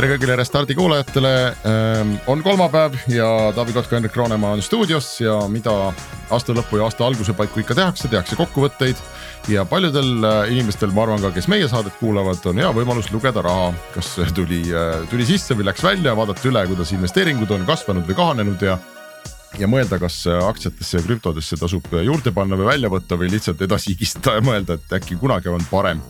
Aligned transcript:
tere 0.00 0.14
kõigile 0.14 0.36
Restardi 0.38 0.72
kuulajatele. 0.72 1.30
Ähm, 1.68 2.12
on 2.30 2.40
kolmapäev 2.40 2.94
ja 3.12 3.26
Taavi 3.52 3.74
Kotka, 3.76 3.98
Henrik 3.98 4.14
Roonemaa 4.16 4.54
on 4.56 4.62
stuudios 4.64 5.08
ja 5.20 5.34
mida 5.52 5.74
aasta 6.32 6.54
lõpu 6.56 6.78
ja 6.78 6.86
aasta 6.86 7.04
alguse 7.04 7.34
paiku 7.36 7.60
ikka 7.60 7.76
tehakse, 7.76 8.08
tehakse 8.08 8.38
kokkuvõtteid. 8.38 8.96
ja 9.52 9.66
paljudel 9.68 10.24
äh, 10.24 10.52
inimestel, 10.54 10.94
ma 10.96 11.04
arvan 11.04 11.20
ka, 11.20 11.34
kes 11.36 11.50
meie 11.52 11.68
saadet 11.68 11.98
kuulavad, 12.00 12.40
on 12.48 12.62
hea 12.62 12.70
võimalus 12.76 13.10
lugeda 13.12 13.42
raha, 13.44 13.74
kas 13.92 14.14
tuli, 14.36 14.62
äh, 14.72 15.04
tuli 15.10 15.26
sisse 15.28 15.58
või 15.58 15.68
läks 15.68 15.84
välja, 15.84 16.16
vaadata 16.16 16.48
üle, 16.48 16.64
kuidas 16.72 16.94
investeeringud 16.96 17.52
on 17.58 17.68
kasvanud 17.68 18.08
või 18.08 18.18
kahanenud 18.22 18.64
ja 18.70 18.78
ja 19.60 19.68
mõelda, 19.68 20.00
kas 20.00 20.22
äh, 20.30 20.40
aktsiatesse 20.48 20.96
ja 20.96 21.04
krüptodesse 21.10 21.60
tasub 21.60 21.92
juurde 21.92 22.32
panna 22.32 22.56
või 22.56 22.72
välja 22.72 22.88
võtta 22.88 23.20
või 23.20 23.34
lihtsalt 23.36 23.68
edasi 23.68 23.92
higistada 23.92 24.38
ja 24.40 24.48
mõelda, 24.48 24.80
et 24.80 25.00
äkki 25.00 25.20
kunagi 25.20 25.52
on 25.52 25.68
parem 25.68 26.00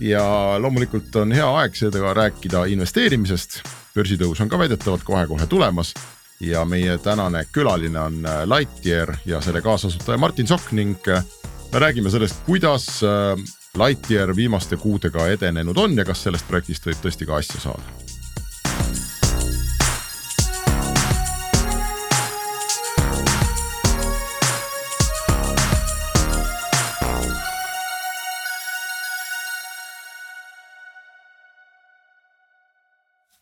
ja 0.00 0.24
loomulikult 0.58 1.16
on 1.16 1.32
hea 1.32 1.46
aeg 1.60 1.76
seega 1.76 2.14
rääkida 2.14 2.64
investeerimisest. 2.72 3.62
börsitõus 3.94 4.40
on 4.42 4.48
ka 4.48 4.58
väidetavalt 4.58 5.04
kohe-kohe 5.06 5.46
tulemas 5.46 5.94
ja 6.40 6.64
meie 6.64 6.98
tänane 6.98 7.44
külaline 7.52 8.00
on 8.00 8.26
äh, 8.26 8.42
Lightyear 8.48 9.16
ja 9.26 9.40
selle 9.40 9.62
kaasasutaja 9.62 10.18
Martin 10.18 10.46
Sokk 10.46 10.72
ning 10.72 10.96
äh, 11.08 11.24
me 11.72 11.78
räägime 11.78 12.10
sellest, 12.10 12.42
kuidas 12.46 13.02
äh, 13.02 13.38
Lightyear 13.86 14.36
viimaste 14.36 14.76
kuudega 14.76 15.26
edenenud 15.26 15.76
on 15.76 15.96
ja 15.96 16.04
kas 16.04 16.22
sellest 16.22 16.48
projektist 16.48 16.86
võib 16.86 17.06
tõesti 17.06 17.26
ka 17.26 17.36
asja 17.36 17.60
saada 17.60 18.03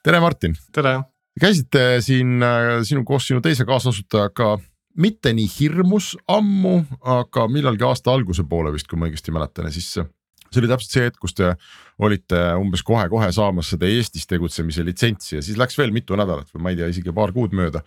tere, 0.02 0.20
Martin. 0.20 0.56
tere. 0.74 1.00
käisite 1.40 2.00
siin 2.04 2.42
äh, 2.42 2.82
sinu 2.86 3.04
koos 3.08 3.26
sinu 3.28 3.40
teise 3.44 3.64
kaasasutajaga 3.68 4.56
mitte 5.00 5.32
nii 5.32 5.48
hirmus 5.54 6.12
ammu, 6.28 6.82
aga 7.14 7.46
millalgi 7.48 7.86
aasta 7.86 8.12
alguse 8.12 8.44
poole 8.48 8.74
vist, 8.74 8.90
kui 8.90 9.00
ma 9.00 9.08
õigesti 9.08 9.32
mäletan 9.32 9.70
ja 9.70 9.72
siis 9.72 9.94
see 9.94 10.60
oli 10.60 10.68
täpselt 10.68 10.92
see 10.92 11.06
hetk, 11.06 11.16
kus 11.22 11.32
te 11.38 11.54
olite 12.02 12.40
umbes 12.60 12.82
kohe-kohe 12.84 13.30
saamas 13.32 13.70
seda 13.72 13.88
Eestis 13.88 14.28
tegutsemise 14.28 14.84
litsentsi 14.84 15.38
ja 15.38 15.44
siis 15.44 15.56
läks 15.60 15.78
veel 15.80 15.94
mitu 15.94 16.18
nädalat 16.18 16.50
või 16.52 16.66
ma 16.66 16.74
ei 16.74 16.82
tea, 16.82 16.90
isegi 16.92 17.14
paar 17.16 17.32
kuud 17.32 17.56
mööda. 17.56 17.80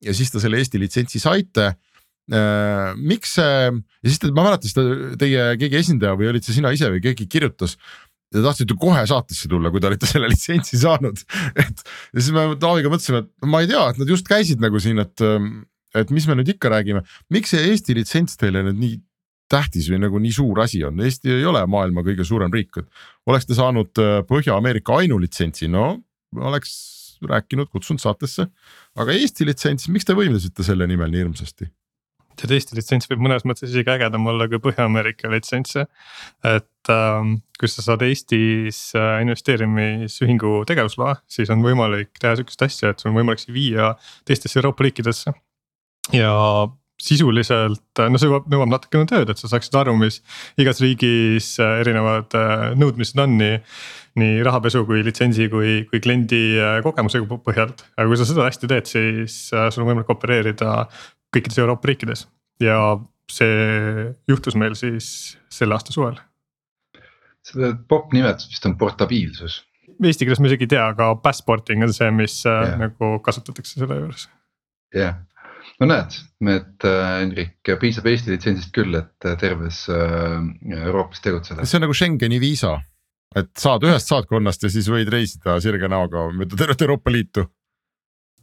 ja 0.00 0.16
siis 0.16 0.32
te 0.32 0.40
selle 0.40 0.62
Eesti 0.62 0.80
litsentsi 0.80 1.20
saite 1.20 1.66
äh,. 1.66 2.94
miks 2.96 3.36
see 3.36 3.60
ja 3.68 4.08
siis 4.08 4.22
te, 4.22 4.32
ma 4.32 4.46
mäletan 4.46 4.72
seda 4.72 5.16
teie 5.20 5.50
keegi 5.60 5.82
esindaja 5.82 6.16
või 6.16 6.30
olid 6.32 6.46
see 6.46 6.56
sina 6.56 6.72
ise 6.72 6.88
või 6.94 7.04
keegi 7.04 7.28
kirjutas 7.28 7.76
Te 8.34 8.42
tahtsite 8.42 8.74
kohe 8.80 9.04
saatesse 9.06 9.48
tulla, 9.50 9.70
kui 9.70 9.82
te 9.82 9.86
olite 9.86 10.08
selle 10.08 10.28
litsentsi 10.32 10.80
saanud, 10.80 11.20
et 11.62 11.82
ja 11.86 12.18
siis 12.18 12.32
me 12.34 12.48
Taaviga 12.60 12.90
mõtlesime, 12.90 13.22
et 13.22 13.50
ma 13.50 13.62
ei 13.62 13.70
tea, 13.70 13.84
et 13.92 14.00
nad 14.02 14.10
just 14.10 14.26
käisid 14.26 14.62
nagu 14.62 14.80
siin, 14.82 14.98
et, 15.02 15.22
et 16.02 16.10
mis 16.14 16.26
me 16.26 16.34
nüüd 16.40 16.50
ikka 16.56 16.72
räägime, 16.74 17.04
miks 17.32 17.54
see 17.54 17.68
Eesti 17.70 17.94
litsents 17.98 18.40
teile 18.40 18.64
nüüd 18.66 18.80
nii 18.82 18.98
tähtis 19.52 19.86
või 19.92 20.02
nagu 20.02 20.18
nii 20.22 20.34
suur 20.34 20.58
asi 20.64 20.82
on, 20.86 20.98
Eesti 21.06 21.30
ei 21.36 21.46
ole 21.46 21.62
maailma 21.70 22.02
kõige 22.06 22.26
suurem 22.26 22.50
riik, 22.52 22.82
et 22.82 23.30
oleks 23.30 23.46
te 23.46 23.58
saanud 23.58 24.02
äh, 24.02 24.18
Põhja-Ameerika 24.26 24.98
ainulitsentsi, 25.04 25.70
no 25.70 25.92
oleks 26.36 26.74
rääkinud, 27.26 27.70
kutsunud 27.70 28.02
saatesse, 28.02 28.48
aga 28.98 29.14
Eesti 29.16 29.46
litsents, 29.48 29.86
miks 29.92 30.08
te 30.08 30.18
võimlesite 30.18 30.66
selle 30.66 30.88
nimel 30.90 31.14
nii 31.14 31.24
hirmsasti? 31.24 31.70
Tead 32.40 32.54
Eesti 32.56 32.76
litsents 32.78 33.10
võib 33.10 33.24
mõnes 33.26 33.44
mõttes 33.48 33.70
isegi 33.70 33.92
ägedam 33.92 34.28
olla 34.30 34.48
kui 34.50 34.60
Põhja-Ameerika 34.62 35.30
litsents. 35.32 35.76
et 35.76 36.92
ähm, 36.92 37.36
kui 37.60 37.70
sa 37.70 37.84
saad 37.84 38.04
Eestis 38.06 38.80
äh, 38.96 39.20
investeerimisühingu 39.24 40.62
tegevusloa, 40.68 41.16
siis 41.30 41.50
on 41.52 41.64
võimalik 41.64 42.12
teha 42.20 42.36
sihukest 42.36 42.66
asja, 42.68 42.92
et 42.92 43.02
sul 43.02 43.12
on 43.12 43.20
võimalik 43.20 43.42
see 43.42 43.54
viia 43.56 43.94
teistesse 44.28 44.60
Euroopa 44.60 44.86
riikidesse. 44.86 45.32
ja 46.14 46.32
sisuliselt, 47.00 47.84
äh, 48.00 48.08
no 48.08 48.20
see 48.20 48.28
nõuab, 48.30 48.48
nõuab 48.52 48.72
natukene 48.72 49.08
tööd, 49.08 49.30
et 49.32 49.40
sa 49.40 49.50
saaksid 49.52 49.74
aru, 49.76 49.96
mis 50.00 50.22
igas 50.60 50.80
riigis 50.84 51.54
äh, 51.60 51.80
erinevad 51.82 52.36
nõudmised 52.78 53.20
on 53.24 53.38
nii 53.40 53.62
nii 54.16 54.38
rahapesu 54.46 54.80
kui 54.88 55.02
litsentsi 55.04 55.44
kui, 55.52 55.82
kui 55.90 55.98
kliendi 56.00 56.56
kogemuse 56.86 57.20
põhjalt, 57.28 57.82
aga 57.98 58.06
kui 58.08 58.16
sa 58.16 58.24
seda 58.24 58.46
hästi 58.46 58.70
teed, 58.70 58.86
siis 58.88 59.34
sul 59.52 59.82
on 59.82 59.90
võimalik 59.90 60.08
opereerida 60.14 60.86
kõikides 61.36 61.60
Euroopa 61.62 61.92
riikides 61.92 62.26
ja 62.62 62.80
see 63.32 64.08
juhtus 64.30 64.56
meil 64.58 64.74
siis 64.78 65.36
selle 65.52 65.76
aasta 65.76 65.94
suvel. 65.94 66.18
selle 67.46 67.74
popp 67.88 68.14
nimetus 68.14 68.48
vist 68.50 68.66
on 68.66 68.74
portabiilsus. 68.78 69.60
Eesti 69.96 70.26
keeles 70.26 70.40
ma 70.42 70.50
isegi 70.50 70.66
ei 70.66 70.72
tea, 70.74 70.82
aga 70.92 71.12
passporting 71.22 71.84
on 71.86 71.92
see, 71.94 72.08
mis 72.14 72.40
yeah. 72.44 72.72
Äh, 72.72 72.80
nagu 72.86 73.16
kasutatakse 73.24 73.78
selle 73.78 74.00
juures. 74.00 74.26
jah 74.94 75.14
yeah., 75.14 75.22
no 75.80 75.88
näed, 75.90 76.18
et 76.52 76.86
äh, 76.88 77.06
Hendrik 77.20 77.72
piisab 77.80 78.08
Eesti 78.10 78.34
litsentsist 78.34 78.74
küll, 78.76 78.94
et 78.98 79.28
äh, 79.28 79.38
terves 79.40 79.84
Euroopas 79.90 81.22
tegutseda. 81.24 81.66
see 81.66 81.80
on 81.80 81.86
nagu 81.86 81.96
Schengeni 81.96 82.40
viisa, 82.42 82.76
et 83.36 83.52
saad 83.58 83.86
ühest 83.86 84.10
saatkonnast 84.12 84.66
ja 84.66 84.72
siis 84.72 84.90
võid 84.90 85.10
reisida 85.12 85.58
sirge 85.62 85.90
näoga 85.92 86.28
mööda 86.34 86.58
tervet 86.58 86.86
Euroopa 86.86 87.14
Liitu 87.14 87.46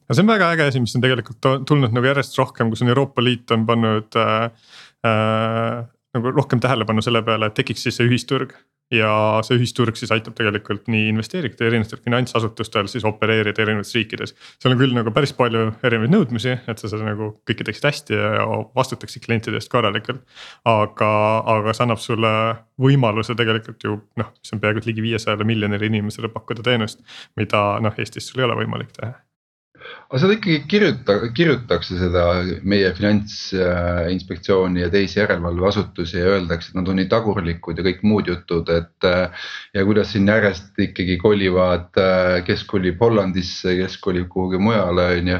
no 0.08 0.16
see 0.16 0.25
on 0.25 0.31
väga 0.34 0.52
äge 0.56 0.69
asi, 0.69 0.84
mis 0.84 0.96
on 0.97 1.03
tegelikult 1.03 1.66
tulnud 1.69 1.96
nagu 1.96 2.12
järjest 2.12 2.38
rohkem, 2.40 2.72
kus 2.74 2.84
on 2.86 2.94
Euroopa 2.94 3.24
Liit 3.24 3.52
on 3.56 3.66
pannud 3.69 4.19
äh, 4.19 4.46
äh, 5.08 5.84
nagu 6.14 6.36
rohkem 6.36 6.62
tähelepanu 6.62 7.02
selle 7.02 7.24
peale, 7.25 7.50
et 7.50 7.58
tekiks 7.58 7.88
siis 7.88 8.00
see 8.00 8.09
ühisturg. 8.09 8.56
ja 8.94 9.40
see 9.41 9.56
ühisturg 9.58 9.96
siis 9.97 10.12
aitab 10.14 10.36
tegelikult 10.38 10.90
nii 10.91 11.08
investeerijatel, 11.09 11.69
erinevatel 11.69 12.02
finantsasutustel 12.03 12.90
siis 12.91 13.06
opereerida 13.08 13.64
erinevates 13.64 13.96
riikides. 13.96 14.36
seal 14.62 14.75
on 14.75 14.81
küll 14.81 14.94
nagu 14.94 15.09
päris 15.16 15.34
palju 15.34 15.64
erinevaid 15.88 16.14
nõudmisi, 16.14 16.53
et 16.70 16.84
sa 16.84 16.91
seda 16.91 17.08
nagu 17.08 17.31
kõike 17.47 17.66
teeksid 17.66 17.88
hästi 17.90 18.20
ja 18.20 18.46
vastutaksid 18.75 19.25
klientide 19.25 19.58
eest 19.58 19.72
korralikult. 19.74 20.22
aga, 20.70 21.12
aga 21.56 21.74
see 21.74 21.88
annab 21.88 22.03
sulle 22.03 22.34
võimaluse 22.78 23.40
tegelikult 23.40 23.88
ju 23.88 23.97
noh, 24.20 24.34
mis 24.38 24.53
on 24.53 24.62
peaaegu 24.62 24.85
ligi 24.85 25.08
viiesajale 25.09 25.47
miljonile 25.47 25.90
inimesele 25.90 26.30
pakkuda 26.35 26.70
teenust, 26.70 27.02
mida 27.40 27.66
noh, 27.81 27.97
Eestis 27.97 28.30
sul 28.30 28.44
ei 28.44 28.52
ole 28.52 28.62
võimalik 28.62 28.94
teha 29.00 29.16
aga 30.13 30.19
seal 30.21 30.33
ikkagi 30.35 30.59
kirjuta, 30.69 31.15
kirjutakse 31.33 31.97
seda 31.97 32.23
meie 32.69 32.91
finantsinspektsiooni 32.97 34.83
ja 34.83 34.89
teisi 34.93 35.19
järelevalveasutusi 35.19 36.19
ja 36.19 36.35
öeldakse, 36.35 36.71
et 36.71 36.77
nad 36.77 36.91
on 36.91 36.99
nii 37.01 37.09
tagurlikud 37.11 37.79
ja 37.79 37.85
kõik 37.87 38.03
muud 38.05 38.29
jutud, 38.29 38.69
et. 38.73 39.09
ja 39.73 39.85
kuidas 39.87 40.11
siin 40.13 40.29
järjest 40.29 40.77
ikkagi 40.85 41.17
kolivad, 41.21 42.01
kes 42.47 42.65
kolib 42.69 43.01
Hollandisse, 43.01 43.75
kes 43.79 43.97
kolib 44.03 44.29
kuhugi 44.33 44.61
mujale, 44.61 45.07
on 45.19 45.31
ju. 45.33 45.39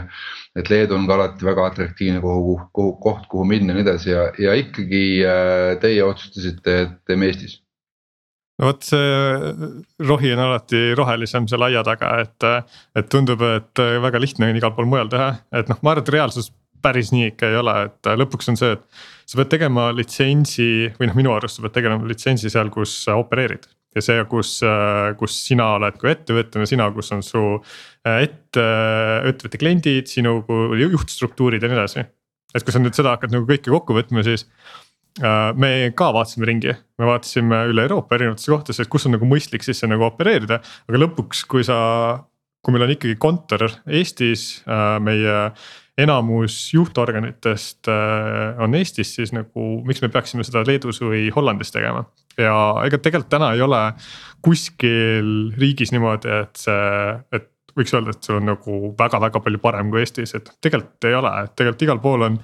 et 0.58 0.70
Leedu 0.70 0.98
on 0.98 1.08
ka 1.10 1.18
alati 1.18 1.46
väga 1.46 1.68
atraktiivne 1.72 2.22
kohu, 2.22 2.60
kohu, 2.72 2.96
koht, 3.02 3.28
kuhu 3.30 3.46
minna 3.50 3.74
ja 3.74 3.80
nii 3.80 3.86
edasi 3.88 4.14
ja, 4.14 4.30
ja 4.42 4.54
ikkagi 4.58 5.04
teie 5.82 6.04
otsustasite, 6.06 6.80
et 6.86 6.98
teeme 7.10 7.30
Eestis 7.30 7.60
no 8.60 8.70
vot 8.70 8.86
see 8.86 9.06
rohi 10.06 10.34
on 10.36 10.42
alati 10.46 10.82
rohelisem 10.98 11.48
seal 11.50 11.66
aia 11.68 11.84
taga, 11.86 12.16
et, 12.24 12.50
et 13.00 13.10
tundub, 13.12 13.42
et 13.48 13.84
väga 14.04 14.22
lihtne 14.22 14.52
on 14.52 14.60
igal 14.60 14.76
pool 14.76 14.90
mujal 14.90 15.10
teha, 15.12 15.32
et 15.56 15.72
noh, 15.72 15.80
ma 15.82 15.94
arvan, 15.94 16.06
et 16.06 16.14
reaalsus 16.18 16.52
päris 16.84 17.14
nii 17.16 17.32
ikka 17.32 17.50
ei 17.50 17.60
ole, 17.62 17.76
et 17.88 18.12
lõpuks 18.20 18.52
on 18.52 18.60
see, 18.60 18.74
et. 18.76 19.06
sa 19.30 19.40
pead 19.40 19.54
tegema 19.54 19.88
litsentsi 19.96 20.68
või 20.98 21.10
noh, 21.10 21.16
minu 21.18 21.32
arust 21.36 21.58
sa 21.58 21.64
pead 21.66 21.78
tegema 21.78 22.10
litsentsi 22.10 22.52
seal, 22.52 22.72
kus 22.74 22.96
sa 23.06 23.16
opereerid. 23.22 23.70
ja 23.94 24.02
see, 24.02 24.24
kus, 24.30 24.56
kus 25.20 25.38
sina 25.48 25.70
oled 25.78 25.98
kui 26.02 26.10
ettevõte, 26.12 26.66
sina, 26.70 26.90
kus 26.96 27.14
on 27.14 27.22
su 27.26 27.44
ette, 28.10 28.66
ettevõtte 29.30 29.62
kliendid, 29.62 30.10
sinu 30.10 30.40
juhtstruktuurid 30.82 31.64
ja 31.64 31.72
nii 31.72 31.80
edasi. 31.80 32.06
et 32.54 32.66
kui 32.66 32.74
sa 32.74 32.82
nüüd 32.82 32.98
seda 32.98 33.16
hakkad 33.16 33.34
nagu 33.34 33.48
kõike 33.50 33.72
kokku 33.72 33.96
võtma, 33.98 34.26
siis 34.26 34.46
Äh, 34.46 34.83
me 35.22 35.70
ka 35.94 36.10
vaatasime 36.16 36.48
ringi, 36.50 36.74
me 36.98 37.06
vaatasime 37.06 37.64
üle 37.70 37.86
Euroopa 37.86 38.18
erinevatesse 38.18 38.50
kohtadesse, 38.50 38.86
et 38.86 38.92
kus 38.92 39.06
on 39.06 39.14
nagu 39.18 39.28
mõistlik 39.30 39.66
sisse 39.66 39.90
nagu 39.90 40.08
opereerida, 40.08 40.62
aga 40.90 41.02
lõpuks, 41.06 41.46
kui 41.50 41.66
sa. 41.68 42.24
kui 42.64 42.72
meil 42.72 42.86
on 42.86 42.94
ikkagi 42.94 43.18
kontor 43.20 43.66
Eestis, 43.92 44.64
äh, 44.72 44.96
meie 45.04 45.52
enamus 46.00 46.72
juhtorganitest 46.74 47.90
äh, 47.92 48.62
on 48.64 48.74
Eestis, 48.80 49.12
siis 49.18 49.34
nagu 49.36 49.84
miks 49.86 50.02
me 50.02 50.10
peaksime 50.10 50.46
seda 50.48 50.64
Leedus 50.66 51.02
või 51.04 51.28
Hollandis 51.36 51.76
tegema. 51.76 52.06
ja 52.38 52.56
ega 52.88 52.98
tegelikult 52.98 53.30
täna 53.30 53.52
ei 53.54 53.62
ole 53.62 53.82
kuskil 54.42 55.52
riigis 55.60 55.92
niimoodi, 55.94 56.32
et 56.42 56.56
see, 56.58 57.20
et 57.36 57.53
võiks 57.78 57.94
öelda, 57.96 58.14
et 58.14 58.28
see 58.28 58.36
on 58.38 58.46
nagu 58.52 58.94
väga-väga 59.00 59.42
palju 59.44 59.62
parem 59.64 59.90
kui 59.94 60.04
Eestis, 60.04 60.36
et 60.38 60.52
tegelikult 60.64 61.08
ei 61.10 61.18
ole, 61.18 61.32
et 61.46 61.56
tegelikult 61.58 61.86
igal 61.88 62.02
pool 62.04 62.28
on. 62.30 62.38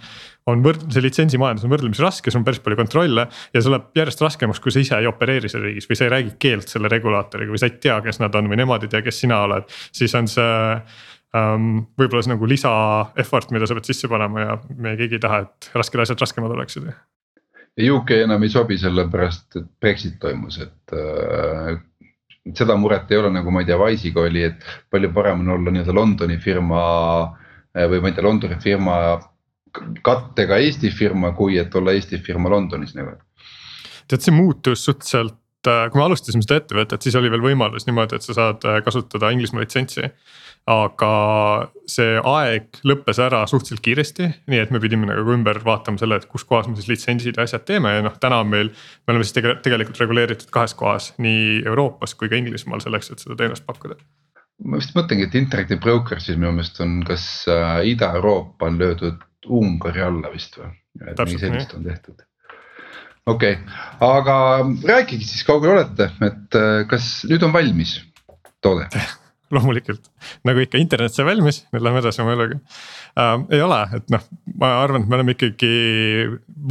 on 0.50 0.64
võrd-, 0.66 0.88
see 0.90 1.04
litsensimajandus 1.06 1.68
on 1.68 1.74
võrdlemisi 1.74 2.02
raske, 2.02 2.32
sul 2.32 2.42
on 2.42 2.48
päris 2.48 2.62
palju 2.66 2.80
kontrolle 2.80 3.28
ja 3.30 3.62
see 3.62 3.70
läheb 3.70 4.00
järjest 4.00 4.24
raskemaks, 4.26 4.62
kui 4.64 4.74
sa 4.74 4.82
ise 4.82 4.98
ei 4.98 5.10
opereeri 5.10 5.52
seal 5.52 5.62
riigis 5.68 5.90
või 5.90 6.00
sa 6.00 6.08
ei 6.08 6.14
räägi 6.16 6.34
keelt 6.42 6.72
selle 6.72 6.90
regulaatoriga 6.90 7.54
või 7.54 7.62
sa 7.62 7.70
ei 7.70 7.78
tea, 7.84 8.00
kes 8.06 8.22
nad 8.24 8.36
on 8.40 8.50
või 8.50 8.58
nemad 8.58 8.86
ei 8.86 8.92
tea, 8.92 9.04
kes 9.06 9.22
sina 9.26 9.44
oled, 9.46 9.70
siis 9.94 10.16
on 10.18 10.30
see 10.32 10.50
um,. 11.38 11.70
võib-olla 12.00 12.26
see 12.26 12.34
nagu 12.34 12.50
lisa 12.50 12.72
effort, 13.22 13.54
mida 13.54 13.70
sa 13.70 13.78
pead 13.78 13.92
sisse 13.92 14.10
panema 14.12 14.46
ja 14.46 14.58
me 14.78 14.96
keegi 15.00 15.20
ei 15.20 15.24
taha, 15.28 15.44
et 15.46 15.70
rasked 15.78 16.06
asjad 16.06 16.26
raskemad 16.26 16.56
oleksid. 16.56 16.90
UK 17.80 18.18
enam 18.26 18.44
ei 18.44 18.52
sobi 18.52 18.80
sellepärast, 18.82 19.62
et 19.62 19.70
Brexit 19.82 20.18
toimus, 20.20 20.58
et 20.64 20.98
äh, 22.48 22.54
seda 22.56 22.76
muret 22.80 23.12
ei 23.12 23.20
ole, 23.20 23.32
nagu 23.34 23.52
ma 23.54 23.64
ei 23.64 23.70
tea, 23.70 23.78
Wise'iga 23.80 24.24
oli, 24.26 24.44
et 24.50 24.64
palju 24.92 25.12
parem 25.16 25.44
on 25.44 25.56
olla 25.58 25.74
nii-öelda 25.74 25.96
Londoni 25.96 26.38
firma 26.42 26.84
eh, 27.76 27.88
või 27.90 28.02
ma 28.02 28.12
ei 28.12 28.18
tea, 28.18 28.26
Londoni 28.26 28.60
firma 28.64 28.96
kattega 30.06 30.58
Eesti 30.58 30.90
firma, 30.94 31.34
kui 31.38 31.60
et 31.62 31.76
olla 31.76 31.94
Eesti 31.94 32.20
firma 32.26 32.50
Londonis 32.50 32.96
nagu. 32.98 33.18
tead, 34.10 34.24
see 34.26 34.34
muutus 34.34 34.84
suhteliselt, 34.88 35.38
äh, 35.68 35.86
kui 35.92 36.02
me 36.02 36.08
alustasime 36.08 36.46
seda 36.46 36.62
ettevõtet, 36.64 37.06
siis 37.06 37.18
oli 37.20 37.30
veel 37.32 37.44
võimalus 37.44 37.86
niimoodi, 37.86 38.18
et 38.18 38.26
sa 38.26 38.38
saad 38.38 38.66
äh, 38.66 38.80
kasutada 38.86 39.30
Inglismaa 39.36 39.66
litsentsi 39.66 40.10
aga 40.70 41.12
see 41.90 42.20
aeg 42.20 42.80
lõppes 42.86 43.20
ära 43.24 43.42
suhteliselt 43.50 43.82
kiiresti, 43.86 44.30
nii 44.52 44.62
et 44.62 44.74
me 44.74 44.82
pidime 44.84 45.10
nagu 45.10 45.34
ümber 45.34 45.62
vaatama 45.66 46.02
selle, 46.02 46.20
et 46.20 46.28
kus 46.30 46.46
kohas 46.46 46.70
me 46.70 46.78
siis 46.78 46.92
litsentsid 46.92 47.40
ja 47.40 47.48
asjad 47.48 47.66
teeme 47.66 47.96
ja 47.96 48.06
noh, 48.06 48.16
täna 48.22 48.44
on 48.44 48.52
meil. 48.52 48.70
me 49.08 49.16
oleme 49.16 49.26
siis 49.26 49.40
tegelikult 49.40 50.00
reguleeritud 50.04 50.54
kahes 50.54 50.76
kohas, 50.78 51.14
nii 51.18 51.64
Euroopas 51.66 52.14
kui 52.16 52.30
ka 52.30 52.38
Inglismaal 52.38 52.84
selleks, 52.86 53.12
et 53.14 53.26
seda 53.26 53.40
teenust 53.40 53.66
pakkuda 53.66 53.98
ma 54.68 54.80
vist 54.80 54.96
mõtlengi, 54.98 55.28
et 55.28 55.38
Interactive 55.40 55.80
Brokers 55.84 56.26
siis 56.28 56.40
minu 56.40 56.52
meelest 56.56 56.82
on, 56.84 57.00
kas 57.08 57.26
äh, 57.52 57.80
Ida-Euroopa 57.94 58.68
on 58.68 58.80
löödud 58.82 59.22
Ungari 59.48 60.04
alla 60.04 60.32
vist 60.34 60.60
või? 60.60 60.74
et 61.00 61.14
midagi 61.14 61.40
sellist 61.40 61.74
on 61.78 61.86
tehtud. 61.88 62.26
okei 63.26 63.56
okay., 63.56 63.80
aga 64.04 64.36
rääkige 64.92 65.24
siis, 65.24 65.46
kaugel 65.48 65.78
olete, 65.78 66.10
et 66.28 66.60
äh, 66.60 66.84
kas 66.92 67.10
nüüd 67.30 67.46
on 67.48 67.56
valmis 67.56 67.96
toode 68.62 68.90
loomulikult, 69.56 70.10
nagu 70.48 70.64
ikka 70.64 70.80
internet 70.82 71.16
sai 71.16 71.26
valmis, 71.28 71.64
nüüd 71.74 71.86
lähme 71.86 72.02
edasi 72.04 72.22
oma 72.24 72.36
eluga 72.36 72.60
äh,. 72.60 73.46
ei 73.56 73.62
ole, 73.66 73.80
et 73.98 74.12
noh, 74.14 74.26
ma 74.62 74.74
arvan, 74.84 75.06
et 75.06 75.12
me 75.12 75.20
oleme 75.20 75.36
ikkagi 75.36 75.72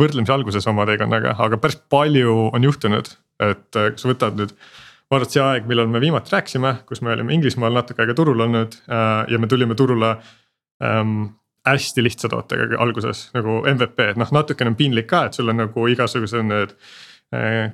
võrdlemisi 0.02 0.34
alguses 0.34 0.68
oma 0.70 0.86
teekonnaga, 0.88 1.34
aga 1.44 1.58
päris 1.62 1.80
palju 1.90 2.36
on 2.52 2.68
juhtunud, 2.68 3.10
et 3.48 3.80
äh, 3.80 3.90
kui 3.94 4.02
sa 4.02 4.12
võtad 4.12 4.38
nüüd. 4.38 4.54
vaadata 5.10 5.34
see 5.34 5.42
aeg, 5.42 5.66
millal 5.70 5.90
me 5.90 6.02
viimati 6.04 6.34
rääkisime, 6.34 6.74
kus 6.88 7.02
me 7.02 7.14
olime 7.14 7.34
Inglismaal 7.34 7.74
natuke 7.74 8.04
aega 8.04 8.14
turul 8.18 8.46
olnud 8.46 8.78
äh, 8.86 9.24
ja 9.32 9.42
me 9.42 9.50
tulime 9.50 9.76
turule 9.78 10.14
ähm, 10.84 11.30
hästi 11.68 12.04
lihtsa 12.04 12.30
tootega 12.32 12.78
alguses 12.80 13.28
nagu 13.34 13.62
MVP, 13.66 14.12
et 14.12 14.20
noh, 14.20 14.30
natukene 14.32 14.72
on 14.72 14.78
piinlik 14.78 15.08
ka, 15.10 15.26
et 15.28 15.38
sul 15.38 15.50
on 15.50 15.62
nagu 15.64 15.86
igasugused 15.90 16.46
need 16.46 16.74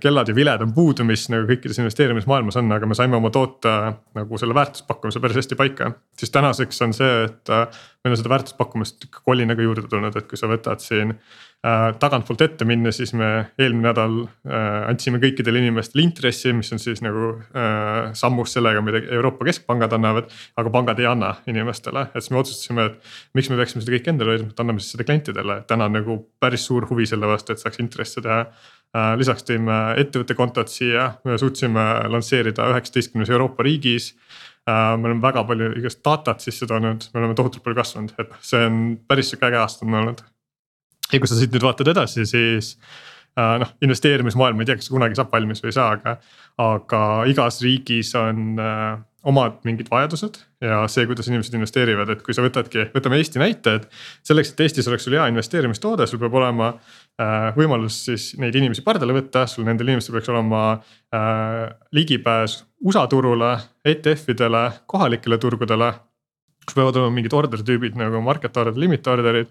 kellad 0.02 0.28
ja 0.28 0.34
viled 0.34 0.62
on 0.64 0.72
puudu, 0.74 1.04
mis 1.06 1.28
nagu 1.30 1.46
kõikides 1.46 1.78
investeerimismaailmas 1.78 2.56
on, 2.58 2.72
aga 2.74 2.88
me 2.90 2.96
saime 2.98 3.14
oma 3.20 3.30
toote 3.30 3.70
nagu 4.18 4.38
selle 4.40 4.54
väärtuspakkumise 4.56 5.22
päris 5.22 5.38
hästi 5.38 5.58
paika. 5.58 5.92
siis 6.18 6.32
tänaseks 6.34 6.82
on 6.82 6.94
see, 6.96 7.12
et 7.28 7.52
äh, 7.54 7.68
meil 8.04 8.16
on 8.16 8.18
seda 8.18 8.32
väärtuspakkumist 8.34 9.06
ikka 9.06 9.22
kolinaga 9.24 9.62
juurde 9.62 9.86
tulnud, 9.86 10.16
et 10.16 10.26
kui 10.30 10.40
sa 10.40 10.50
võtad 10.50 10.82
siin 10.82 11.14
äh,. 11.14 11.53
Tagantpoolt 12.00 12.42
ette 12.44 12.66
minna, 12.68 12.92
siis 12.92 13.14
me 13.16 13.28
eelmine 13.56 13.86
nädal 13.88 14.18
äh, 14.26 14.88
andsime 14.90 15.20
kõikidele 15.22 15.62
inimestele 15.62 16.04
intressi, 16.04 16.52
mis 16.52 16.68
on 16.76 16.82
siis 16.82 17.00
nagu 17.04 17.30
äh, 17.56 18.12
sammus 18.18 18.52
sellega, 18.52 18.82
mida 18.84 19.00
Euroopa 19.16 19.48
keskpangad 19.48 19.96
annavad. 19.96 20.28
aga 20.60 20.70
pangad 20.70 21.00
ei 21.00 21.08
anna 21.08 21.34
inimestele, 21.48 22.08
et 22.12 22.20
siis 22.20 22.34
me 22.34 22.42
otsustasime, 22.42 22.88
et 22.90 23.12
miks 23.34 23.48
me 23.50 23.56
peaksime 23.60 23.84
seda 23.84 23.96
kõike 23.96 24.12
endale 24.12 24.36
hoidma, 24.36 24.52
et 24.52 24.64
anname 24.64 24.84
siis 24.84 24.96
seda 24.96 25.08
klientidele, 25.08 25.60
täna 25.70 25.88
on 25.88 25.98
nagu 26.00 26.18
päris 26.40 26.68
suur 26.68 26.88
huvi 26.90 27.08
selle 27.08 27.30
vastu, 27.30 27.56
et 27.56 27.64
saaks 27.64 27.80
intresse 27.80 28.20
teha 28.24 28.44
Äh, 28.94 29.14
lisaks 29.18 29.42
tõime 29.42 29.74
ettevõtte 29.98 30.36
kontod 30.38 30.70
siia, 30.70 31.08
me 31.26 31.34
suutsime 31.40 31.82
lansseerida 32.12 32.68
üheksateistkümnes 32.70 33.32
Euroopa 33.32 33.66
riigis. 33.66 34.12
Äh, 34.70 34.94
me 35.00 35.10
oleme 35.10 35.24
väga 35.24 35.42
palju 35.48 35.72
igast 35.80 36.04
datat 36.06 36.44
sisse 36.44 36.68
toonud, 36.70 37.08
me 37.10 37.22
oleme 37.22 37.34
tohutult 37.34 37.64
palju 37.64 37.80
kasvanud, 37.80 38.14
et 38.22 38.38
see 38.46 38.62
on 38.68 38.78
päris 39.08 39.32
sihuke 39.32 39.50
äge 39.50 39.58
aasta 39.58 39.86
on 39.88 39.98
olnud. 39.98 40.22
Ja 41.14 41.22
kui 41.22 41.30
sa 41.30 41.38
siit 41.38 41.54
nüüd 41.54 41.64
vaatad 41.64 41.90
edasi, 41.94 42.26
siis 42.28 42.74
äh, 43.38 43.56
noh, 43.62 43.72
investeerimismaailm, 43.86 44.58
ma 44.58 44.66
ei 44.66 44.72
tea, 44.72 44.78
kas 44.82 44.92
kunagi 44.92 45.18
saab 45.18 45.32
valmis 45.34 45.62
või 45.64 45.72
ei 45.72 45.78
saa, 45.78 45.96
aga, 45.98 46.18
aga 46.64 47.02
igas 47.30 47.62
riigis 47.64 48.14
on 48.20 48.58
omad 49.24 49.60
mingid 49.64 49.88
vajadused 49.88 50.36
ja 50.64 50.82
see, 50.90 51.06
kuidas 51.08 51.28
inimesed 51.30 51.56
investeerivad, 51.56 52.10
et 52.12 52.22
kui 52.24 52.36
sa 52.36 52.44
võtadki, 52.44 52.88
võtame 52.94 53.18
Eesti 53.20 53.40
näite, 53.40 53.76
et. 53.78 53.86
selleks, 54.26 54.52
et 54.52 54.62
Eestis 54.66 54.88
oleks 54.90 55.06
sul 55.06 55.16
hea 55.16 55.26
investeerimistoode, 55.32 56.06
sul 56.08 56.20
peab 56.22 56.36
olema 56.40 56.70
äh, 56.74 57.48
võimalus 57.56 58.02
siis 58.08 58.30
neid 58.40 58.56
inimesi 58.60 58.84
pardale 58.84 59.16
võtta, 59.16 59.46
sul 59.50 59.66
nendel 59.68 59.92
inimestel 59.92 60.18
peaks 60.18 60.32
olema 60.32 60.64
äh, 60.74 61.62
ligipääs 61.96 62.60
USA 62.84 63.06
turule, 63.10 63.54
ETF-idele, 63.94 64.66
kohalikele 64.90 65.40
turgudele 65.40 65.92
sul 66.64 66.78
peavad 66.78 66.96
olema 66.98 67.12
mingid 67.14 67.34
order 67.36 67.62
tüübid 67.66 67.96
nagu 67.98 68.20
market 68.24 68.56
order, 68.60 68.76
limit 68.78 69.06
order'id 69.10 69.50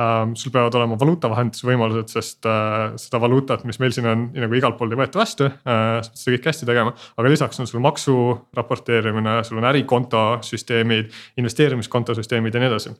ähm,. 0.00 0.34
sul 0.38 0.52
peavad 0.54 0.74
olema 0.78 0.96
valuutavahenduse 1.00 1.66
võimalused, 1.68 2.12
sest 2.14 2.48
äh, 2.48 2.94
seda 3.00 3.20
valuutat, 3.22 3.66
mis 3.68 3.80
meil 3.82 3.92
siin 3.94 4.08
on, 4.10 4.24
nagu 4.36 4.58
igalt 4.58 4.78
poolt 4.78 4.94
ei 4.94 5.00
võeta 5.02 5.20
vastu 5.20 5.48
äh,. 5.50 6.00
sa 6.00 6.08
pead 6.08 6.22
seda 6.22 6.36
kõike 6.36 6.52
hästi 6.52 6.70
tegema, 6.70 6.94
aga 7.18 7.34
lisaks 7.34 7.60
on 7.60 7.70
sul 7.70 7.84
maksu 7.84 8.16
raporteerimine, 8.56 9.36
sul 9.48 9.60
on 9.60 9.68
ärikonto 9.70 10.24
süsteemid, 10.46 11.12
investeerimiskonto 11.40 12.16
süsteemid 12.16 12.56
ja 12.56 12.64
nii 12.64 12.72
edasi. 12.72 12.96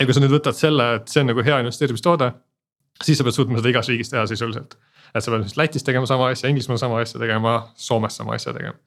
ja 0.00 0.08
kui 0.08 0.16
sa 0.16 0.24
nüüd 0.24 0.34
võtad 0.38 0.58
selle, 0.58 0.90
et 1.00 1.12
see 1.12 1.24
on 1.24 1.32
nagu 1.32 1.44
hea 1.44 1.60
investeerimistoode, 1.64 2.32
siis 3.02 3.20
sa 3.20 3.26
pead 3.26 3.36
suutma 3.36 3.60
seda 3.60 3.74
igas 3.74 3.92
riigis 3.92 4.12
teha 4.12 4.26
sisuliselt. 4.30 4.78
et 5.14 5.22
sa 5.22 5.34
pead 5.34 5.56
Lätis 5.60 5.86
tegema 5.86 6.08
sama 6.10 6.32
asja, 6.32 6.48
Inglismaal 6.48 6.80
sama 6.80 7.04
asja 7.04 7.20
tegema, 7.20 7.60
Soomes 7.76 8.16
sama 8.16 8.38
asja 8.38 8.56
tegema 8.56 8.78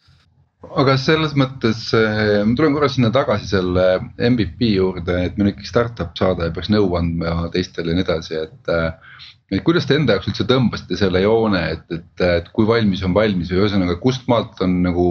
aga 0.65 0.95
selles 0.99 1.35
mõttes 1.37 1.87
eh, 1.95 2.41
ma 2.45 2.55
tulen 2.57 2.75
korra 2.75 2.89
sinna 2.91 3.11
tagasi 3.13 3.49
selle 3.51 3.85
MVP 4.17 4.73
juurde, 4.73 5.19
et 5.27 5.37
meil 5.37 5.49
on 5.49 5.53
ikkagi 5.53 5.69
startup 5.69 6.17
saade 6.17 6.47
ja 6.47 6.53
peaks 6.55 6.71
nõu 6.73 6.89
andma 6.99 7.47
teistele 7.53 7.93
ja 7.93 7.99
nii 7.99 8.07
edasi, 8.07 8.41
et. 8.47 8.73
Eh, 8.73 9.25
et 9.47 9.61
kuidas 9.63 9.85
te 9.87 9.95
enda 9.95 10.17
jaoks 10.17 10.27
üldse 10.27 10.43
tõmbasite 10.43 10.97
selle 10.99 11.21
joone, 11.23 11.61
et, 11.77 11.83
et, 11.95 12.23
et 12.25 12.47
kui 12.51 12.65
valmis 12.67 12.99
on 13.07 13.13
valmis 13.15 13.47
või 13.53 13.61
ühesõnaga, 13.61 13.93
kust 14.03 14.25
maalt 14.27 14.59
on 14.65 14.73
nagu 14.83 15.05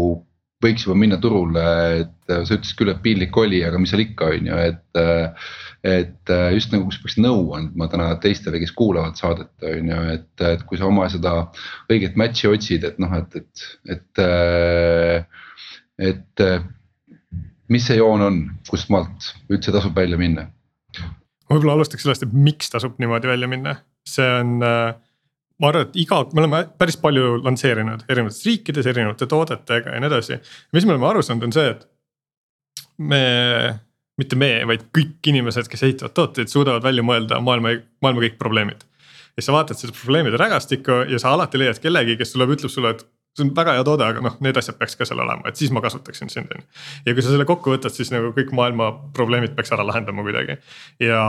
võiks 0.65 0.87
juba 0.87 0.97
minna 0.99 1.19
turule, 1.21 1.63
et 2.03 2.33
sa 2.33 2.57
ütlesid 2.57 2.79
küll, 2.79 2.91
et 2.93 3.03
piinlik 3.05 3.37
oli, 3.37 3.61
aga 3.67 3.81
mis 3.81 3.93
seal 3.93 4.07
ikka 4.07 4.31
on 4.35 4.51
ju, 4.51 4.61
et 4.71 5.03
et 5.87 6.33
äh, 6.33 6.49
just 6.57 6.73
nagu, 6.73 6.89
kus 6.89 6.99
peaks 7.03 7.19
nõu 7.21 7.53
andma 7.55 7.87
täna 7.93 8.09
teistele, 8.23 8.59
kes 8.59 8.73
kuulavad 8.75 9.19
saadet, 9.21 9.53
on 9.63 9.93
ju, 9.93 9.99
et, 10.17 10.45
et 10.49 10.65
kui 10.67 10.81
sa 10.81 10.89
oma 10.89 11.07
seda 11.13 11.35
õiget 11.93 12.17
match'i 12.19 12.51
otsid, 12.51 12.87
et 12.89 12.99
noh, 13.03 13.13
et, 13.21 13.37
et, 13.39 13.67
et, 13.95 14.23
äh, 14.25 15.45
et 16.11 16.45
mis 17.71 17.87
see 17.87 18.01
joon 18.01 18.25
on, 18.27 18.41
kust 18.71 18.91
maalt 18.91 19.31
üldse 19.53 19.75
tasub 19.75 19.95
välja 19.97 20.19
minna? 20.21 20.49
ma 21.47 21.55
võib-olla 21.55 21.77
alustaks 21.79 22.03
sellest, 22.03 22.25
et 22.27 22.35
miks 22.35 22.73
tasub 22.73 22.97
niimoodi 22.99 23.31
välja 23.31 23.47
minna, 23.51 23.77
see 24.09 24.27
on 24.41 24.57
äh, 24.67 24.97
ma 25.63 25.71
arvan, 25.71 25.89
et 25.89 25.99
iga, 26.03 26.21
me 26.35 26.43
oleme 26.45 26.63
päris 26.79 26.99
palju 27.01 27.41
lansseerinud 27.45 28.07
erinevates 28.09 28.45
riikides 28.47 28.89
erinevate 28.93 29.29
toodetega 29.31 29.95
ja 29.95 30.03
nii 30.03 30.11
edasi. 30.11 30.41
mis 30.77 30.87
me 30.87 30.97
oleme 30.97 31.11
aru 31.11 31.25
saanud, 31.25 31.49
on 31.49 31.57
see, 31.57 31.71
et 31.73 31.87
me 32.99 33.25
mitte 34.21 34.39
me, 34.41 34.51
vaid 34.69 34.87
kõik 34.97 35.31
inimesed, 35.33 35.69
kes 35.69 35.85
ehitavad 35.89 36.15
tooteid, 36.17 36.51
suudavad 36.53 36.85
välja 36.85 37.05
mõelda 37.05 37.41
maailma, 37.45 37.75
maailma 38.05 38.25
kõik 38.25 38.39
probleemid. 38.41 38.87
ja 39.37 39.45
sa 39.45 39.53
vaatad 39.53 39.77
seda 39.77 39.93
probleemide 39.93 40.39
rägastikku 40.41 41.03
ja 41.11 41.19
sa 41.21 41.35
alati 41.37 41.61
leiad 41.61 41.81
kellegi, 41.83 42.17
kes 42.17 42.33
tuleb, 42.33 42.55
ütleb 42.57 42.73
sulle, 42.73 42.95
et 42.97 43.03
see 43.37 43.45
on 43.45 43.51
väga 43.57 43.75
hea 43.77 43.85
toode, 43.85 44.07
aga 44.07 44.23
noh, 44.25 44.39
need 44.41 44.57
asjad 44.57 44.79
peaks 44.81 44.97
ka 44.97 45.05
seal 45.05 45.21
olema, 45.21 45.45
et 45.51 45.61
siis 45.61 45.73
ma 45.75 45.83
kasutaksin 45.85 46.33
sind 46.33 46.49
on 46.55 46.63
ju. 46.63 46.65
ja 47.05 47.13
kui 47.13 47.25
sa 47.25 47.35
selle 47.35 47.45
kokku 47.49 47.75
võtad, 47.75 47.93
siis 47.93 48.09
nagu 48.15 48.33
kõik 48.37 48.55
maailma 48.57 48.89
probleemid 49.17 49.53
peaks 49.59 49.75
ära 49.77 49.85
lahendama 49.85 50.25
kuidagi 50.25 50.57
ja. 51.05 51.21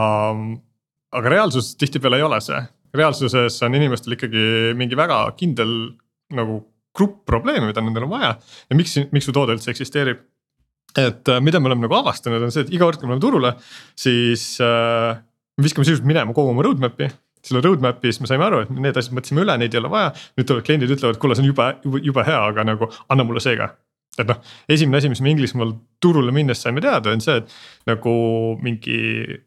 aga 1.20 1.34
reaalsus 1.36 1.74
tihtipeale 1.76 2.22
ei 2.22 2.28
ole 2.30 2.40
see, 2.46 2.62
reaalsuses 2.96 3.60
on 3.66 3.78
inimestel 3.78 4.16
ikkagi 4.16 4.74
mingi 4.78 4.98
väga 5.00 5.24
kindel 5.40 5.74
nagu 6.38 6.62
grupp 6.98 7.22
probleeme, 7.30 7.68
mida 7.70 7.84
nendel 7.84 8.08
on 8.08 8.16
vaja 8.16 8.34
ja 8.38 8.80
miks, 8.80 8.98
miks 9.14 9.30
su 9.30 9.36
toode 9.36 9.56
üldse 9.58 9.72
eksisteerib 9.74 10.24
et 10.98 11.30
äh, 11.30 11.40
mida 11.44 11.60
me 11.60 11.70
oleme 11.70 11.86
nagu 11.86 12.00
avastanud, 12.00 12.42
on 12.48 12.54
see, 12.54 12.66
et 12.66 12.74
iga 12.74 12.88
kord, 12.88 13.00
kui 13.00 13.10
me 13.10 13.16
oleme 13.16 13.24
turule, 13.24 13.54
siis 14.00 14.56
äh, 14.64 15.20
me 15.58 15.66
viskame 15.66 15.86
sisuliselt 15.86 16.08
minema 16.10 16.34
kogu 16.34 16.56
oma 16.56 16.66
roadmap'i 16.66 17.12
selle 17.48 17.62
roadmap'is 17.64 18.20
me 18.22 18.30
saime 18.30 18.48
aru, 18.48 18.64
et 18.66 18.72
need 18.76 18.98
asjad 19.00 19.16
mõtlesime 19.16 19.44
üle, 19.46 19.56
neid 19.62 19.76
ei 19.76 19.82
ole 19.82 19.92
vaja. 19.94 20.14
nüüd 20.38 20.48
tulevad 20.50 20.68
kliendid 20.68 20.94
ütlevad, 20.98 21.20
kuule, 21.22 21.38
see 21.38 21.46
on 21.46 21.52
jube, 21.52 21.68
jube 22.04 22.26
hea, 22.28 22.40
aga 22.52 22.66
nagu 22.68 22.90
anna 23.14 23.26
mulle 23.28 23.44
see 23.44 23.56
ka. 23.60 23.70
Et 24.18 24.30
noh, 24.30 24.42
esimene 24.70 25.02
asi, 25.02 25.10
mis 25.12 25.22
me 25.22 25.32
Inglismaal 25.34 25.76
turule 26.02 26.32
minnes 26.34 26.60
saime 26.62 26.82
teada, 26.82 27.12
on 27.14 27.22
see, 27.24 27.40
et 27.42 27.54
nagu 27.90 28.12
mingi 28.62 28.98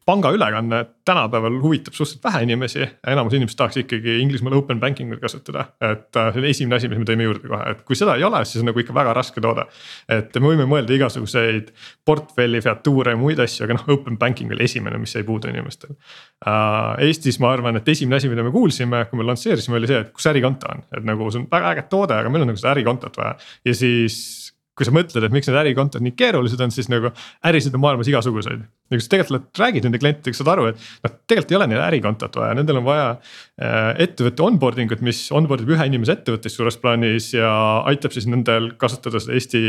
pangaülekanne 0.07 0.81
tänapäeval 1.07 1.59
huvitab 1.62 1.95
suhteliselt 1.95 2.25
vähe 2.25 2.43
inimesi. 2.47 2.87
enamus 3.07 3.35
inimesed 3.35 3.59
tahaks 3.59 3.77
ikkagi 3.85 4.19
Inglismaal 4.25 4.57
open 4.59 4.81
banking 4.81 5.12
ut 5.15 5.23
kasutada, 5.23 5.67
et 5.81 6.17
äh, 6.17 6.33
see 6.33 6.43
on 6.43 6.49
esimene 6.50 6.79
asi, 6.79 6.91
mis 6.91 6.99
me 6.99 7.07
tõime 7.07 7.27
juurde 7.27 7.50
kohe, 7.50 7.71
et 7.71 7.85
kui 7.87 7.99
seda 7.99 8.17
ei 8.19 8.27
ole, 8.27 8.43
siis 8.49 8.65
on 8.65 8.71
nagu 8.71 8.83
ikka 8.83 8.95
väga 8.97 9.15
raske 9.15 9.43
toode. 9.43 9.67
et 10.09 10.35
me 10.41 10.53
võime 10.53 10.67
mõelda 10.71 10.95
igasuguseid 10.97 11.71
portfelli 12.07 12.62
featuure 12.65 13.15
ja 13.15 13.21
muid 13.21 13.43
asju, 13.43 13.67
aga 13.67 13.79
noh, 13.79 13.87
open 13.95 14.19
banking 14.19 14.50
oli 14.55 14.67
esimene, 14.67 14.99
mis 14.99 15.15
jäi 15.15 15.27
puudu 15.27 15.50
inimestel. 15.50 15.95
Äh, 16.47 17.07
Eestis 17.07 17.39
ma 17.43 17.55
arvan, 17.55 17.79
et 17.79 17.89
esimene 17.89 18.19
asi, 18.19 18.31
mida 18.33 18.47
me 18.47 18.55
kuulsime, 18.55 19.05
kui 19.11 19.23
me 19.23 19.27
lansseerisime, 19.31 19.79
oli 19.79 19.91
see, 19.91 20.03
et 20.07 20.12
kus 20.15 20.27
ärikonto 20.31 20.71
on, 20.75 20.87
et 20.97 21.07
nagu 21.07 21.31
see 21.31 21.45
on 21.45 21.49
väga 21.50 21.75
äge 21.77 21.87
toode, 21.91 22.19
aga 22.19 22.33
meil 22.33 22.47
on 22.47 22.53
nagu 22.55 22.61
seda 22.61 22.75
ärikontot 22.75 23.19
vaja 23.21 23.37
ja 23.67 23.75
siis 23.77 24.19
kui 24.81 24.89
sa 24.89 24.95
mõtled, 24.97 25.27
et 25.27 25.35
miks 25.35 25.49
need 25.51 25.59
ärikontod 25.61 26.05
nii 26.05 26.15
keerulised 26.17 26.61
on, 26.65 26.73
siis 26.73 26.89
nagu 26.89 27.11
ärisid 27.47 27.75
on 27.77 27.83
maailmas 27.83 28.09
igasuguseid. 28.09 28.63
ja 28.65 28.97
kui 28.97 29.05
sa 29.05 29.13
tegelikult 29.13 29.61
räägid 29.61 29.85
nende 29.87 30.01
klientidega, 30.01 30.39
saad 30.39 30.49
aru, 30.55 30.71
et 30.71 30.87
noh, 31.05 31.13
tegelikult 31.29 31.53
ei 31.53 31.59
ole 31.59 31.67
neil 31.71 31.83
ärikontot 31.85 32.39
vaja, 32.41 32.57
nendel 32.57 32.81
on 32.81 32.87
vaja 32.89 33.05
äh,. 33.13 33.91
ettevõtte 34.07 34.47
onboarding 34.47 34.95
ut, 34.97 35.05
mis 35.05 35.21
onboard 35.37 35.67
ib 35.67 35.75
ühe 35.77 35.89
inimese 35.91 36.17
ettevõttest 36.17 36.57
suures 36.57 36.81
plaanis 36.81 37.29
ja 37.37 37.53
aitab 37.91 38.17
siis 38.17 38.27
nendel 38.31 38.73
kasutada 38.81 39.21
seda 39.21 39.37
Eesti. 39.37 39.63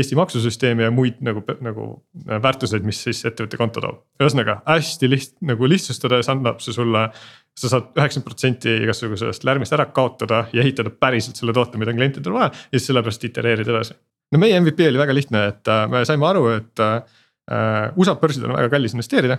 Eesti 0.00 0.16
maksusüsteemi 0.18 0.86
ja 0.86 0.90
muid 0.94 1.20
nagu, 1.24 1.44
nagu 1.64 1.88
äh, 2.24 2.40
väärtuseid, 2.42 2.86
mis 2.88 3.02
siis 3.04 3.20
ettevõtte 3.28 3.60
konto 3.60 3.84
toob. 3.84 4.00
ühesõnaga 4.22 4.62
hästi 4.64 5.12
liht- 5.12 5.36
nagu 5.44 5.68
lihtsustades 5.68 6.32
annab 6.32 6.64
see 6.64 6.72
sulle 6.72 7.10
sa 7.58 7.70
saad 7.70 7.92
üheksakümmend 7.94 8.26
protsenti 8.26 8.72
igasugusest 8.82 9.46
lärmist 9.46 9.76
ära 9.76 9.86
kaotada 9.94 10.44
ja 10.52 10.64
ehitada 10.64 10.90
päriselt 10.90 11.38
selle 11.38 11.54
toote, 11.54 11.78
mida 11.78 11.94
klientidel 11.94 12.34
vaja 12.34 12.50
ja 12.50 12.78
siis 12.78 12.90
sellepärast 12.90 13.30
itereerida 13.30 13.76
edasi 13.76 13.94
no 14.34 14.42
meie 14.42 14.58
MVP 14.60 14.88
oli 14.90 15.00
väga 15.00 15.16
lihtne, 15.16 15.42
et 15.52 15.70
äh, 15.70 15.84
me 15.90 16.04
saime 16.08 16.26
aru, 16.28 16.46
et 16.56 16.82
äh, 16.82 17.90
USA 18.00 18.16
börsidel 18.20 18.50
on 18.50 18.58
väga 18.58 18.72
kallis 18.72 18.96
investeerida. 18.96 19.38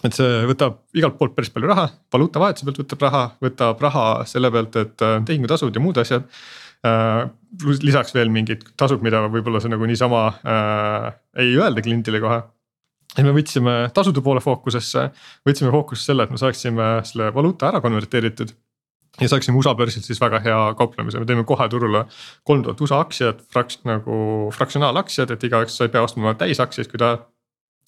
et 0.00 0.16
see 0.16 0.44
võtab 0.48 0.78
igalt 0.96 1.18
poolt 1.18 1.34
päris 1.36 1.50
palju 1.52 1.68
raha, 1.68 1.84
valuutavahetuse 2.14 2.64
pealt 2.66 2.78
võtab 2.80 3.02
raha, 3.04 3.24
võtab 3.44 3.82
raha 3.84 4.04
selle 4.28 4.50
pealt, 4.54 4.78
et 4.80 5.04
äh, 5.06 5.18
tehingutasud 5.28 5.76
ja 5.76 5.82
muud 5.84 6.00
asjad. 6.00 6.26
Lisaks 7.84 8.14
veel 8.16 8.30
mingid 8.32 8.62
tasud, 8.80 9.02
mida 9.04 9.18
võib-olla 9.28 9.60
sa 9.60 9.68
nagu 9.68 9.84
niisama 9.84 10.22
äh, 10.40 11.10
ei 11.44 11.52
öelda 11.58 11.84
kliendile 11.84 12.22
kohe. 12.22 12.38
Ja 13.18 13.24
me 13.26 13.34
võtsime 13.36 13.74
tasude 13.92 14.22
poole 14.24 14.40
fookusesse, 14.40 15.10
võtsime 15.44 15.74
fookusesse 15.74 16.12
selle, 16.12 16.24
et 16.24 16.32
me 16.32 16.40
saaksime 16.40 16.88
selle 17.04 17.28
valuuta 17.36 17.68
ära 17.68 17.82
konverteeritud 17.84 18.54
ja 19.20 19.28
saaksime 19.28 19.58
USA 19.58 19.74
börsilt 19.74 20.06
siis 20.06 20.20
väga 20.20 20.40
hea 20.44 20.60
kauplemise, 20.78 21.20
me 21.20 21.28
teeme 21.28 21.44
kohe 21.48 21.68
turule 21.68 22.04
kolm 22.44 22.62
tuhat 22.64 22.80
USA 22.80 23.00
aktsiat, 23.04 23.42
fraks- 23.54 23.82
nagu 23.88 24.50
fraktsionaalaktsiad, 24.56 25.34
et 25.34 25.44
igaüks, 25.50 25.76
sa 25.76 25.86
ei 25.86 25.92
pea 25.92 26.02
ostma 26.06 26.34
täisaktsiaid, 26.40 26.90
kui 26.90 27.00
tahad 27.02 27.28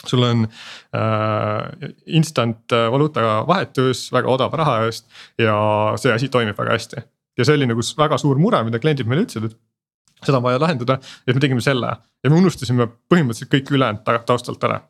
sul 0.06 0.22
on 0.26 0.46
äh, 0.46 1.90
instant 2.06 2.74
valuutaga 2.90 3.42
vahetus 3.46 4.08
väga 4.12 4.30
odava 4.32 4.58
raha 4.58 4.78
eest 4.86 5.06
ja 5.38 5.56
see 6.00 6.14
asi 6.14 6.28
toimib 6.28 6.58
väga 6.58 6.74
hästi. 6.74 7.04
ja 7.38 7.44
see 7.44 7.54
oli 7.54 7.68
nagu 7.70 7.84
väga 7.98 8.18
suur 8.18 8.38
mure, 8.38 8.64
mida 8.66 8.80
kliendid 8.82 9.08
meile 9.08 9.24
ütlesid, 9.26 9.52
et 9.52 10.26
seda 10.26 10.38
on 10.38 10.46
vaja 10.46 10.60
lahendada, 10.60 10.98
et 11.26 11.34
me 11.34 11.40
tegime 11.42 11.62
selle. 11.64 11.96
Ja 12.22 12.30
me 12.30 12.38
unustasime 12.38 12.86
põhimõtteliselt 13.10 13.50
kõik 13.50 13.72
ülejäänud 13.74 14.26
taustalt 14.26 14.64
ära 14.68 14.80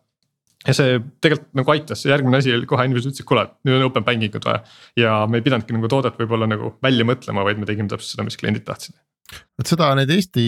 ja 0.67 0.75
see 0.77 0.99
tegelikult 1.25 1.49
nagu 1.59 1.75
aitas, 1.75 2.05
järgmine 2.07 2.43
asi 2.43 2.55
oli 2.55 2.69
kohe 2.71 2.85
inimesed 2.89 3.13
ütlesid, 3.13 3.29
kuule, 3.29 3.47
nüüd 3.67 3.79
on 3.79 3.89
open 3.89 4.07
banking 4.07 4.37
ut 4.39 4.47
vaja. 4.49 4.63
ja 4.99 5.23
me 5.31 5.41
ei 5.41 5.47
pidanudki 5.47 5.75
nagu 5.77 5.91
toodet 5.91 6.21
võib-olla 6.21 6.51
nagu 6.51 6.77
välja 6.85 7.09
mõtlema, 7.09 7.47
vaid 7.49 7.63
me 7.63 7.69
tegime 7.69 7.91
täpselt 7.91 8.17
seda, 8.17 8.29
mis 8.29 8.39
kliendid 8.41 8.67
tahtsid 8.69 8.99
vot 9.33 9.69
seda 9.69 9.91
need 9.97 10.11
Eesti, 10.13 10.45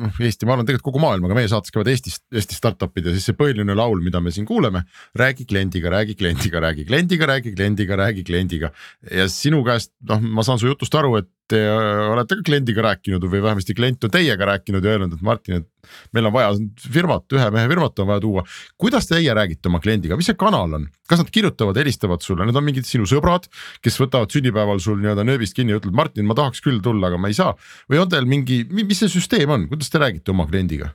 noh 0.00 0.18
Eesti, 0.20 0.46
ma 0.48 0.56
arvan 0.56 0.66
tegelikult 0.68 0.90
kogu 0.90 1.02
maailm, 1.02 1.26
aga 1.28 1.36
meie 1.38 1.50
saates 1.50 1.72
käivad 1.74 1.90
Eestis, 1.92 2.18
Eesti 2.34 2.56
startup'id 2.58 3.08
ja 3.08 3.14
siis 3.14 3.28
see 3.30 3.38
põhiline 3.38 3.76
laul, 3.76 4.02
mida 4.04 4.20
me 4.24 4.32
siin 4.34 4.46
kuuleme. 4.48 4.84
räägi 5.16 5.46
kliendiga, 5.48 5.92
räägi 5.92 6.16
kliendiga, 6.18 6.60
räägi 6.64 6.84
kliendiga, 6.88 7.28
räägi 7.30 7.54
kliendiga, 7.54 7.96
räägi 8.00 8.24
kliendiga. 8.24 8.72
ja 9.10 9.28
sinu 9.28 9.62
käest, 9.64 9.92
noh, 10.08 10.20
ma 10.20 10.44
saan 10.46 10.60
su 10.60 10.68
jutust 10.68 10.94
aru, 10.94 11.16
et 11.22 11.30
te 11.50 11.60
olete 11.68 12.38
ka 12.38 12.44
kliendiga 12.46 12.82
rääkinud 12.86 13.24
või 13.28 13.42
vähemasti 13.44 13.74
klient 13.76 14.04
on 14.06 14.12
teiega 14.12 14.46
rääkinud 14.48 14.84
ja 14.84 14.94
öelnud, 14.94 15.12
et 15.16 15.24
Martin, 15.24 15.60
et. 15.60 15.68
meil 16.16 16.28
on 16.30 16.32
vaja 16.32 16.54
firmat, 16.80 17.26
ühe 17.36 17.48
mehe 17.52 17.68
firmat 17.68 18.00
on 18.00 18.08
vaja 18.08 18.22
tuua. 18.24 18.44
kuidas 18.80 19.08
teie 19.10 19.34
räägite 19.36 19.68
oma 19.68 19.80
kliendiga, 19.84 20.16
mis 20.16 20.30
see 20.30 20.38
kanal 20.40 20.78
on, 20.78 20.86
kas 21.08 21.20
nad 21.20 21.30
kirjutavad, 21.34 21.76
helistavad 21.76 22.24
sulle, 22.24 22.46
need 22.48 22.56
on 22.56 22.64
mingid 22.64 22.88
sinu 22.88 23.04
sõbrad, 23.08 23.50
kes 23.84 24.00
võtavad 24.00 24.32
sünnipäeval 24.32 24.80
sul 24.80 24.96
nii-öelda 25.02 25.26
nööbist 25.28 25.56
kinni 25.58 25.76
ja 25.76 25.82
ütlevad, 25.82 25.98
Martin, 26.00 26.28
ma 26.30 26.38
tahaks 26.38 26.64
küll 26.64 26.80
tulla, 26.84 27.12
aga 27.12 27.20
ma 27.20 27.28
ei 27.28 27.36
saa 27.36 27.52
või 27.92 28.00
on 28.00 28.08
teil 28.08 28.28
mingi, 28.30 28.62
mis 28.72 29.04
see 29.04 29.12
süsteem 29.12 29.52
on, 29.52 29.68
kuidas 29.68 29.92
te 29.92 30.00
räägite 30.00 30.32
oma 30.32 30.48
kliendiga? 30.48 30.94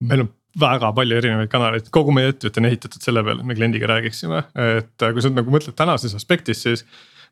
meil 0.00 0.24
on 0.26 0.34
väga 0.58 0.90
palju 0.96 1.16
erinevaid 1.20 1.50
kanaleid, 1.52 1.88
kogu 1.94 2.10
meie 2.14 2.32
ettevõte 2.32 2.58
on 2.58 2.66
ehitatud 2.66 3.04
selle 3.04 3.22
peale, 3.22 3.44
et 3.44 3.46
me 3.46 3.54
kliendiga 3.54 3.86
räägiksime, 3.92 4.42
et 4.80 5.04
kui 5.14 5.22
sa 5.22 5.30
nagu 5.30 5.52
mõtled 5.54 5.76
tänases 5.78 6.16
aspektis, 6.18 6.64
siis 6.66 6.82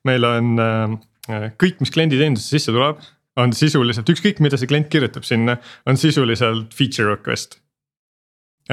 meil 0.07 0.23
on 0.29 0.53
äh, 0.63 0.99
kõik, 1.29 1.79
mis 1.83 1.95
kliendi 1.95 2.19
teenindusse 2.21 2.57
sisse 2.57 2.75
tuleb, 2.75 3.01
on 3.39 3.55
sisuliselt 3.55 4.09
ükskõik, 4.11 4.43
mida 4.43 4.59
see 4.59 4.71
klient 4.71 4.91
kirjutab 4.91 5.27
sinna, 5.27 5.59
on 5.87 6.01
sisuliselt 6.01 6.75
feature 6.75 7.11
request 7.13 7.61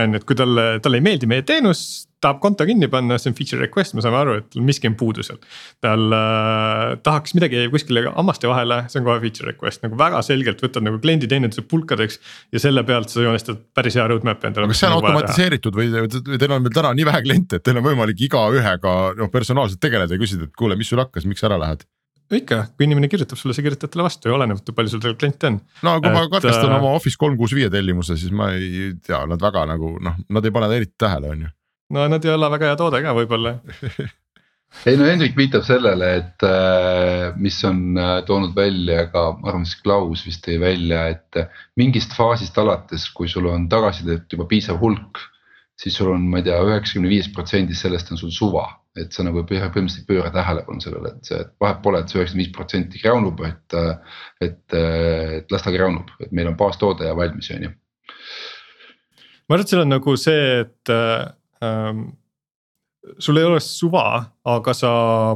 on 0.04 0.16
ju, 0.16 0.20
et 0.20 0.28
kui 0.28 0.36
talle, 0.38 0.66
talle 0.84 1.00
ei 1.00 1.04
meeldi 1.06 1.28
meie 1.30 1.44
teenus, 1.48 1.82
tahab 2.24 2.40
konto 2.44 2.66
kinni 2.68 2.88
panna, 2.92 3.18
see 3.22 3.32
on 3.32 3.38
feature 3.38 3.62
request, 3.62 3.96
me 3.96 4.04
saame 4.04 4.18
aru, 4.20 4.36
et 4.42 4.58
miski 4.66 4.90
on 4.90 4.96
puudu 5.00 5.24
seal. 5.26 5.40
tal 5.84 6.16
äh, 6.16 6.96
tahaks 7.06 7.36
midagi 7.38 7.66
kuskile 7.72 8.06
hammaste 8.08 8.50
vahele, 8.50 8.82
see 8.92 9.00
on 9.02 9.08
kohe 9.08 9.22
feature 9.24 9.52
request 9.52 9.86
nagu 9.86 10.00
väga 10.00 10.22
selgelt 10.26 10.64
võtad 10.66 10.86
nagu 10.86 11.00
klienditeeninduse 11.04 11.66
pulkadeks. 11.70 12.20
ja 12.56 12.64
selle 12.64 12.84
pealt 12.88 13.14
sa 13.14 13.24
joonistad 13.26 13.62
päris 13.78 13.98
hea 14.00 14.08
roadmap'i 14.12 14.50
endale. 14.50 14.72
kas 14.72 14.84
see 14.84 14.90
on 14.90 14.98
nagu 14.98 15.12
automatiseeritud 15.12 15.80
või, 15.80 15.92
või 15.96 16.40
teil 16.42 16.58
on 16.58 16.68
veel 16.68 16.80
täna 16.80 16.96
nii 16.98 17.10
vähe 17.12 17.26
kliente, 17.28 17.60
et 17.60 17.68
teil 17.68 17.80
on 17.80 17.88
võimalik 17.88 18.26
igaühega 18.28 18.96
noh 19.20 19.32
personaalselt 19.32 19.84
tegeleda 19.84 20.18
ja 20.18 20.22
küsida, 20.22 20.50
et 20.50 20.58
kuule, 20.58 20.80
mis 20.80 20.92
sul 20.92 21.04
hakkas, 21.04 21.30
miks 21.30 21.46
ära 21.46 21.62
lähed? 21.62 21.88
Ikka, 22.34 22.62
kui 22.74 22.88
inimene 22.88 23.10
kirjutab 23.12 23.38
sulle, 23.40 23.54
sa 23.54 23.64
kirjutad 23.66 23.92
talle 23.94 24.08
vastu 24.08 24.30
ja 24.30 24.36
oleneb, 24.38 24.62
palju 24.66 24.92
sul 24.92 25.02
tegelikult 25.04 25.22
kliente 25.22 25.52
on. 25.52 25.62
no 25.86 25.96
kui 26.00 26.10
et, 26.10 26.18
ma 26.18 26.26
katkestan 26.32 26.72
äh... 26.72 26.78
oma 26.80 26.96
Office 26.98 27.20
kolm 27.22 27.38
kuus 27.38 27.54
viie 27.58 27.70
tellimuse, 27.74 28.18
siis 28.18 28.34
ma 28.36 28.52
ei 28.58 28.92
tea, 29.06 29.22
nad 29.30 29.42
väga 29.42 29.66
nagu 29.76 29.96
noh, 30.04 30.20
nad 30.34 30.46
ei 30.46 30.54
pane 30.56 30.70
eriti 30.74 30.96
tähele, 31.06 31.34
on 31.36 31.46
ju. 31.46 31.56
no 31.96 32.06
nad 32.12 32.26
ei 32.26 32.34
ole 32.34 32.52
väga 32.56 32.72
hea 32.72 32.80
toode 32.80 33.02
ka 33.06 33.14
võib-olla 33.18 33.58
ei 34.90 34.98
no 34.98 35.06
Hendrik 35.08 35.38
viitab 35.38 35.68
sellele, 35.68 36.10
et 36.22 36.48
äh, 36.48 37.28
mis 37.38 37.60
on 37.68 38.00
äh, 38.02 38.18
toonud 38.28 38.56
välja 38.58 39.06
ka, 39.14 39.28
ma 39.38 39.52
arvan, 39.52 39.68
siis 39.70 39.84
Klaus 39.86 40.26
vist 40.26 40.42
tõi 40.48 40.58
välja, 40.64 41.06
et 41.14 41.42
äh, 41.42 41.62
mingist 41.78 42.16
faasist 42.18 42.58
alates, 42.62 43.06
kui 43.14 43.30
sul 43.32 43.52
on 43.52 43.70
tagasisidet 43.72 44.34
juba 44.34 44.50
piisav 44.50 44.82
hulk. 44.82 45.22
siis 45.76 45.98
sul 46.00 46.14
on, 46.14 46.26
ma 46.32 46.40
ei 46.40 46.48
tea, 46.48 46.58
üheksakümne 46.64 47.10
viies 47.12 47.28
protsendis 47.36 47.82
sellest 47.84 48.12
on 48.16 48.18
sul 48.18 48.32
suva 48.32 48.66
et 48.96 49.16
sa 49.16 49.26
nagu 49.28 49.44
põhimõtteliselt 49.48 50.04
ei 50.04 50.08
pööra 50.08 50.32
tähelepanu 50.34 50.84
sellele, 50.84 51.12
et 51.16 51.30
see, 51.30 51.40
et 51.44 51.52
vahet 51.62 51.82
pole, 51.84 52.00
et 52.00 52.12
see 52.12 52.20
üheksakümmend 52.20 52.46
viis 52.46 52.54
protsenti 52.56 53.02
graunub, 53.02 53.42
et. 53.48 53.80
et, 54.44 54.78
et 54.80 55.52
las 55.52 55.66
ta 55.66 55.74
graunub, 55.74 56.14
et 56.24 56.32
meil 56.36 56.52
on 56.52 56.60
baastoode 56.60 57.08
ja 57.08 57.16
valmis, 57.18 57.52
on 57.56 57.68
ju. 57.68 57.74
ma 59.46 59.58
arvan, 59.58 59.66
et 59.66 59.74
seal 59.74 59.84
on 59.84 59.92
nagu 59.92 60.16
see, 60.20 60.46
et 60.64 60.94
ähm, 60.96 62.06
sul 63.20 63.42
ei 63.42 63.50
ole 63.50 63.60
suva, 63.64 64.08
aga 64.56 64.74
sa 64.78 64.94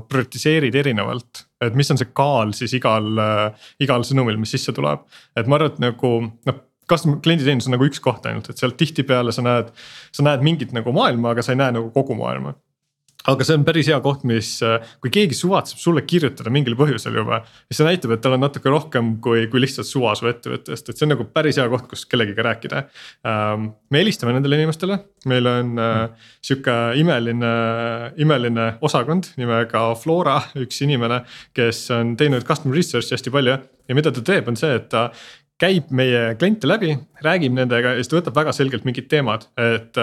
prioritiseerid 0.08 0.80
erinevalt. 0.80 1.46
et 1.60 1.76
mis 1.76 1.92
on 1.92 2.00
see 2.00 2.08
kaal 2.16 2.56
siis 2.56 2.72
igal 2.80 3.20
äh,, 3.20 3.68
igal 3.84 4.08
sõnumil, 4.08 4.40
mis 4.40 4.56
sisse 4.56 4.72
tuleb, 4.76 5.04
et 5.36 5.52
ma 5.52 5.60
arvan, 5.60 5.76
et 5.76 5.86
nagu 5.90 6.16
noh 6.48 6.66
custom 6.90 7.20
klienditeenindus 7.22 7.68
on 7.70 7.76
nagu 7.76 7.86
üks 7.86 8.00
koht 8.02 8.24
ainult, 8.26 8.48
et 8.50 8.58
sealt 8.58 8.80
tihtipeale 8.80 9.30
sa 9.36 9.44
näed, 9.46 9.68
sa 10.16 10.24
näed 10.26 10.42
mingit 10.42 10.72
nagu 10.74 10.90
maailma, 10.96 11.36
aga 11.36 11.44
sa 11.46 11.54
ei 11.54 11.60
näe 11.60 11.76
nagu 11.76 11.92
kogu 11.94 12.16
maailma 12.18 12.56
aga 13.28 13.44
see 13.44 13.58
on 13.58 13.66
päris 13.68 13.90
hea 13.92 13.98
koht, 14.04 14.22
mis, 14.28 14.52
kui 15.04 15.12
keegi 15.12 15.36
suvatseb 15.36 15.82
sulle 15.82 16.06
kirjutada 16.08 16.52
mingil 16.54 16.78
põhjusel 16.80 17.18
juba. 17.20 17.42
siis 17.68 17.82
see 17.82 17.88
näitab, 17.88 18.14
et 18.16 18.24
tal 18.24 18.38
on 18.38 18.44
natuke 18.46 18.72
rohkem 18.72 19.18
kui, 19.24 19.48
kui 19.52 19.64
lihtsalt 19.64 19.90
suva 19.90 20.14
su 20.16 20.30
ettevõttest, 20.30 20.90
et 20.90 20.96
see 20.96 21.08
on 21.08 21.14
nagu 21.16 21.28
päris 21.34 21.60
hea 21.60 21.68
koht, 21.72 21.90
kus 21.92 22.06
kellegiga 22.10 22.46
rääkida. 22.48 22.86
Ähm, 23.28 23.72
me 23.92 24.04
helistame 24.04 24.38
nendele 24.38 24.62
inimestele, 24.62 25.02
meil 25.30 25.52
on 25.52 25.76
mm. 25.76 26.16
sihuke 26.48 26.78
imeline, 27.02 27.52
imeline 28.24 28.72
osakond 28.86 29.34
nimega 29.42 29.84
Flora, 30.00 30.40
üks 30.64 30.80
inimene, 30.86 31.24
kes 31.58 31.90
on 31.96 32.16
teinud 32.20 32.48
customer 32.48 32.80
research'i 32.80 33.18
hästi 33.18 33.36
palju 33.36 33.60
ja 33.60 33.98
mida 33.98 34.16
ta 34.16 34.24
teeb, 34.26 34.48
on 34.48 34.58
see, 34.60 34.72
et 34.80 34.88
ta 34.94 35.10
käib 35.60 35.90
meie 35.92 36.36
kliente 36.40 36.70
läbi, 36.70 36.94
räägib 37.26 37.56
nendega 37.58 37.92
ja 37.92 38.00
siis 38.00 38.12
ta 38.12 38.20
võtab 38.22 38.38
väga 38.38 38.54
selgelt 38.56 38.86
mingid 38.88 39.10
teemad, 39.12 39.50
et 39.60 39.98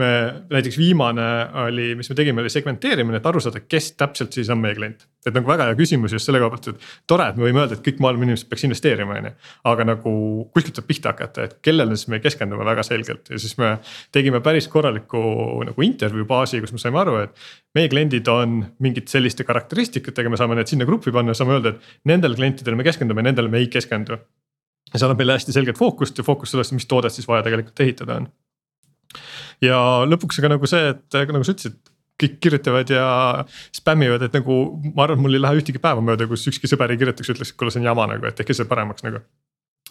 me 0.00 0.08
näiteks 0.50 0.78
viimane 0.80 1.26
oli, 1.66 1.92
mis 1.98 2.08
me 2.10 2.16
tegime, 2.18 2.42
oli 2.42 2.50
segmenteerimine, 2.52 3.20
et 3.20 3.26
aru 3.28 3.42
saada, 3.42 3.62
kes 3.62 3.92
täpselt 4.00 4.34
siis 4.36 4.50
on 4.52 4.60
meie 4.62 4.76
klient. 4.76 5.06
et 5.26 5.36
nagu 5.36 5.44
väga 5.44 5.66
hea 5.68 5.76
küsimus 5.76 6.14
just 6.16 6.24
selle 6.24 6.40
koha 6.40 6.54
pealt, 6.54 6.68
et 6.72 6.86
tore, 7.10 7.26
et 7.28 7.36
me 7.36 7.44
võime 7.44 7.60
öelda, 7.60 7.76
et 7.76 7.82
kõik 7.84 8.00
maailma 8.00 8.24
inimesed 8.24 8.48
peaks 8.48 8.64
investeerima, 8.64 9.18
on 9.20 9.28
ju. 9.28 9.32
aga 9.72 9.86
nagu 9.90 10.14
kuskilt 10.54 10.78
tuleb 10.78 10.88
pihta 10.88 11.12
hakata, 11.12 11.46
et 11.46 11.56
kellele 11.66 11.96
siis 11.96 12.08
me 12.12 12.22
keskendume 12.24 12.66
väga 12.66 12.84
selgelt 12.86 13.28
ja 13.30 13.38
siis 13.38 13.56
me 13.60 13.74
tegime 14.16 14.40
päris 14.44 14.68
korraliku 14.72 15.20
nagu 15.68 15.86
intervjuu 15.86 16.26
baasi, 16.28 16.62
kus 16.64 16.72
me 16.76 16.82
saime 16.82 17.02
aru, 17.04 17.18
et. 17.26 17.48
meie 17.76 17.88
kliendid 17.92 18.26
on 18.32 18.64
mingite 18.82 19.12
selliste 19.12 19.44
karakteristikutega, 19.46 20.30
me 20.32 20.40
saame 20.40 20.56
need 20.58 20.72
sinna 20.72 20.88
gruppi 20.88 21.12
panna, 21.14 21.36
saame 21.36 21.58
öelda, 21.58 21.76
et 21.76 22.10
nendele 22.10 22.38
klientidele 22.40 22.80
me 22.80 22.86
keskendume, 22.86 23.22
nendele 23.22 23.52
me 23.52 23.60
ei 23.62 23.68
keskendu 23.70 24.18
ja 24.92 24.98
see 24.98 25.06
annab 25.06 25.20
meile 25.22 25.36
hästi 25.36 25.54
selget 25.54 25.78
fookust 25.78 26.18
ja 26.18 26.26
fookust 26.26 26.54
sellesse, 26.54 26.76
mis 26.76 26.88
toodet 26.90 27.14
siis 27.14 27.28
vaja 27.28 27.44
tegelikult 27.46 27.84
ehitada 27.84 28.20
on. 28.20 28.30
Ja 29.64 29.78
lõpuks 30.08 30.40
aga 30.40 30.54
nagu 30.54 30.68
see, 30.70 30.92
et 30.94 31.18
nagu 31.32 31.46
sa 31.46 31.54
ütlesid, 31.54 31.78
kõik 32.20 32.38
kirjutavad 32.44 32.90
ja 32.92 33.04
spämmivad, 33.76 34.24
et 34.26 34.34
nagu 34.36 34.56
ma 34.90 35.06
arvan, 35.06 35.18
et 35.18 35.24
mul 35.24 35.36
ei 35.38 35.42
lähe 35.42 35.60
ühtegi 35.60 35.80
päeva 35.82 36.02
mööda, 36.04 36.28
kus 36.30 36.46
ükski 36.50 36.68
sõber 36.70 36.92
ei 36.92 37.00
kirjutaks, 37.00 37.32
ütleks, 37.32 37.52
et 37.54 37.60
kuule, 37.60 37.72
see 37.72 37.80
on 37.82 37.88
jama 37.90 38.08
nagu, 38.10 38.28
et 38.28 38.36
tehke 38.38 38.56
see 38.56 38.68
paremaks 38.70 39.06
nagu. 39.06 39.22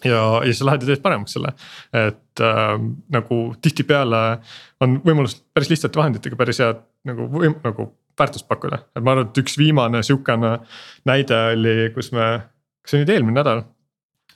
Ja, 0.06 0.20
ja 0.46 0.52
sa 0.56 0.64
lähed 0.64 0.84
ja 0.84 0.92
teed 0.94 1.02
paremaks 1.04 1.34
selle, 1.36 1.50
et 1.96 2.44
äh, 2.46 2.70
nagu 3.12 3.40
tihtipeale 3.60 4.20
on 4.80 4.96
võimalus 5.04 5.34
päris 5.52 5.68
lihtsate 5.72 6.00
vahenditega 6.00 6.38
päris 6.40 6.62
head 6.62 6.80
nagu 7.08 7.26
võim-, 7.34 7.58
nagu 7.66 7.90
väärtust 8.20 8.48
pakkuda, 8.48 8.80
et 8.96 9.04
ma 9.04 9.12
arvan, 9.14 9.28
et 9.28 9.42
üks 9.42 9.58
viimane 9.60 10.00
sihukene 10.06 10.54
näide 11.08 11.42
oli, 11.52 11.74
kus 11.92 12.14
me, 12.16 12.30
kas 12.80 12.94
see 12.94 13.00
oli 13.00 13.04
nüüd 13.04 13.14
eelmine 13.16 13.38
nädal 13.42 13.62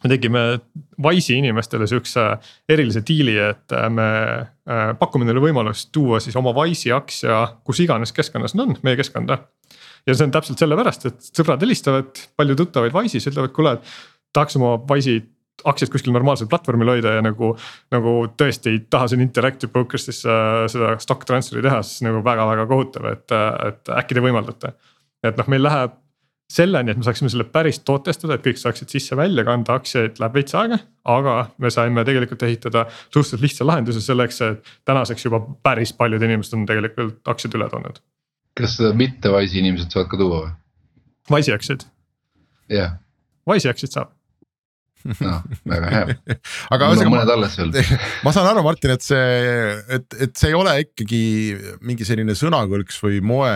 me 0.04 0.12
tegime 0.12 0.42
Wise'i 1.02 1.40
inimestele 1.40 1.88
sihukese 1.88 2.26
erilise 2.70 3.02
diili, 3.08 3.34
et 3.40 3.74
äh, 3.74 3.88
me 3.90 4.08
äh, 4.68 4.92
pakume 5.00 5.26
neile 5.26 5.42
võimalust 5.42 5.90
tuua 5.94 6.20
siis 6.22 6.36
oma 6.38 6.52
Wise'i 6.56 6.92
aktsia 6.94 7.40
kus 7.64 7.80
iganes 7.84 8.12
keskkonnas 8.14 8.54
nad 8.54 8.68
on, 8.68 8.80
meie 8.86 9.00
keskkonda. 9.00 9.38
ja 10.06 10.14
see 10.14 10.26
on 10.28 10.34
täpselt 10.34 10.60
sellepärast, 10.60 11.06
et 11.08 11.30
sõbrad 11.32 11.62
helistavad, 11.64 12.26
palju 12.36 12.58
tuttavaid 12.60 12.94
Wise'is 12.96 13.30
ütlevad, 13.32 13.54
kuule, 13.56 13.78
tahaks 14.36 14.60
oma 14.60 14.76
Wise'i 14.90 15.22
aktsiat 15.64 15.92
kuskil 15.92 16.12
normaalsel 16.12 16.48
platvormil 16.50 16.90
hoida 16.96 17.16
ja 17.16 17.24
nagu, 17.24 17.52
nagu 17.94 18.14
tõesti 18.36 18.74
ei 18.74 18.80
taha 18.90 19.08
siin 19.10 19.22
Interactive 19.24 19.72
Brokers'isse 19.72 20.28
äh, 20.28 20.64
seda 20.70 20.94
stock 21.02 21.24
transfer'i 21.28 21.64
teha, 21.64 21.80
siis 21.86 22.04
nagu 22.04 22.20
väga-väga 22.26 22.68
kohutav, 22.70 23.08
et, 23.14 23.36
et 23.70 23.94
äkki 24.02 24.18
te 24.18 24.24
võimaldate. 24.24 24.74
et 25.24 25.38
noh, 25.40 25.48
meil 25.48 25.64
läheb 25.64 26.00
selleni, 26.54 26.92
et 26.92 27.00
me 27.00 27.06
saaksime 27.06 27.30
selle 27.32 27.46
päris 27.50 27.80
tootestada, 27.86 28.36
et 28.36 28.44
kõik 28.46 28.60
saaksid 28.60 28.92
sisse-välja 28.92 29.44
kanda 29.46 29.76
aktsiaid, 29.78 30.18
läheb 30.22 30.40
veits 30.40 30.56
aega. 30.58 30.80
aga 31.04 31.36
me 31.60 31.70
saime 31.74 32.04
tegelikult 32.06 32.42
ehitada 32.46 32.86
suhteliselt 33.12 33.42
lihtsa 33.44 33.66
lahenduse 33.68 34.00
selleks, 34.00 34.40
et 34.46 34.74
tänaseks 34.88 35.26
juba 35.26 35.42
päris 35.66 35.92
paljud 35.92 36.22
inimesed 36.22 36.56
on 36.56 36.66
tegelikult 36.66 37.32
aktsiad 37.34 37.56
üle 37.58 37.68
toonud. 37.70 38.02
kas 38.58 38.78
mitte 38.94 39.32
Wise'i 39.34 39.62
inimesed 39.64 39.94
saavad 39.94 40.10
ka 40.10 40.20
tuua 40.20 40.42
või? 40.44 40.52
Wise'i 41.36 41.56
aktsiaid? 41.56 41.88
jah 42.72 42.78
yeah.. 42.78 43.00
Wise'i 43.50 43.72
aktsiaid 43.72 43.98
saab 43.98 44.14
noh, 45.04 45.40
väga 45.68 45.90
hea 45.92 46.36
aga 46.74 46.90
mul 46.90 47.02
on 47.04 47.12
mõned 47.12 47.32
alles 47.34 47.56
veel. 47.60 47.72
ma 48.24 48.32
saan 48.34 48.48
aru, 48.50 48.64
Martin, 48.66 48.94
et 48.94 49.04
see, 49.04 49.24
et, 49.98 50.20
et 50.26 50.36
see 50.38 50.52
ei 50.52 50.56
ole 50.58 50.76
ikkagi 50.86 51.24
mingi 51.84 52.06
selline 52.08 52.36
sõnakõlks 52.38 53.00
või 53.04 53.20
moe 53.24 53.50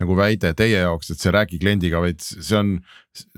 nagu 0.00 0.16
väide 0.16 0.52
teie 0.56 0.82
jaoks, 0.82 1.12
et 1.12 1.22
see 1.22 1.32
räägi 1.34 1.60
kliendiga, 1.60 2.00
vaid 2.02 2.20
see 2.22 2.56
on 2.58 2.76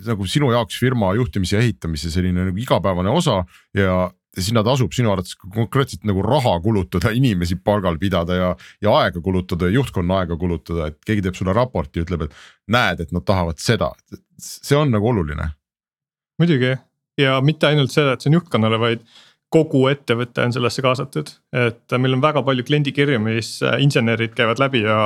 nagu 0.07 0.27
sinu 0.31 0.53
jaoks 0.55 0.79
firma 0.79 1.13
juhtimise 1.19 1.59
ja 1.59 1.63
ehitamise 1.65 2.13
selline 2.13 2.49
nagu 2.49 2.63
igapäevane 2.63 3.13
osa 3.13 3.43
ja 3.77 4.11
sinna 4.39 4.63
tasub 4.65 4.95
sinu 4.97 5.11
arvates 5.13 5.35
konkreetselt 5.37 6.07
nagu 6.09 6.23
raha 6.25 6.55
kulutada, 6.65 7.13
inimesi 7.13 7.59
palgal 7.61 7.99
pidada 8.01 8.37
ja, 8.39 8.53
ja 8.81 8.95
aega 9.03 9.21
kulutada 9.21 9.69
ja 9.69 9.77
juhtkonna 9.77 10.23
aega 10.23 10.39
kulutada, 10.41 10.89
et 10.89 10.97
keegi 11.05 11.27
teeb 11.27 11.37
sulle 11.37 11.53
raporti, 11.57 12.05
ütleb, 12.07 12.25
et 12.27 12.39
näed, 12.73 13.03
et 13.05 13.13
nad 13.13 13.27
tahavad 13.29 13.61
seda, 13.61 13.91
see 14.41 14.79
on 14.79 14.95
nagu 14.95 15.11
oluline. 15.11 15.51
muidugi 16.41 16.73
ja 17.21 17.37
mitte 17.45 17.69
ainult 17.69 17.93
seda, 17.93 18.15
et 18.15 18.25
see 18.25 18.33
on 18.33 18.41
juhtkonnale, 18.41 18.81
vaid 18.81 19.05
kogu 19.53 19.83
ettevõte 19.91 20.47
on 20.47 20.55
sellesse 20.55 20.83
kaasatud, 20.85 21.31
et 21.57 21.95
meil 22.01 22.17
on 22.17 22.23
väga 22.25 22.43
palju 22.47 22.65
kliendikirju, 22.69 23.21
mis 23.23 23.55
äh, 23.67 23.77
insenerid 23.85 24.35
käivad 24.37 24.61
läbi 24.63 24.83
ja 24.85 24.97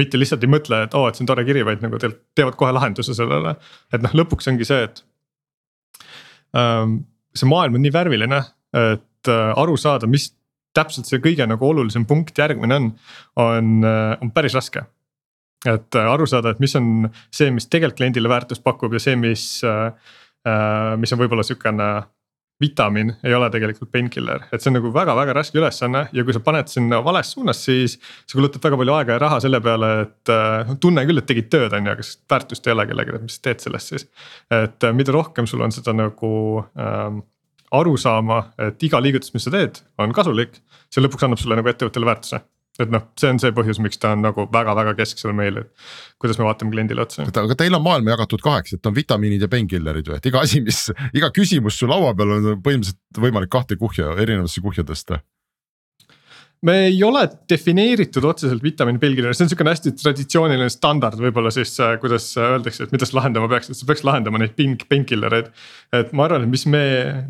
mitte 0.00 0.18
lihtsalt 0.18 0.42
ei 0.42 0.50
mõtle, 0.50 0.82
et 0.86 0.96
oo 0.98 1.04
oh,, 1.04 1.08
et 1.10 1.18
see 1.18 1.24
on 1.24 1.30
tore 1.30 1.44
kiri, 1.46 1.62
vaid 1.66 1.84
nagu 1.84 2.00
teevad 2.02 2.58
kohe 2.58 2.72
lahenduse 2.74 3.14
sellele. 3.16 3.54
et 3.94 4.02
noh, 4.02 4.14
lõpuks 4.22 4.50
ongi 4.50 4.66
see, 4.68 4.88
et 4.88 5.02
ähm,. 6.58 7.02
see 7.36 7.48
maailm 7.48 7.78
on 7.78 7.84
nii 7.84 7.94
värviline, 7.94 8.40
et 8.78 9.30
äh, 9.30 9.60
aru 9.62 9.76
saada, 9.80 10.10
mis 10.10 10.32
täpselt 10.76 11.06
see 11.08 11.20
kõige 11.22 11.46
nagu 11.46 11.68
olulisem 11.68 12.06
punkt 12.08 12.38
järgmine 12.38 12.80
on, 12.80 12.90
on, 13.40 13.70
äh, 13.86 14.16
on 14.24 14.32
päris 14.34 14.56
raske. 14.58 14.82
et 15.68 15.94
aru 15.94 16.26
saada, 16.26 16.50
et 16.50 16.60
mis 16.60 16.74
on 16.74 17.06
see, 17.30 17.52
mis 17.54 17.68
tegelikult 17.70 18.00
kliendile 18.00 18.28
väärtust 18.32 18.64
pakub 18.66 18.92
ja 18.96 19.02
see, 19.02 19.14
mis 19.16 19.62
mis 20.98 21.12
on 21.14 21.20
võib-olla 21.20 21.44
sihukene 21.46 21.84
vitamiin 22.62 23.12
ei 23.26 23.34
ole 23.36 23.48
tegelikult 23.52 23.90
painkiller, 23.92 24.46
et 24.52 24.62
see 24.62 24.70
on 24.70 24.78
nagu 24.78 24.92
väga-väga 24.94 25.34
raske 25.36 25.58
ülesanne 25.60 26.04
ja 26.14 26.24
kui 26.24 26.36
sa 26.36 26.42
paned 26.44 26.70
sinna 26.72 27.02
vales 27.04 27.32
suunas, 27.34 27.64
siis. 27.66 27.98
sa 28.26 28.38
kulutad 28.38 28.62
väga 28.64 28.78
palju 28.80 28.96
aega 28.96 29.16
ja 29.16 29.22
raha 29.22 29.40
selle 29.44 29.60
peale, 29.64 29.90
et 30.06 30.32
noh 30.68 30.78
tunne 30.82 31.04
küll, 31.08 31.20
et 31.20 31.28
tegid 31.28 31.50
tööd, 31.52 31.74
on 31.76 31.90
ju, 31.90 31.96
aga 31.96 32.08
väärtust 32.34 32.66
ei 32.66 32.76
ole 32.76 32.86
kellelegi, 32.88 33.18
et 33.18 33.26
mis 33.26 33.38
sa 33.38 33.44
teed 33.48 33.66
sellest 33.66 33.94
siis. 33.94 34.08
et 34.50 34.88
äh, 34.88 34.96
mida 34.96 35.14
rohkem 35.14 35.48
sul 35.50 35.62
on 35.66 35.74
seda 35.74 35.94
nagu 35.96 36.32
ähm, 36.78 37.22
arusaama, 37.72 38.42
et 38.68 38.88
iga 38.88 39.00
liigutus, 39.02 39.32
mis 39.34 39.46
sa 39.48 39.52
teed, 39.54 39.82
on 39.98 40.12
kasulik, 40.16 40.58
see 40.92 41.04
lõpuks 41.04 41.26
annab 41.26 41.40
sulle 41.40 41.56
nagu 41.58 41.70
ettevõttele 41.72 42.08
väärtuse 42.08 42.42
et 42.80 42.92
noh, 42.92 43.02
see 43.20 43.28
on 43.28 43.40
see 43.42 43.52
põhjus, 43.56 43.80
miks 43.84 44.00
ta 44.00 44.14
on 44.16 44.22
nagu 44.24 44.46
väga-väga 44.52 44.94
kesksel 45.02 45.34
meil, 45.36 45.60
et 45.60 45.90
kuidas 46.22 46.40
me 46.40 46.46
vaatame 46.46 46.72
kliendile 46.72 47.04
otsa. 47.04 47.26
aga 47.28 47.58
teil 47.58 47.76
on 47.76 47.84
maailma 47.84 48.14
jagatud 48.14 48.44
kaheks, 48.44 48.78
et 48.78 48.88
on 48.88 48.96
vitamiinid 48.96 49.44
ja 49.44 49.50
painkillerid 49.52 50.08
või, 50.08 50.22
et 50.22 50.30
iga 50.30 50.40
asi, 50.46 50.62
mis, 50.64 50.86
iga 51.12 51.28
küsimus 51.34 51.76
su 51.76 51.90
laua 51.90 52.14
peal 52.16 52.38
on 52.38 52.48
põhimõtteliselt 52.64 53.22
võimalik 53.26 53.52
kahte 53.52 53.76
kuhja, 53.80 54.14
erinevasse 54.24 54.64
kuhja 54.64 54.86
tõsta 54.88 55.20
me 56.62 56.76
ei 56.86 56.98
ole 57.02 57.24
defineeritud 57.50 58.24
otseselt 58.24 58.62
vitamiini 58.62 59.00
painkiller, 59.02 59.34
see 59.34 59.46
on 59.46 59.50
sihukene 59.50 59.72
hästi 59.74 59.92
traditsiooniline 59.98 60.70
standard 60.70 61.18
võib-olla 61.18 61.50
siis 61.54 61.72
äh, 61.82 61.96
kuidas 62.00 62.28
öeldakse, 62.38 62.86
et 62.86 62.94
mida 62.94 63.08
sa 63.08 63.18
lahendama 63.18 63.48
peaks, 63.50 63.72
et 63.72 63.78
sa 63.78 63.88
peaks 63.88 64.04
lahendama 64.06 64.40
neid 64.42 64.54
painkiller 64.88 65.38
eid. 65.40 65.50
et 65.98 66.12
ma 66.14 66.28
arvan, 66.28 66.46
et 66.46 66.52
mis 66.52 66.64
me, 66.70 66.84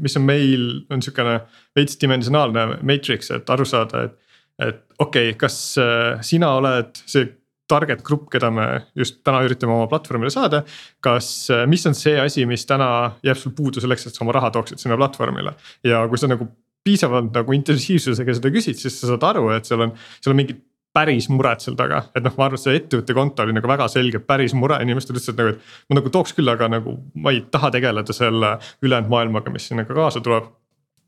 mis 0.04 0.16
on 0.20 0.26
meil, 0.28 0.66
on 0.92 1.04
sihukene 1.04 1.38
veits 1.76 1.96
dimensionaalne 2.02 2.82
matrix, 2.84 3.32
et 3.32 3.54
aru 3.56 3.66
saada, 3.68 4.04
et 4.10 4.18
et 4.58 4.82
okei 4.98 5.30
okay,, 5.30 5.38
kas 5.38 5.78
äh, 5.80 6.20
sina 6.24 6.54
oled 6.58 6.92
see 7.06 7.28
target 7.72 8.02
grupp, 8.04 8.26
keda 8.32 8.50
me 8.52 8.66
just 8.98 9.22
täna 9.24 9.40
üritame 9.46 9.72
oma 9.76 9.86
platvormile 9.90 10.32
saada. 10.34 10.62
kas, 11.00 11.28
äh, 11.50 11.64
mis 11.70 11.86
on 11.88 11.96
see 11.96 12.18
asi, 12.20 12.46
mis 12.46 12.66
täna 12.68 12.88
jääb 13.24 13.38
sul 13.40 13.54
puudu 13.56 13.80
selleks, 13.80 14.06
et 14.06 14.18
sa 14.18 14.24
oma 14.26 14.34
raha 14.36 14.50
tooksid 14.54 14.82
sinna 14.82 14.98
platvormile 15.00 15.54
ja 15.86 16.04
kui 16.08 16.20
sa 16.20 16.30
nagu 16.30 16.48
piisavalt 16.84 17.30
nagu 17.34 17.54
intensiivsusega 17.54 18.36
seda 18.36 18.50
küsid, 18.52 18.78
siis 18.80 18.98
sa 18.98 19.12
saad 19.12 19.24
aru, 19.30 19.48
et 19.54 19.68
seal 19.68 19.86
on, 19.86 19.94
seal 20.18 20.34
on 20.34 20.40
mingid 20.42 20.62
päris 20.92 21.28
mured 21.32 21.62
seal 21.64 21.76
taga, 21.78 22.02
et 22.12 22.24
noh, 22.24 22.34
ma 22.36 22.48
arvan, 22.48 22.58
et 22.58 22.64
see 22.66 22.74
ettevõtte 22.76 23.14
konto 23.16 23.46
oli 23.46 23.54
nagu 23.56 23.68
väga 23.70 23.86
selge 23.88 24.20
päris 24.26 24.52
mure, 24.58 24.76
inimesed 24.84 25.14
ütlesid 25.14 25.38
nagu, 25.40 25.54
et. 25.54 25.70
ma 25.88 25.98
nagu 26.00 26.12
tooks 26.12 26.34
küll, 26.36 26.50
aga 26.52 26.68
nagu 26.68 26.98
ma 27.14 27.32
ei 27.32 27.40
taha 27.54 27.70
tegeleda 27.72 28.16
selle 28.16 28.56
ülejäänud 28.84 29.12
maailmaga, 29.12 29.54
mis 29.54 29.70
sinna 29.70 29.86
ka 29.88 29.96
kaasa 29.96 30.20
tuleb. 30.24 30.50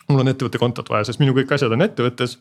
mul 0.09 0.21
on 0.21 0.33
ettevõtte 0.33 0.61
kontot 0.61 0.89
vaja, 0.93 1.11
sest 1.11 1.21
minu 1.21 1.37
kõik 1.37 1.53
asjad 1.57 1.73
on 1.73 1.85
ettevõttes 1.85 2.39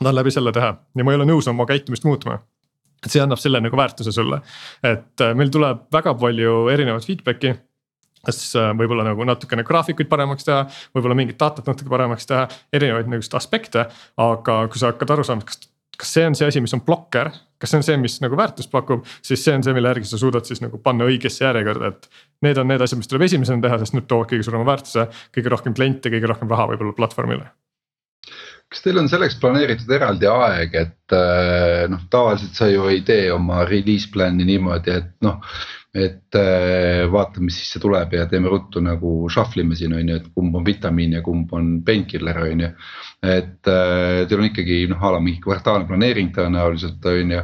ma 0.00 0.08
tahan 0.08 0.18
läbi 0.20 0.32
selle 0.34 0.52
teha. 0.52 0.74
Ja 0.96 1.04
ma 1.04 1.12
ei 1.12 1.20
ole 1.20 1.28
nõus 1.28 1.48
oma 1.50 1.66
käitumist 1.68 2.04
muutma. 2.08 2.40
Et 3.04 3.12
see 3.12 3.22
annab 3.22 3.40
selle 3.40 3.60
nagu 3.60 3.76
väärtuse 3.76 4.12
sulle, 4.12 4.40
et 4.84 5.22
äh, 5.22 5.34
meil 5.36 5.52
tuleb 5.52 5.84
väga 5.92 6.14
palju 6.18 6.66
erinevat 6.72 7.04
feedback'i. 7.06 7.52
Kas 8.26 8.40
äh, 8.58 8.72
võib-olla 8.74 9.04
nagu 9.06 9.24
natukene 9.28 9.62
graafikuid 9.66 10.08
paremaks 10.10 10.48
teha, 10.48 10.64
võib-olla 10.96 11.14
mingit 11.18 11.38
datat 11.38 11.68
natuke 11.68 11.92
paremaks 11.92 12.26
teha, 12.26 12.46
erinevaid 12.74 13.10
niisuguseid 13.10 13.36
aspekte. 13.38 13.84
aga 14.16 14.62
kui 14.72 14.80
sa 14.80 14.90
hakkad 14.90 15.12
aru 15.12 15.26
saama, 15.28 15.44
kas, 15.46 15.60
kas 16.00 16.14
see 16.16 16.24
on 16.26 16.34
see 16.38 16.48
asi, 16.48 16.62
mis 16.64 16.74
on 16.74 16.82
blokker, 16.88 17.30
kas 17.60 17.70
see 17.70 17.82
on 17.82 17.86
see, 17.86 17.98
mis 18.00 18.16
nagu 18.24 18.40
väärtust 18.40 18.72
pakub, 18.72 19.04
siis 19.22 19.44
see 19.44 19.54
on 19.54 19.62
see, 19.62 19.76
mille 19.76 19.92
järgi 19.92 20.08
sa 20.10 20.18
suudad 20.18 20.48
siis 20.48 20.64
nagu 20.64 20.80
panna 20.82 21.06
õigesse 21.06 21.44
järjekorda, 21.44 21.92
et. 21.92 22.10
Need 22.44 22.58
on 22.60 22.68
need 22.68 22.82
asjad, 22.84 22.98
mis 23.00 23.08
tuleb 23.08 23.22
esimesena 23.28 23.62
teha, 23.64 23.78
sest 23.80 23.94
need 23.96 24.08
toovad 24.10 24.28
kõige 24.32 24.44
suurema 24.44 24.66
väärtuse, 24.68 25.06
kõige 25.36 25.52
rohkem 25.52 25.76
kliente, 25.76 26.12
kõige 26.12 26.28
rohkem 26.28 26.50
raha 26.52 26.66
võib-olla 26.72 26.96
platvormile 26.98 27.46
kas 28.72 28.82
teil 28.82 28.98
on 28.98 29.08
selleks 29.10 29.38
planeeritud 29.42 29.90
eraldi 29.94 30.28
aeg, 30.30 30.74
et 30.74 31.14
äh, 31.14 31.86
noh, 31.90 32.02
tavaliselt 32.10 32.58
sa 32.58 32.68
ju 32.70 32.88
ei 32.90 33.02
tee 33.06 33.28
oma 33.34 33.62
release 33.68 34.10
plan'i 34.12 34.46
niimoodi, 34.48 34.96
et 35.00 35.12
noh. 35.26 35.40
et 35.96 36.36
äh, 36.36 37.06
vaatame, 37.08 37.46
mis 37.48 37.56
sisse 37.56 37.80
tuleb 37.80 38.12
ja 38.12 38.26
teeme 38.28 38.50
ruttu 38.52 38.82
nagu 38.84 39.30
shuffle 39.32 39.62
ime 39.64 39.78
siin 39.78 39.94
on 39.96 40.10
ju, 40.10 40.18
et 40.18 40.26
kumb 40.34 40.58
on 40.58 40.66
vitamiin 40.66 41.14
ja 41.16 41.22
kumb 41.24 41.54
on 41.56 41.70
painkiller 41.86 42.42
on 42.42 42.66
ju. 42.66 42.68
et 43.22 43.70
äh, 43.72 44.26
teil 44.28 44.42
on 44.42 44.50
ikkagi 44.50 44.82
noh, 44.90 45.00
a 45.00 45.14
la 45.14 45.22
mingi 45.24 45.40
kvartaalne 45.46 45.88
planeering 45.88 46.34
tõenäoliselt 46.36 47.06
on 47.12 47.32
ju 47.32 47.40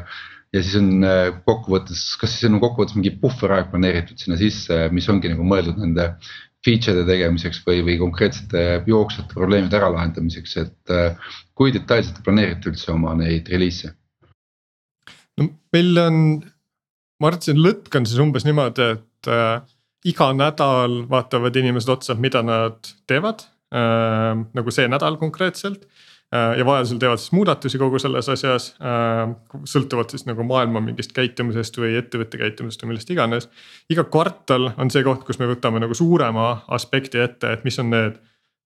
ja 0.53 0.61
siis 0.61 0.75
on 0.83 1.07
kokkuvõttes, 1.47 2.03
kas 2.21 2.35
siis 2.35 2.51
on 2.51 2.61
kokkuvõttes 2.61 2.99
mingi 2.99 3.15
puhveraeg 3.23 3.71
planeeritud 3.73 4.21
sinna 4.21 4.37
sisse, 4.37 4.83
mis 4.93 5.09
ongi 5.09 5.33
nagu 5.33 5.47
mõeldud 5.49 5.79
nende 5.81 6.11
feature'ide 6.66 7.07
tegemiseks 7.09 7.62
või, 7.66 7.83
või 7.87 7.98
konkreetsete 8.01 8.83
jooksvate 8.87 9.35
probleemide 9.35 9.79
äralahendamiseks, 9.79 10.57
et 10.62 10.94
äh, 10.94 11.35
kui 11.59 11.75
detailselt 11.75 12.18
te 12.18 12.27
planeerite 12.27 12.70
üldse 12.70 12.92
oma 12.94 13.16
neid 13.18 13.51
reliise? 13.53 13.94
no 15.40 15.48
meil 15.75 15.98
on, 16.03 16.16
ma 17.22 17.31
arvasin, 17.31 17.61
lõtk 17.62 17.98
on 17.98 18.07
siis 18.09 18.20
umbes 18.22 18.46
niimoodi, 18.46 18.92
et 18.98 19.33
äh, 19.33 19.57
iga 20.09 20.31
nädal 20.37 21.03
vaatavad 21.11 21.57
inimesed 21.59 21.90
otsa, 21.96 22.18
mida 22.18 22.42
nad 22.46 22.94
teevad 23.11 23.46
äh,. 23.75 24.35
nagu 24.55 24.75
see 24.75 24.88
nädal 24.90 25.18
konkreetselt 25.20 25.87
ja 26.33 26.64
vajadusel 26.64 26.99
teevad 27.01 27.21
siis 27.21 27.33
muudatusi 27.37 27.79
kogu 27.79 27.99
selles 28.01 28.29
asjas. 28.33 28.71
Äh, 28.81 29.35
sõltuvalt 29.68 30.14
siis 30.14 30.25
nagu 30.25 30.45
maailma 30.49 30.81
mingist 30.81 31.12
käitumisest 31.16 31.77
või 31.77 31.92
ettevõtte 32.01 32.40
käitumisest 32.40 32.85
või 32.85 32.92
millest 32.92 33.12
iganes. 33.12 33.49
iga 33.92 34.05
kvartal 34.09 34.71
on 34.81 34.90
see 34.90 35.05
koht, 35.05 35.27
kus 35.29 35.40
me 35.42 35.51
võtame 35.51 35.83
nagu 35.83 35.95
suurema 35.95 36.64
aspekti 36.73 37.21
ette, 37.21 37.53
et 37.53 37.64
mis 37.68 37.79
on 37.83 37.92
need 37.92 38.16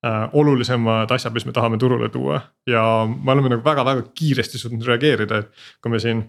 äh, 0.07 0.29
olulisemad 0.33 1.11
asjad, 1.11 1.35
mis 1.35 1.47
me 1.47 1.55
tahame 1.57 1.79
turule 1.83 2.09
tuua 2.15 2.41
ja 2.71 2.83
me 3.11 3.35
oleme 3.35 3.57
nagu 3.57 3.67
väga-väga 3.67 4.07
kiiresti 4.15 4.63
suutnud 4.63 4.87
reageerida, 4.87 5.43
et 5.43 5.67
kui 5.83 5.91
me 5.91 6.03
siin. 6.03 6.23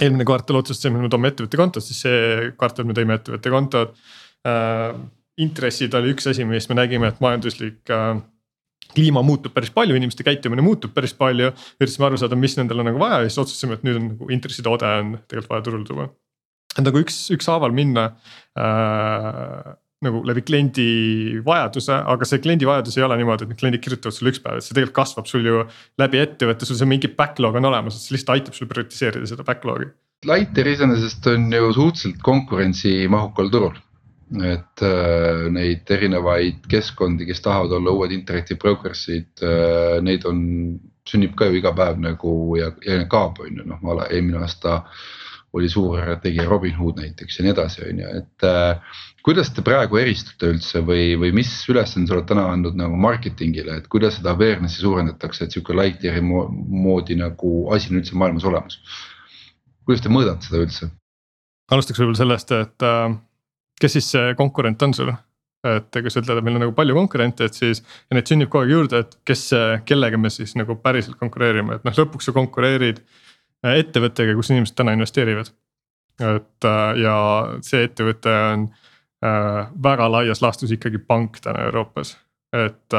eelmine 0.00 0.24
kvartal 0.24 0.56
otsustasime, 0.56 0.96
et 0.96 1.02
me 1.02 1.08
toome 1.12 1.28
ettevõtte 1.28 1.58
kontod, 1.58 1.82
siis 1.84 2.06
see 2.06 2.52
kvartal 2.56 2.86
me 2.86 2.94
tõime 2.94 3.18
ettevõtte 3.18 3.50
kontod 3.50 3.98
äh,. 4.46 4.94
intressid 5.42 5.94
oli 5.94 6.14
üks 6.14 6.28
asi, 6.30 6.44
millest 6.44 6.70
me 6.70 6.78
nägime, 6.78 7.08
et 7.08 7.20
majanduslik 7.20 7.90
äh, 7.90 8.22
kliima 8.94 9.22
muutub 9.26 9.54
päris 9.54 9.72
palju, 9.74 9.96
inimeste 9.98 10.26
käitumine 10.26 10.64
muutub 10.64 10.94
päris 10.94 11.14
palju. 11.18 11.52
üritasime 11.80 12.08
aru 12.08 12.20
saada, 12.20 12.38
mis 12.38 12.56
nendel 12.58 12.82
on 12.82 12.90
nagu 12.92 13.00
vaja 13.02 13.22
ja 13.22 13.30
siis 13.30 13.42
otsustasime, 13.44 13.78
et 13.78 13.86
nüüd 13.86 14.00
on 14.00 14.08
nagu 14.12 14.32
intressitoode 14.34 14.96
on 15.02 15.14
tegelikult 15.26 15.54
vaja 15.54 15.66
turule 15.68 15.86
tuua. 15.88 16.08
et 16.76 16.84
nagu 16.86 17.02
üks, 17.02 17.22
ükshaaval 17.36 17.74
minna 17.76 18.10
äh, 18.58 19.72
nagu 20.02 20.22
läbi 20.26 20.42
kliendi 20.46 20.86
vajaduse, 21.46 21.94
aga 22.14 22.26
see 22.26 22.42
kliendi 22.42 22.66
vajadus 22.66 22.96
ei 22.98 23.04
ole 23.06 23.18
niimoodi, 23.20 23.46
et 23.46 23.52
need 23.52 23.60
kliendid 23.60 23.84
kirjutavad 23.84 24.16
sulle 24.16 24.32
üks 24.32 24.42
päev, 24.42 24.58
et 24.58 24.66
see 24.66 24.74
tegelikult 24.74 24.98
kasvab 24.98 25.30
sul 25.30 25.46
ju 25.46 25.62
läbi 26.02 26.22
ettevõtte, 26.22 26.66
sul 26.66 26.78
see 26.80 26.90
mingi 26.90 27.10
backlog 27.18 27.60
on 27.60 27.70
olemas, 27.70 27.98
et 27.98 28.06
see 28.06 28.16
lihtsalt 28.16 28.34
aitab 28.34 28.58
sul 28.58 28.70
prioritiseerida 28.72 29.30
seda 29.30 29.46
backlog'i. 29.46 29.92
Lighter 30.26 30.68
iseenesest 30.70 31.26
on 31.30 31.48
ju 31.54 31.70
suhteliselt 31.74 32.20
konkurentsimahukal 32.26 33.50
turul 33.54 33.78
et 34.40 34.82
äh, 34.86 35.48
neid 35.52 35.90
erinevaid 35.92 36.64
keskkondi, 36.70 37.26
kes 37.28 37.42
tahavad 37.44 37.74
olla 37.76 37.92
uued 37.92 38.14
interneti 38.14 38.56
brokers'id 38.60 39.42
äh,, 39.44 39.98
neid 40.04 40.24
on, 40.28 40.38
sünnib 41.08 41.34
ka 41.36 41.50
ju 41.50 41.58
iga 41.58 41.72
päev 41.76 41.98
nagu 42.00 42.54
ja, 42.56 42.70
ja 42.86 43.02
kaab 43.10 43.42
on 43.44 43.58
ju 43.58 43.66
noh, 43.68 43.82
eelmine 44.08 44.40
aasta 44.40 44.82
oli 45.52 45.68
suur 45.68 46.00
tegija 46.22 46.46
Robinhood 46.48 46.96
näiteks 47.02 47.36
ja 47.36 47.44
nii 47.44 47.52
edasi, 47.52 47.82
on 47.90 47.98
ju, 48.00 48.12
et 48.22 48.46
äh, 48.48 49.00
kuidas 49.26 49.50
te 49.52 49.64
praegu 49.66 50.00
eristute 50.00 50.48
üldse 50.54 50.80
või, 50.86 51.10
või 51.20 51.34
mis 51.36 51.50
ülesande 51.68 52.08
sa 52.08 52.16
oled 52.16 52.30
täna 52.30 52.46
andnud 52.54 52.78
nagu 52.78 52.96
marketingile, 52.96 53.82
et 53.82 53.90
kuidas 53.92 54.16
seda 54.16 54.32
awareness'i 54.32 54.80
suurendatakse, 54.80 55.44
et 55.44 55.52
sihuke 55.58 55.76
Lightyeari 55.76 56.24
moodi 56.24 57.18
nagu 57.20 57.52
asi 57.74 57.92
on 57.92 58.00
üldse 58.00 58.16
maailmas 58.16 58.48
olemas? 58.48 58.80
kuidas 59.82 60.00
te 60.00 60.14
mõõdate 60.14 60.48
seda 60.48 60.64
üldse? 60.64 60.88
alustaks 61.72 62.00
võib-olla 62.00 62.22
sellest, 62.22 62.56
et 62.56 62.88
äh 62.88 63.20
kes 63.82 63.98
siis 63.98 64.10
see 64.14 64.34
konkurent 64.38 64.82
on 64.86 64.94
sul? 64.96 65.12
et 65.62 65.94
kui 65.94 66.10
sa 66.10 66.18
ütled, 66.18 66.40
et 66.40 66.46
meil 66.46 66.58
on 66.58 66.64
nagu 66.64 66.74
palju 66.74 66.94
konkurente, 66.96 67.46
et 67.46 67.54
siis 67.54 67.82
ja 67.82 68.16
neid 68.16 68.26
sünnib 68.26 68.50
kogu 68.50 68.64
aeg 68.64 68.72
juurde, 68.74 69.02
et 69.04 69.12
kes, 69.28 69.44
kellega 69.86 70.18
me 70.18 70.30
siis 70.34 70.56
nagu 70.58 70.74
päriselt 70.82 71.18
konkureerime, 71.20 71.78
et 71.78 71.84
noh, 71.86 71.94
lõpuks 72.00 72.26
sa 72.26 72.34
konkureerid 72.34 72.98
äh, 72.98 73.78
ettevõttega, 73.84 74.34
kus 74.38 74.50
inimesed 74.50 74.74
täna 74.78 74.96
investeerivad. 74.96 75.52
et 76.22 76.66
äh, 76.68 76.88
ja 77.02 77.14
see 77.62 77.86
ettevõte 77.86 78.34
on 78.48 78.66
äh, 79.22 79.70
väga 79.86 80.10
laias 80.10 80.42
laastus 80.42 80.74
ikkagi 80.74 80.98
pank 80.98 81.38
täna 81.44 81.68
Euroopas, 81.68 82.16
et 82.52 82.98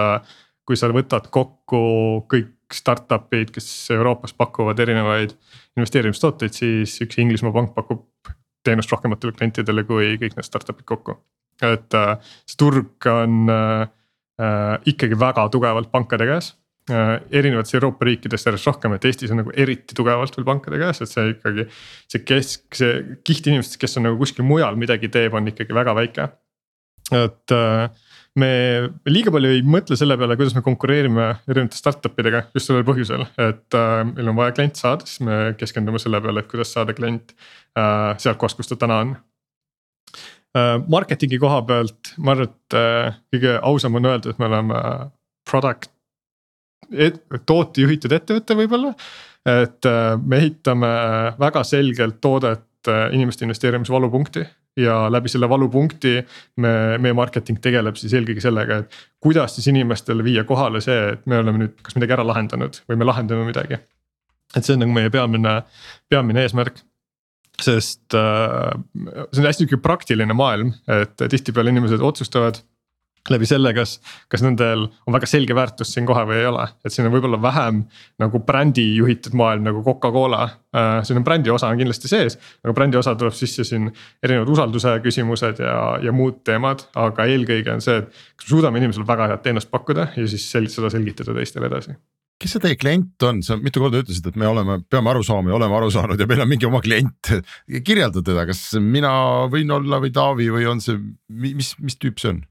kui 0.64 0.80
sa 0.80 0.88
võtad 0.90 1.28
kokku 1.30 1.84
kõik 2.32 2.56
startup'id, 2.74 3.52
kes 3.54 3.68
Euroopas 3.94 4.34
pakuvad 4.34 4.80
erinevaid 4.80 5.36
investeerimistooteid, 5.78 6.56
siis 6.56 6.96
üks 7.04 7.20
Inglismaa 7.22 7.54
pank 7.54 7.76
pakub 7.76 8.08
teenust 8.64 8.92
rohkematele 8.94 9.36
klientidele 9.36 9.86
kui 9.88 10.16
kõik 10.22 10.38
need 10.38 10.48
startup'id 10.48 10.86
kokku. 10.90 11.18
et 11.64 11.96
äh, 11.96 12.18
see 12.50 12.58
turg 12.60 13.08
on 13.12 13.50
äh, 13.52 13.88
äh, 14.42 14.76
ikkagi 14.90 15.20
väga 15.20 15.48
tugevalt 15.54 15.92
pankade 15.92 16.26
käes 16.28 16.54
äh,. 16.90 17.20
erinevates 17.32 17.76
Euroopa 17.78 18.06
riikides 18.06 18.48
järjest 18.48 18.68
rohkem, 18.68 18.96
et 18.98 19.06
Eestis 19.06 19.32
on 19.32 19.44
nagu 19.44 19.54
eriti 19.56 19.96
tugevalt 19.96 20.38
veel 20.38 20.48
pankade 20.48 20.80
käes, 20.82 21.04
et 21.04 21.12
see 21.12 21.36
ikkagi. 21.36 21.68
see 22.12 22.24
kesk, 22.26 22.64
see 22.80 23.20
kiht 23.24 23.48
inimestest, 23.48 23.80
kes 23.82 24.00
on 24.00 24.10
nagu 24.10 24.18
kuskil 24.20 24.48
mujal 24.48 24.80
midagi 24.80 25.12
teeb, 25.14 25.38
on 25.38 25.48
ikkagi 25.54 25.78
väga 25.78 25.96
väike. 26.00 26.32
et 27.14 27.56
äh, 27.56 27.90
me 28.40 28.50
liiga 29.10 29.32
palju 29.34 29.52
ei 29.54 29.62
mõtle 29.66 29.98
selle 30.00 30.18
peale, 30.18 30.38
kuidas 30.40 30.56
me 30.58 30.64
konkureerime 30.66 31.28
erinevate 31.50 31.78
startup 31.78 32.18
idega 32.22 32.46
just 32.56 32.70
sellel 32.70 32.86
põhjusel, 32.88 33.26
et 33.42 33.78
äh, 33.78 34.00
meil 34.10 34.32
on 34.32 34.40
vaja 34.40 34.56
klient 34.58 34.80
saada, 34.80 35.06
siis 35.10 35.22
me 35.26 35.38
keskendume 35.60 36.02
selle 36.02 36.22
peale, 36.24 36.44
et 36.44 36.50
kuidas 36.52 36.74
saada 36.74 36.96
klient 36.98 37.36
äh, 37.78 38.14
sealt 38.22 38.42
kohast, 38.42 38.58
kus 38.60 38.72
ta 38.72 38.80
täna 38.86 39.02
on 39.06 39.16
äh,. 39.16 40.78
Marketingi 40.90 41.40
koha 41.42 41.62
pealt 41.70 42.14
ma 42.18 42.36
arvan, 42.36 42.50
et 42.50 42.78
äh, 42.78 43.20
kõige 43.34 43.58
ausam 43.62 44.02
on 44.02 44.10
öelda, 44.12 44.34
et 44.34 44.42
me 44.42 44.50
oleme 44.50 44.82
product 45.50 45.94
et, 46.92 47.22
tootejuhitud 47.46 48.14
ettevõte 48.14 48.58
võib-olla. 48.58 48.94
et 49.44 49.86
äh, 49.90 50.18
me 50.18 50.40
ehitame 50.40 50.90
väga 51.40 51.64
selgelt 51.68 52.22
toodet 52.24 52.88
äh, 52.88 53.10
inimeste 53.14 53.46
investeerimisvalupunkti 53.46 54.46
ja 54.80 55.10
läbi 55.12 55.30
selle 55.30 55.50
valupunkti 55.50 56.16
me, 56.58 56.74
meie 56.98 57.14
marketing 57.14 57.60
tegeleb 57.62 57.98
siis 58.00 58.14
eelkõige 58.18 58.42
sellega, 58.42 58.80
et 58.82 58.96
kuidas 59.22 59.56
siis 59.58 59.68
inimestele 59.70 60.26
viia 60.26 60.44
kohale 60.50 60.82
see, 60.82 61.14
et 61.14 61.28
me 61.30 61.38
oleme 61.44 61.66
nüüd 61.66 61.76
kas 61.86 61.98
midagi 61.98 62.18
ära 62.18 62.26
lahendanud 62.28 62.82
või 62.90 62.98
me 63.02 63.10
lahendame 63.10 63.46
midagi. 63.50 63.78
et 64.56 64.66
see 64.66 64.76
on 64.76 64.84
nagu 64.86 64.96
meie 64.96 65.14
peamine, 65.14 65.62
peamine 66.10 66.42
eesmärk 66.46 66.82
sest 67.62 68.16
äh, 68.18 68.74
see 69.32 69.42
on 69.42 69.48
hästi 69.48 69.66
sihuke 69.66 69.82
praktiline 69.82 70.34
maailm, 70.34 70.74
et 70.90 71.16
tihtipeale 71.30 71.74
inimesed 71.74 72.02
otsustavad 72.02 72.64
läbi 73.32 73.48
selle, 73.48 73.72
kas, 73.76 73.96
kas 74.32 74.44
nendel 74.44 74.86
on 75.08 75.16
väga 75.16 75.28
selge 75.30 75.56
väärtus 75.56 75.94
siin 75.96 76.08
kohe 76.08 76.26
või 76.28 76.42
ei 76.42 76.48
ole, 76.50 76.66
et 76.84 76.92
siin 76.94 77.08
on 77.08 77.14
võib-olla 77.14 77.40
vähem 77.42 77.84
nagu 78.20 78.42
brändi 78.44 78.86
juhitud 78.98 79.38
maailm 79.40 79.70
nagu 79.70 79.84
Coca-Cola 79.86 80.44
äh,. 80.76 81.14
on 81.16 81.24
brändi 81.24 81.54
osa 81.54 81.72
on 81.72 81.80
kindlasti 81.80 82.12
sees, 82.12 82.38
aga 82.64 82.76
brändi 82.76 83.00
osa 83.00 83.16
tuleb 83.16 83.36
sisse 83.38 83.64
siin 83.68 83.92
erinevad 84.24 84.52
usalduse 84.52 84.98
küsimused 85.06 85.64
ja, 85.64 85.78
ja 86.04 86.16
muud 86.16 86.42
teemad, 86.44 86.88
aga 87.00 87.30
eelkõige 87.32 87.78
on 87.78 87.86
see, 87.86 88.02
et. 88.04 88.12
kas 88.36 88.50
me 88.50 88.58
suudame 88.58 88.84
inimesele 88.84 89.08
väga 89.08 89.32
head 89.32 89.46
teenust 89.46 89.72
pakkuda 89.72 90.10
ja 90.18 90.28
siis 90.28 90.50
sel, 90.52 90.68
seda 90.72 90.92
selgitada 90.92 91.38
teistele 91.38 91.72
edasi 91.72 91.96
kes 92.44 92.58
see 92.58 92.64
teie 92.64 92.76
klient 92.76 93.24
on, 93.24 93.40
sa 93.46 93.56
mitu 93.56 93.80
korda 93.80 94.02
ütlesid, 94.04 94.26
et 94.28 94.38
me 94.40 94.48
oleme, 94.50 94.82
peame 94.92 95.14
aru 95.14 95.24
saama 95.24 95.54
ja 95.54 95.56
oleme 95.56 95.78
aru 95.78 95.92
saanud 95.94 96.20
ja 96.20 96.28
meil 96.28 96.44
on 96.44 96.50
mingi 96.52 96.68
oma 96.68 96.82
klient. 96.84 97.30
kirjelda 97.88 98.20
teda, 98.26 98.44
kas 98.50 98.74
mina 98.84 99.14
võin 99.54 99.72
olla 99.72 100.02
või 100.04 100.12
Taavi 100.12 100.50
või 100.52 100.68
on 100.68 100.84
see, 100.84 100.98
mis, 101.30 101.72
mis 101.80 101.96
tüüp 101.96 102.20
see 102.20 102.34
on? 102.34 102.42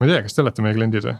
Ma 0.00 0.06
ei 0.06 0.12
tea, 0.12 0.26
kas 0.26 0.36
te 0.36 0.44
olete 0.44 0.64
meie 0.64 0.76
kliendid 0.76 1.08
või? 1.08 1.16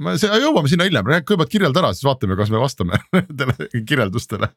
me 0.00 0.14
jõuame 0.16 0.70
sinna 0.70 0.86
hiljem, 0.88 1.10
kõigepealt 1.26 1.52
kirjelda 1.52 1.82
ära, 1.82 1.92
siis 1.92 2.06
vaatame, 2.06 2.36
kas 2.38 2.52
me 2.52 2.60
vastame 2.62 3.00
nendele 3.16 3.68
kirjeldustele. 3.88 4.48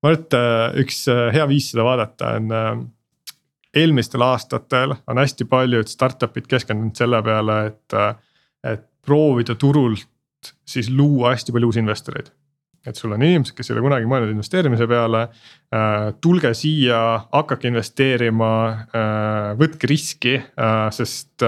ma 0.00 0.12
arvan, 0.12 0.22
et 0.22 0.38
äh, 0.38 0.80
üks 0.84 1.02
äh, 1.12 1.26
hea 1.36 1.46
viis 1.50 1.70
seda 1.72 1.84
vaadata 1.86 2.34
on 2.38 2.56
äh, 2.56 2.72
eelmistel 3.82 4.24
aastatel 4.26 4.96
on 5.06 5.20
hästi 5.20 5.46
paljud 5.50 5.90
startup'id 5.90 6.48
keskendunud 6.50 6.96
selle 6.98 7.20
peale, 7.22 7.58
et, 7.68 7.98
et 8.66 8.86
proovida 9.06 9.54
turult 9.54 10.08
siis 10.66 10.88
luua 10.90 11.36
hästi 11.36 11.52
palju 11.54 11.68
uusi 11.70 11.82
investoreid. 11.82 12.32
et 12.86 12.96
sul 12.96 13.12
on 13.12 13.22
inimesed, 13.22 13.54
kes 13.54 13.68
ei 13.68 13.76
ole 13.76 13.84
kunagi 13.84 14.08
mõelnud 14.08 14.32
investeerimise 14.32 14.86
peale 14.88 15.26
tulge 16.24 16.50
siia, 16.56 17.00
hakake 17.30 17.68
investeerima 17.68 18.50
võtke 19.60 19.90
riski 19.90 20.38
sest 20.96 21.44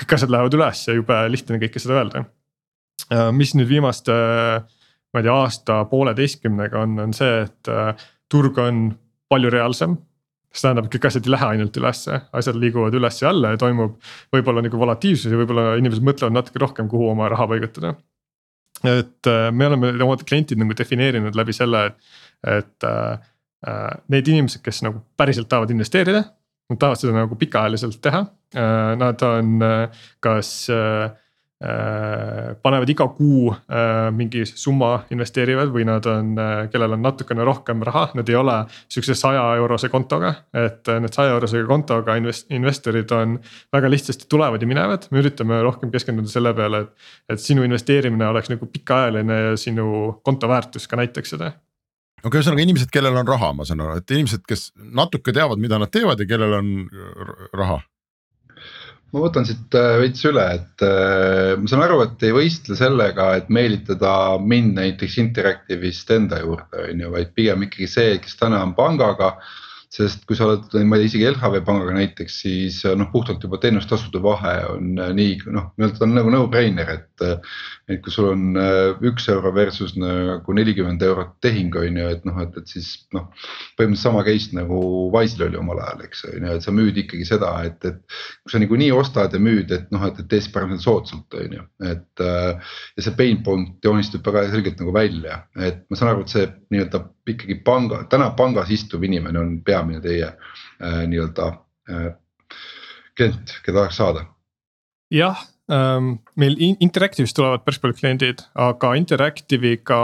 kõik 0.00 0.16
asjad 0.16 0.32
lähevad 0.32 0.56
üles 0.56 0.84
ja 0.88 0.96
jube 0.96 1.16
lihtne 1.30 1.60
kõike 1.62 1.82
seda 1.82 1.98
öelda. 2.00 2.24
Äh, 3.10 3.30
mis 3.36 3.54
nüüd 3.56 3.68
viimaste, 3.70 4.14
ma 5.12 5.22
ei 5.22 5.26
tea, 5.26 5.34
aasta 5.34 5.80
pooleteistkümnega 5.90 6.84
on, 6.84 6.98
on 7.06 7.16
see, 7.16 7.44
et 7.46 7.72
äh, 7.72 8.06
turg 8.30 8.58
on 8.62 8.88
palju 9.30 9.52
reaalsem 9.52 9.98
see 10.50 10.64
tähendab, 10.66 10.88
et 10.88 10.94
kõik 10.96 11.06
asjad 11.06 11.26
ei 11.26 11.34
lähe 11.34 11.48
ainult 11.54 11.76
ülesse, 11.78 12.16
asjad 12.34 12.56
liiguvad 12.58 12.94
üles 12.98 13.20
ja 13.22 13.30
alla 13.30 13.52
ja 13.52 13.58
toimub 13.60 13.98
võib-olla 14.34 14.64
nagu 14.66 14.80
volatiivsus 14.80 15.30
ja 15.30 15.38
võib-olla 15.38 15.76
inimesed 15.78 16.02
mõtlevad 16.06 16.34
natuke 16.34 16.62
rohkem, 16.62 16.88
kuhu 16.90 17.10
oma 17.12 17.28
raha 17.30 17.46
paigutada. 17.52 17.94
et 18.84 19.30
äh, 19.30 19.50
me 19.52 19.66
oleme 19.66 19.92
oma 20.02 20.16
klientid 20.16 20.58
nagu 20.58 20.74
defineerinud 20.74 21.36
läbi 21.36 21.54
selle, 21.54 21.84
et, 21.86 21.94
et 22.48 22.88
äh, 22.88 23.30
need 24.08 24.28
inimesed, 24.28 24.62
kes 24.64 24.82
nagu 24.82 25.04
päriselt 25.20 25.48
tahavad 25.48 25.70
investeerida 25.70 26.24
Nad 26.70 26.78
tahavad 26.78 27.00
seda 27.00 27.16
nagu 27.16 27.38
pikaajaliselt 27.38 27.98
teha, 28.02 28.20
äh, 28.54 28.92
nad 29.00 29.22
on 29.26 29.58
äh, 29.66 30.04
kas 30.22 30.52
äh, 30.70 31.10
panevad 32.62 32.88
iga 32.88 33.04
kuu 33.12 33.50
mingi 34.16 34.46
summa, 34.48 35.02
investeerivad 35.12 35.68
või 35.74 35.84
nad 35.84 36.06
on, 36.08 36.30
kellel 36.72 36.96
on 36.96 37.02
natukene 37.04 37.44
rohkem 37.44 37.82
raha, 37.84 38.06
nad 38.16 38.32
ei 38.32 38.38
ole 38.40 38.54
sihukese 38.88 39.12
saja 39.20 39.42
eurose 39.60 39.90
kontoga. 39.92 40.30
et 40.56 40.88
need 40.88 41.12
saja 41.12 41.34
eurose 41.34 41.60
kontoga 41.68 42.16
invest-, 42.16 42.48
investorid 42.56 43.12
on 43.12 43.36
väga 43.76 43.92
lihtsasti 43.92 44.24
tulevad 44.32 44.64
ja 44.64 44.72
minevad, 44.72 45.04
me 45.10 45.20
üritame 45.20 45.60
rohkem 45.60 45.92
keskenduda 45.92 46.32
selle 46.32 46.54
peale, 46.56 46.80
et. 46.80 47.10
et 47.28 47.44
sinu 47.44 47.68
investeerimine 47.68 48.32
oleks 48.32 48.48
nagu 48.48 48.64
pikaajaline 48.64 49.40
ja 49.50 49.56
sinu 49.60 50.14
konto 50.24 50.48
väärtus 50.48 50.88
ka 50.88 50.96
näitaks 50.96 51.36
seda 51.36 51.52
okei, 52.24 52.40
ühesõnaga 52.40 52.64
inimesed, 52.64 52.90
kellel 52.92 53.20
on 53.20 53.28
raha, 53.28 53.52
ma 53.56 53.66
saan 53.68 53.84
aru, 53.84 54.00
et 54.00 54.16
inimesed, 54.16 54.44
kes 54.48 54.70
natuke 54.96 55.34
teavad, 55.36 55.60
mida 55.62 55.78
nad 55.80 55.92
teevad 55.92 56.20
ja 56.20 56.28
kellel 56.28 56.58
on 56.58 56.74
raha. 57.56 57.80
ma 59.10 59.22
võtan 59.24 59.46
siit 59.46 59.74
äh, 59.74 59.96
veits 59.98 60.22
üle, 60.28 60.44
et 60.60 60.84
äh, 60.86 61.56
ma 61.58 61.70
saan 61.70 61.82
aru, 61.86 62.02
et 62.04 62.28
ei 62.28 62.34
võistle 62.36 62.76
sellega, 62.78 63.32
et 63.40 63.48
meelitada 63.50 64.12
mind 64.38 64.76
näiteks 64.78 65.18
Interactive'ist 65.24 66.12
enda 66.14 66.38
juurde, 66.44 66.86
on 66.86 67.02
ju, 67.06 67.10
vaid 67.16 67.34
pigem 67.34 67.66
ikkagi 67.66 67.90
see, 67.90 68.14
kes 68.22 68.38
täna 68.38 68.62
on 68.66 68.76
pangaga 68.78 69.34
sest 69.90 70.22
kui 70.28 70.38
sa 70.38 70.46
oled, 70.46 70.68
ma 70.86 70.94
ei 70.96 71.02
tea, 71.02 71.08
isegi 71.10 71.26
LHV 71.32 71.64
pangaga 71.66 71.94
näiteks, 71.96 72.36
siis 72.44 72.76
noh, 72.94 73.08
puhtalt 73.10 73.42
juba 73.42 73.58
teenustasude 73.58 74.20
vahe 74.22 74.52
on 74.70 74.92
nii 75.16 75.40
noh, 75.50 75.72
ta 75.80 76.04
on 76.06 76.14
nagu 76.14 76.30
no-brainer, 76.30 76.94
et. 76.94 77.26
et 77.90 77.98
kui 78.04 78.12
sul 78.14 78.28
on 78.30 78.54
äh, 78.54 78.92
üks 79.10 79.24
euro 79.32 79.50
versus 79.50 79.96
nagu 79.98 80.54
nelikümmend 80.54 81.02
eurot 81.02 81.32
tehing 81.42 81.74
on 81.74 81.98
ju, 81.98 82.06
et 82.14 82.22
noh, 82.28 82.38
et, 82.44 82.54
et 82.60 82.70
siis 82.70 82.92
noh. 83.16 83.26
põhimõtteliselt 83.74 84.04
sama 84.04 84.22
case 84.28 84.54
nagu 84.54 84.78
Wise'il 85.10 85.48
oli 85.48 85.58
omal 85.58 85.82
ajal, 85.82 86.04
eks 86.06 86.22
on 86.28 86.46
ju, 86.46 86.54
et 86.54 86.68
sa 86.68 86.74
müüd 86.76 87.02
ikkagi 87.02 87.26
seda, 87.26 87.50
et, 87.66 87.82
et. 87.90 87.98
kui 88.44 88.54
sa 88.54 88.62
niikuinii 88.62 88.92
ostad 88.94 89.34
ja 89.34 89.42
müüd, 89.42 89.74
et 89.74 89.90
noh, 89.90 90.06
et, 90.06 90.22
et 90.22 90.30
tee 90.30 90.38
siis 90.38 90.54
parem 90.54 90.78
soodsalt 90.78 91.34
on 91.42 91.58
ju, 91.58 91.66
et. 91.90 92.06
Äh, 92.22 92.76
ja 92.94 93.08
see 93.08 93.18
pain 93.18 93.42
point 93.42 93.82
joonistub 93.82 94.22
väga 94.26 94.46
selgelt 94.54 94.78
nagu 94.78 94.94
välja, 94.94 95.42
et 95.58 95.82
ma 95.90 95.98
saan 95.98 96.14
aru, 96.14 96.22
et 96.22 96.38
see 96.38 96.46
nii-öelda 96.70 97.02
ikkagi 97.28 97.60
panga, 97.64 98.04
täna 98.10 98.30
pangas 98.36 98.70
istuv 98.72 99.04
inimene 99.04 99.40
on 99.40 99.54
peamine 99.64 100.00
teie 100.04 100.26
äh, 100.30 101.00
nii-öelda 101.10 101.48
äh, 101.90 102.10
klient, 103.16 103.56
keda 103.64 103.82
tahaks 103.82 104.00
saada. 104.00 104.26
jah 105.10 105.44
ähm,, 105.70 106.18
meil 106.36 106.56
Interactive'ist 106.80 107.36
tulevad 107.36 107.64
päris 107.66 107.80
paljud 107.82 107.98
kliendid, 107.98 108.44
aga 108.54 108.94
Interactive'iga 108.98 110.02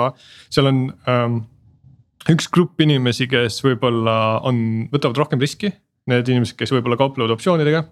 seal 0.51 0.71
on 0.71 0.81
ähm, 1.11 1.45
üks 2.31 2.51
grupp 2.53 2.81
inimesi, 2.83 3.29
kes 3.31 3.63
võib-olla 3.65 4.41
on, 4.47 4.89
võtavad 4.93 5.23
rohkem 5.23 5.43
riski. 5.43 5.71
Need 6.11 6.29
inimesed, 6.31 6.55
kes 6.59 6.71
võib-olla 6.71 6.99
kauplevad 6.99 7.33
optsioonidega 7.35 7.85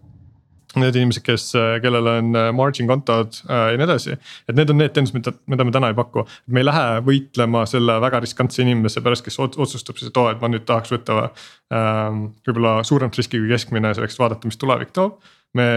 need 0.80 0.96
inimesed, 0.98 1.24
kes, 1.24 1.46
kellel 1.82 2.10
on 2.10 2.38
äh, 2.38 2.50
margin 2.56 2.88
kontod 2.90 3.40
äh, 3.48 3.72
ja 3.72 3.80
nii 3.80 3.86
edasi. 3.86 4.16
et 4.48 4.58
need 4.58 4.70
on 4.72 4.80
need 4.80 4.94
teenused, 4.96 5.16
mida, 5.16 5.34
mida 5.50 5.66
me 5.66 5.74
täna 5.74 5.90
ei 5.92 5.98
paku, 5.98 6.26
me 6.46 6.62
ei 6.62 6.68
lähe 6.68 7.00
võitlema 7.06 7.64
selle 7.70 7.98
väga 8.04 8.22
riskantse 8.24 8.62
inimese 8.64 9.02
pärast, 9.04 9.26
kes 9.26 9.40
otsustab 9.42 10.00
siis, 10.00 10.10
et 10.10 10.22
oo, 10.22 10.28
et 10.32 10.40
ma 10.42 10.50
nüüd 10.52 10.66
tahaks 10.68 10.94
võtta 10.94 11.20
ähm,. 11.24 12.24
võib-olla 12.46 12.78
suuremat 12.86 13.18
riski 13.18 13.40
kui 13.40 13.52
keskmine 13.52 13.94
selleks, 13.96 14.16
et 14.16 14.24
vaadata, 14.24 14.50
mis 14.50 14.60
tulevik 14.60 14.94
toob. 14.96 15.20
me 15.54 15.68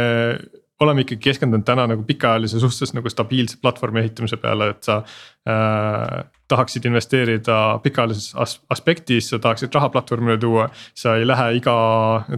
oleme 0.80 1.02
ikkagi 1.02 1.32
keskendunud 1.32 1.66
täna 1.66 1.88
nagu 1.90 2.04
pikaajalise 2.06 2.60
suhtes 2.62 2.94
nagu 2.94 3.10
stabiilse 3.10 3.58
platvormi 3.62 4.04
ehitamise 4.04 4.38
peale, 4.42 4.72
et 4.76 4.86
sa 4.86 5.00
äh, 5.50 6.26
tahaksid 6.48 6.86
investeerida 6.88 7.80
pikaajalises 7.84 8.36
as 8.36 8.58
aspektis, 8.74 9.30
sa 9.30 9.40
tahaksid 9.40 9.74
raha 9.76 9.90
platvormile 9.90 10.38
tuua. 10.38 10.70
sa 10.96 11.16
ei 11.16 11.28
lähe 11.28 11.52
iga 11.60 11.76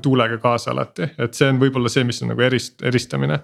tuulega 0.02 0.38
kaasa 0.38 0.72
alati, 0.72 1.12
et 1.18 1.34
see 1.34 1.50
on 1.50 1.62
võib-olla 1.62 1.90
see, 1.90 2.04
mis 2.04 2.22
on 2.24 2.34
nagu 2.34 2.46
erist-, 2.46 2.82
eristamine 2.86 3.40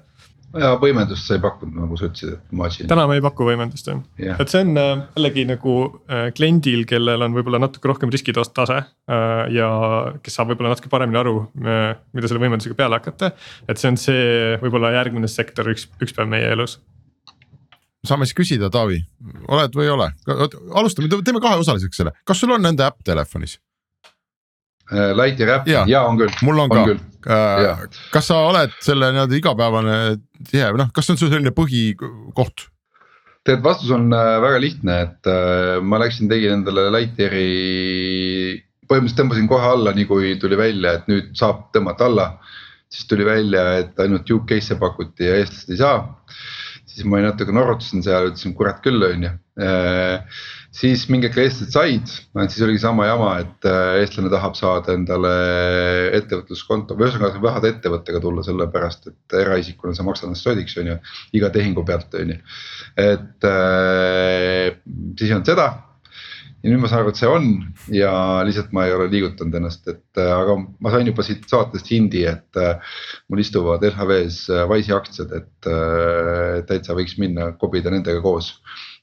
ja 0.59 0.71
võimendust 0.79 1.27
sa 1.27 1.35
ei 1.35 1.41
pakkunud, 1.43 1.75
nagu 1.77 1.97
sa 1.99 2.07
ütlesid, 2.07 2.35
et 2.37 2.55
Margin. 2.55 2.87
täna 2.89 3.05
me 3.09 3.17
ei 3.17 3.23
paku 3.23 3.47
võimendust 3.47 3.89
jah 3.89 3.99
yeah., 4.21 4.39
et 4.39 4.51
see 4.51 4.63
on 4.63 4.79
äh, 4.79 4.91
jällegi 5.17 5.45
nagu 5.49 5.75
äh, 6.07 6.29
kliendil, 6.35 6.85
kellel 6.89 7.25
on 7.27 7.35
võib-olla 7.35 7.59
natuke 7.65 7.91
rohkem 7.91 8.13
riskitase 8.13 8.79
äh,. 8.79 9.45
ja 9.55 9.69
kes 10.23 10.39
saab 10.39 10.53
võib-olla 10.53 10.73
natuke 10.75 10.91
paremini 10.91 11.19
aru, 11.19 11.37
mida 11.55 12.29
selle 12.29 12.43
võimendusega 12.43 12.77
peale 12.77 12.99
hakata. 13.01 13.33
et 13.67 13.81
see 13.81 13.91
on 13.91 13.99
see 13.99 14.55
võib-olla 14.63 14.95
järgmine 14.95 15.29
sektor 15.31 15.69
üks, 15.71 15.89
üks 16.01 16.15
päev 16.15 16.31
meie 16.31 16.51
elus 16.55 16.79
saame 18.07 18.27
siis 18.27 18.37
küsida, 18.37 18.71
Taavi, 18.73 19.01
oled 19.47 19.77
või 19.77 19.87
ei 19.87 19.93
ole, 19.93 20.09
alustame, 20.73 21.09
teeme 21.11 21.43
kaheosaliseks 21.43 22.01
selle, 22.01 22.15
kas 22.25 22.41
sul 22.41 22.55
on 22.55 22.63
nende 22.65 22.85
äpp 22.85 23.03
telefonis? 23.05 23.59
Äh, 24.93 25.15
Lightyear 25.17 25.49
äpp 25.55 25.69
ja, 25.69 25.81
ja 25.89 26.03
on 26.05 26.19
küll. 26.19 26.33
mul 26.45 26.59
on, 26.61 26.69
on 26.69 26.99
ka, 27.25 27.37
äh, 27.57 27.79
kas 28.13 28.27
sa 28.29 28.43
oled 28.51 28.73
selle 28.85 29.09
nii-öelda 29.15 29.37
igapäevane 29.39 29.95
tihe 30.51 30.67
või 30.75 30.83
noh, 30.83 30.91
kas 30.93 31.07
see 31.07 31.15
on 31.15 31.21
su 31.23 31.29
selline 31.31 31.53
põhikoht? 31.57 32.67
tead, 33.45 33.63
vastus 33.65 33.89
on 33.95 34.13
äh, 34.13 34.35
väga 34.43 34.59
lihtne, 34.61 34.99
et 35.07 35.31
ma 35.81 35.97
läksin, 36.01 36.29
tegin 36.29 36.59
endale 36.59 36.85
Lightyeari. 36.93 37.47
põhimõtteliselt 38.85 39.23
tõmbasin 39.23 39.49
kohe 39.49 39.71
alla, 39.73 39.95
nii 39.97 40.05
kui 40.05 40.35
tuli 40.37 40.57
välja, 40.59 40.99
et 40.99 41.09
nüüd 41.09 41.33
saab 41.37 41.71
tõmmata 41.73 42.05
alla. 42.05 42.27
siis 42.85 43.07
tuli 43.09 43.25
välja, 43.25 43.63
et 43.81 43.99
ainult 43.99 44.29
UK-sse 44.29 44.77
pakuti 44.77 45.25
ja 45.25 45.39
eestlased 45.41 45.73
ei 45.73 45.81
saa. 45.81 45.97
Siis 46.95 47.07
ma 47.11 47.19
natuke 47.23 47.53
norrutasin 47.55 48.03
seal, 48.05 48.31
ütlesin 48.31 48.55
kurat 48.57 48.81
küll, 48.85 49.03
on 49.03 49.27
ju 49.27 49.33
siis 50.75 51.05
mingid 51.11 51.35
eestlased 51.39 51.71
said, 51.71 52.11
siis 52.51 52.63
oligi 52.65 52.81
sama 52.83 53.07
jama, 53.07 53.29
et 53.43 53.67
äh, 53.69 54.01
eestlane 54.01 54.31
tahab 54.33 54.57
saada 54.59 54.95
endale 54.97 55.31
ettevõtluskonto, 56.17 56.97
või 56.97 57.07
ühesõnaga 57.07 57.37
sa 57.37 57.43
tahad 57.45 57.69
ettevõttega 57.69 58.21
tulla, 58.23 58.43
sellepärast 58.43 59.09
et 59.11 59.37
eraisikuna 59.39 59.95
sa 59.95 60.05
maksad 60.07 60.27
ennast 60.27 60.47
sodiks, 60.47 60.75
on 60.81 60.91
ju, 60.91 60.97
iga 61.39 61.51
tehingu 61.55 61.85
pealt, 61.87 62.19
on 62.19 62.35
ju. 62.35 62.39
et 63.05 63.49
äh, 63.51 64.75
siis 65.15 65.29
ei 65.29 65.37
olnud 65.37 65.53
seda 65.53 65.69
ja 66.65 66.71
nüüd 66.71 66.81
ma 66.81 66.89
saan 66.89 67.03
aru, 67.03 67.13
et 67.13 67.19
see 67.21 67.29
on. 67.29 67.49
Ja 67.93 68.11
lihtsalt 68.47 68.71
ma 68.73 68.87
ei 68.87 68.95
ole 68.95 69.05
liigutanud 69.11 69.53
ennast, 69.59 69.85
et 69.91 70.21
äh, 70.21 70.31
aga 70.33 70.57
ma 70.57 70.93
sain 70.93 71.05
juba 71.11 71.25
siit 71.25 71.45
saatest 71.51 71.91
hindi, 71.93 72.25
et 72.29 72.61
äh, 72.61 72.95
mul 73.29 73.43
istuvad 73.43 73.85
LHV-s 73.85 74.49
Wise'i 74.71 74.95
aktsiad, 74.97 75.35
et 75.37 75.69
äh, 75.69 76.63
täitsa 76.69 76.97
võiks 76.97 77.19
minna 77.21 77.51
kobida 77.61 77.93
nendega 77.93 78.23
koos 78.25 78.55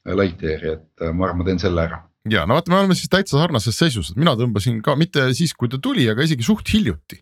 Lightyeari, 0.03 0.75
et 0.81 1.07
äh, 1.07 1.15
ma 1.15 1.29
arvan, 1.29 1.45
ma 1.45 1.53
teen 1.53 1.63
selle 1.63 1.87
ära 1.87 2.03
ja 2.31 2.45
no 2.47 2.55
vaata, 2.55 2.71
me 2.71 2.77
oleme 2.79 2.95
siis 2.95 3.11
täitsa 3.11 3.35
sarnases 3.35 3.75
seisus, 3.75 4.13
et 4.13 4.19
mina 4.21 4.37
tõmbasin 4.39 4.77
ka 4.87 4.95
mitte 4.99 5.25
siis, 5.35 5.51
kui 5.59 5.71
ta 5.71 5.81
tuli, 5.83 6.05
aga 6.11 6.23
isegi 6.23 6.45
suht 6.47 6.69
hiljuti. 6.71 7.19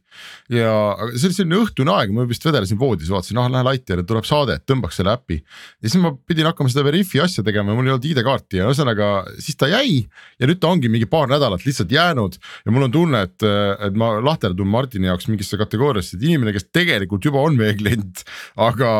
ja 0.52 0.72
see 1.14 1.30
oli 1.30 1.36
selline 1.36 1.60
õhtune 1.62 1.92
aeg, 1.94 2.10
ma 2.12 2.26
vist 2.28 2.44
vedelesin 2.44 2.76
voodis, 2.76 3.08
vaatasin, 3.08 3.38
ah 3.40 3.48
lähen 3.48 3.64
Lightyear'i, 3.64 4.04
tuleb 4.04 4.26
saade, 4.28 4.58
et 4.58 4.66
tõmbaks 4.68 4.98
selle 5.00 5.14
äpi. 5.16 5.38
ja 5.80 5.88
siis 5.88 6.02
ma 6.02 6.12
pidin 6.28 6.50
hakkama 6.50 6.72
seda 6.72 6.84
Veriffi 6.84 7.22
asja 7.24 7.44
tegema 7.46 7.72
ja 7.72 7.78
mul 7.78 7.88
ei 7.88 7.94
olnud 7.94 8.08
ID-kaarti 8.10 8.60
ja 8.60 8.66
ühesõnaga 8.68 9.08
siis 9.38 9.56
ta 9.56 9.70
jäi. 9.70 10.02
ja 10.36 10.50
nüüd 10.50 10.60
ta 10.60 10.68
ongi 10.68 10.92
mingi 10.92 11.08
paar 11.08 11.32
nädalat 11.32 11.64
lihtsalt 11.64 11.96
jäänud 11.96 12.36
ja 12.36 12.76
mul 12.76 12.90
on 12.90 12.92
tunne, 12.92 13.24
et, 13.24 13.48
et 13.86 13.96
ma 13.96 14.12
lahterdun 14.20 14.68
Martini 14.68 15.08
jaoks 15.08 15.30
mingisse 15.32 15.56
kategooriasse, 15.60 16.18
et 16.18 16.28
inimene, 16.28 16.52
kes 16.52 16.68
tegelikult 16.68 17.24
juba 17.24 17.40
on 17.40 17.56
meie 17.56 17.72
klient. 17.80 18.26
aga 18.60 18.92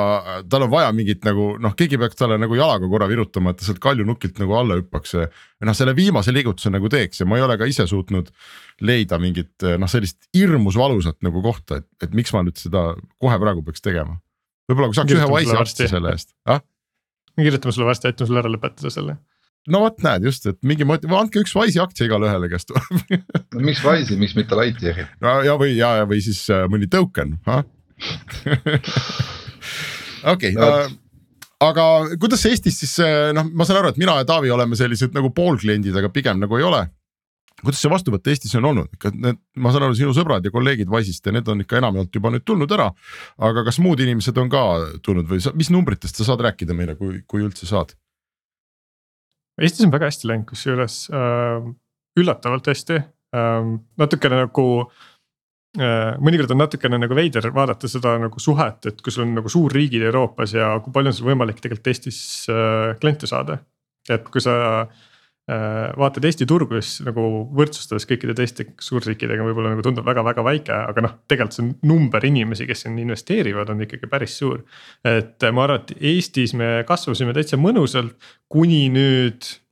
tal 0.49 0.65
on 0.65 0.73
vaja 0.73 0.97
mingit 0.97 1.29
nagu 1.29 1.53
noh, 1.61 1.77
keegi 1.77 2.01
peaks 2.01 2.17
talle 2.17 2.41
nagu 2.41 2.57
jalaga 2.57 2.89
korra 2.89 3.11
virutama, 3.11 3.53
et 3.53 3.61
ta 3.61 3.69
sealt 3.69 3.85
kaljunukilt 3.85 4.41
nagu 4.41 4.57
alla 4.57 4.81
hüppaks 4.81 5.19
noh, 5.69 5.77
selle 5.77 5.95
viimase 5.97 6.33
liigutuse 6.35 6.73
nagu 6.73 6.91
teeks 6.93 7.23
ja 7.23 7.29
ma 7.29 7.39
ei 7.39 7.45
ole 7.45 7.57
ka 7.61 7.69
ise 7.69 7.87
suutnud 7.89 8.31
leida 8.87 9.19
mingit 9.23 9.67
noh, 9.81 9.91
sellist 9.91 10.31
hirmus 10.37 10.79
valusat 10.81 11.19
nagu 11.27 11.43
kohta, 11.45 11.81
et, 11.81 11.89
et 12.07 12.15
miks 12.17 12.35
ma 12.37 12.45
nüüd 12.47 12.61
seda 12.61 12.91
kohe 13.21 13.41
praegu 13.43 13.65
peaks 13.67 13.85
tegema. 13.85 14.19
võib-olla 14.71 14.93
kui 14.93 15.01
saaks 15.01 15.17
ühe 15.17 15.27
Wise'i 15.31 15.59
aktsia 15.61 15.91
selle 15.91 16.15
eest 16.15 16.33
ah?. 16.49 16.63
me 17.37 17.47
kirjutame 17.47 17.77
sulle 17.77 17.91
varsti, 17.91 18.11
aitame 18.11 18.31
sul 18.31 18.41
ära 18.41 18.53
lõpetada 18.53 18.93
selle. 18.95 19.19
no 19.69 19.83
vot, 19.85 19.99
näed 20.07 20.29
just, 20.31 20.49
et 20.49 20.61
mingi 20.67 20.89
motiv-, 20.89 21.13
andke 21.17 21.45
üks 21.45 21.55
Wise'i 21.59 21.83
aktsia 21.85 22.09
igale 22.09 22.31
ühele, 22.31 22.51
kes 22.53 22.71
tuleb 22.71 23.21
no 23.57 23.67
miks 23.67 23.85
Wise'i, 23.85 24.17
miks 24.21 24.37
mitte 24.39 24.59
Lightyear'i? 24.59 25.05
no 25.25 25.37
ja 25.47 25.59
või 25.61 25.77
ja, 25.77 25.91
ja 26.01 26.09
või 26.09 26.25
siis 26.25 26.41
äh, 26.55 26.65
mõni 26.73 26.89
token, 26.91 27.37
ah 27.51 27.67
okei 30.33 30.57
okay, 30.57 30.57
uh, 30.57 30.89
aga 31.65 31.85
kuidas 32.21 32.47
Eestis 32.49 32.79
siis 32.83 32.97
noh, 33.37 33.51
ma 33.53 33.67
saan 33.69 33.81
aru, 33.83 33.93
et 33.93 34.01
mina 34.01 34.17
ja 34.21 34.27
Taavi 34.29 34.53
oleme 34.53 34.79
sellised 34.79 35.15
nagu 35.17 35.33
poolkliendid, 35.37 35.97
aga 35.97 36.11
pigem 36.13 36.41
nagu 36.43 36.59
ei 36.59 36.67
ole. 36.67 36.87
kuidas 37.61 37.83
see 37.83 37.91
vastuvõtt 37.93 38.29
Eestis 38.33 38.55
on 38.57 38.71
olnud, 38.71 38.89
ikka 38.97 39.13
need, 39.13 39.37
ma 39.61 39.73
saan 39.73 39.85
aru, 39.89 39.97
sinu 39.99 40.15
sõbrad 40.17 40.47
ja 40.47 40.53
kolleegid 40.55 40.89
Wise'ist 40.89 41.27
ja 41.27 41.35
need 41.37 41.49
on 41.53 41.61
ikka 41.61 41.77
enamjaolt 41.83 42.15
juba 42.17 42.33
nüüd 42.33 42.47
tulnud 42.49 42.73
ära. 42.73 42.89
aga 43.39 43.65
kas 43.69 43.81
muud 43.85 44.01
inimesed 44.01 44.39
on 44.41 44.49
ka 44.53 44.65
tulnud 45.05 45.29
või 45.29 45.43
sa, 45.45 45.53
mis 45.55 45.71
numbritest 45.73 46.17
sa 46.17 46.31
saad 46.31 46.41
rääkida 46.49 46.77
meile, 46.77 46.97
kui, 46.97 47.21
kui 47.29 47.45
üldse 47.45 47.69
saad? 47.69 47.93
Eestis 49.61 49.85
on 49.85 49.93
väga 49.93 50.09
hästi 50.09 50.31
läinud, 50.31 50.49
kusjuures 50.49 51.03
äh, 51.13 51.71
üllatavalt 52.17 52.73
hästi 52.73 52.97
äh,, 52.97 53.73
natukene 54.01 54.47
nagu 54.47 54.67
Äh, 54.89 55.10
mõnikord 55.79 56.51
on 56.51 56.59
natukene 56.65 56.99
nagu 56.99 57.15
veider 57.15 57.47
vaadata 57.55 57.89
seda 57.91 58.17
nagu 58.19 58.43
suhet, 58.43 58.89
et 58.91 59.05
kui 59.05 59.15
sul 59.15 59.23
on 59.27 59.37
nagu 59.39 59.51
suurriigid 59.53 60.03
Euroopas 60.09 60.57
ja 60.57 60.73
kui 60.83 60.95
palju 60.95 61.13
on 61.13 61.15
sul 61.15 61.31
võimalik 61.31 61.61
tegelikult 61.63 61.93
Eestis 61.93 62.19
äh, 62.51 62.97
kliente 63.01 63.31
saada. 63.31 63.61
et 64.11 64.27
kui 64.27 64.43
sa 64.43 64.55
äh, 64.83 65.93
vaatad 66.01 66.27
Eesti 66.27 66.49
turgu, 66.51 66.81
siis 66.81 67.07
nagu 67.07 67.23
võrdsustades 67.55 68.09
kõikide 68.11 68.35
teiste 68.35 68.67
suurriikidega 68.83 69.47
võib-olla 69.47 69.77
nagu 69.77 69.87
tundub 69.87 70.09
väga-väga 70.09 70.43
väike, 70.43 70.75
aga 70.91 71.07
noh, 71.07 71.17
tegelikult 71.31 71.59
see 71.61 71.71
number 71.87 72.27
inimesi, 72.27 72.67
kes 72.67 72.87
siin 72.87 72.99
investeerivad, 72.99 73.71
on 73.71 73.87
ikkagi 73.87 74.11
päris 74.11 74.41
suur. 74.43 74.65
et 75.07 75.51
ma 75.55 75.69
arvan, 75.69 75.85
et 75.85 75.95
Eestis 76.17 76.57
me 76.59 76.81
kasvasime 76.89 77.37
täitsa 77.37 77.61
mõnusalt, 77.61 78.17
kuni 78.51 78.89
nüüd 78.91 79.47
Äh, 79.47 79.70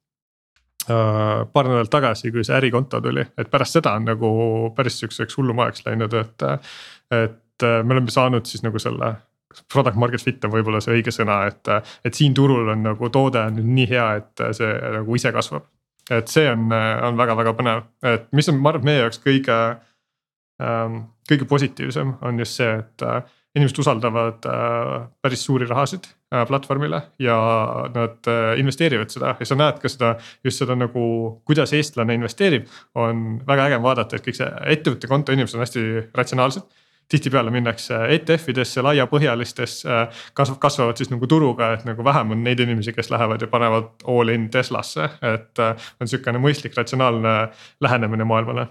paar 0.89 1.69
nädalat 1.69 1.91
tagasi, 1.93 2.33
kui 2.33 2.45
see 2.47 2.57
ärikonto 2.57 3.01
tuli, 3.05 3.25
et 3.39 3.51
pärast 3.51 3.79
seda 3.79 3.95
on 3.99 4.09
nagu 4.09 4.31
päris 4.77 5.01
sihukeseks 5.01 5.39
hullumajaks 5.39 5.87
läinud, 5.87 6.15
et. 6.19 6.47
et 7.13 7.67
äh, 7.67 7.81
me 7.83 7.97
oleme 7.97 8.13
saanud 8.15 8.47
siis 8.47 8.63
nagu 8.63 8.79
selle 8.79 9.15
product 9.73 9.97
market 9.99 10.23
fit 10.23 10.45
on 10.45 10.53
võib-olla 10.53 10.81
see 10.85 10.95
õige 10.95 11.11
sõna, 11.15 11.41
et, 11.49 11.71
et 12.07 12.15
siin 12.15 12.35
turul 12.37 12.69
on 12.69 12.85
nagu 12.85 13.11
toode 13.11 13.41
on 13.51 13.59
nii 13.59 13.89
hea, 13.91 14.07
et 14.21 14.43
see 14.55 14.73
nagu 14.95 15.17
ise 15.17 15.33
kasvab. 15.35 15.67
et 16.11 16.29
see 16.29 16.47
on, 16.49 16.71
on 16.73 17.19
väga-väga 17.19 17.53
põnev, 17.59 17.85
et 18.07 18.29
mis 18.33 18.49
on, 18.49 18.61
ma 18.63 18.71
arvan, 18.73 18.85
meie 18.89 19.01
jaoks 19.03 19.21
kõige 19.25 19.57
ähm,, 20.63 21.01
kõige 21.29 21.49
positiivsem 21.49 22.15
on 22.25 22.39
just 22.41 22.59
see, 22.59 22.71
et 22.81 23.05
äh, 23.05 23.23
inimesed 23.57 23.83
usaldavad 23.83 24.49
äh, 24.49 24.95
päris 25.23 25.45
suuri 25.45 25.69
rahasid, 25.69 26.09
äh, 26.09 26.18
platvormile 26.31 27.03
ja 27.19 27.37
nad 27.95 28.29
äh, 28.29 28.59
investeerivad 28.61 29.13
seda 29.13 29.35
ja 29.41 29.47
sa 29.47 29.57
näed 29.57 29.79
ka 29.83 29.89
seda, 29.89 30.15
just 30.45 30.61
seda 30.61 30.77
nagu, 30.77 31.05
kuidas 31.49 31.73
eestlane 31.73 32.15
investeerib. 32.19 32.67
on 32.95 33.41
väga 33.47 33.69
äge 33.69 33.83
vaadata, 33.83 34.17
et 34.17 34.27
kõik 34.27 34.37
see 34.37 34.51
ettevõtte 34.75 35.09
konto 35.09 35.33
inimesed 35.33 35.57
on 35.57 35.65
hästi 35.65 35.85
ratsionaalsed 36.15 36.85
tihtipeale 37.09 37.49
minnakse 37.51 37.97
ETF-idesse, 38.13 38.83
laiapõhjalistesse, 38.85 40.01
kasvab, 40.37 40.59
kasvavad 40.61 40.99
siis 41.01 41.09
nagu 41.09 41.27
turuga, 41.27 41.71
et 41.79 41.87
nagu 41.89 42.05
vähem 42.05 42.35
on 42.35 42.43
neid 42.45 42.61
inimesi, 42.61 42.93
kes 42.93 43.09
lähevad 43.11 43.41
ja 43.41 43.49
panevad 43.49 44.05
all 44.05 44.29
in 44.29 44.51
Teslasse, 44.53 45.09
et 45.25 45.63
on 45.65 46.11
sihukene 46.11 46.43
mõistlik, 46.43 46.77
ratsionaalne 46.77 47.39
lähenemine 47.81 48.29
maailmale 48.29 48.69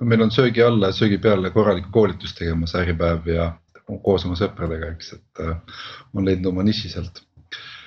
meil 0.00 0.22
on 0.24 0.30
söögi 0.32 0.62
alla 0.64 0.88
ja 0.90 0.96
söögi 0.96 1.18
peale 1.18 1.50
korralikku 1.50 1.90
koolitust 1.92 2.38
tegemas 2.38 2.74
Äripäev 2.74 3.26
ja 3.28 3.50
koos 4.04 4.26
oma 4.28 4.38
sõpradega, 4.38 4.92
eks, 4.94 5.12
et 5.18 5.42
äh, 5.44 5.82
on 6.14 6.26
leidnud 6.28 6.52
oma 6.52 6.66
niši 6.66 6.92
sealt. 6.92 7.22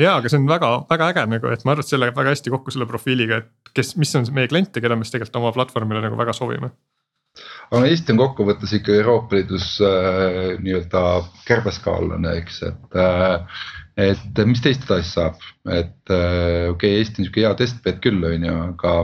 ja, 0.02 0.18
aga 0.18 0.30
see 0.30 0.42
on 0.42 0.50
väga-väga 0.50 1.12
äge 1.14 1.28
nagu, 1.36 1.52
et 1.54 1.64
ma 1.64 1.76
arvan, 1.76 1.86
et 1.86 1.92
see 1.92 2.02
läheb 2.02 2.18
väga 2.18 2.34
hästi 2.36 2.54
kokku 2.54 2.74
selle 2.76 2.90
profiiliga, 2.90 3.44
et 3.44 3.76
kes, 3.78 3.96
mis 4.02 4.12
on 4.20 4.28
meie 4.36 4.52
kliente, 4.52 4.84
keda 4.84 4.98
me 4.98 5.08
siis 5.08 5.16
tegelikult 5.16 5.40
oma 5.42 5.54
platvormile 5.56 6.04
nagu 6.04 6.20
väga 6.20 6.36
soovime 6.36 6.74
aga 7.74 7.88
Eesti 7.90 8.14
on 8.14 8.20
kokkuvõttes 8.22 8.76
ikka 8.78 8.94
Euroopa 9.00 9.38
Liidus 9.40 9.70
äh, 9.82 10.54
nii-öelda 10.62 11.24
kärbeskaalane, 11.48 12.36
eks, 12.44 12.62
et 12.70 13.00
äh,. 13.00 13.64
et 13.98 14.40
mis 14.50 14.62
teist 14.62 14.86
edasi 14.88 15.12
saab, 15.16 15.42
et 15.70 16.14
äh, 16.14 16.70
okei 16.70 16.70
okay,, 16.74 17.00
Eesti 17.00 17.22
on 17.22 17.28
sihuke 17.28 17.46
hea 17.46 17.54
testbed 17.58 18.02
küll, 18.04 18.22
on 18.30 18.48
ju, 18.50 18.60
aga 18.68 18.96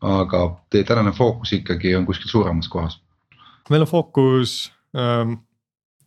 aga 0.00 0.42
teie 0.72 0.84
tänane 0.88 1.12
fookus 1.12 1.52
ikkagi 1.52 1.94
on 1.96 2.06
kuskil 2.08 2.30
suuremas 2.30 2.68
kohas? 2.68 2.98
meil 3.70 3.84
on 3.84 3.90
fookus 3.90 4.72
ähm,, 4.96 5.38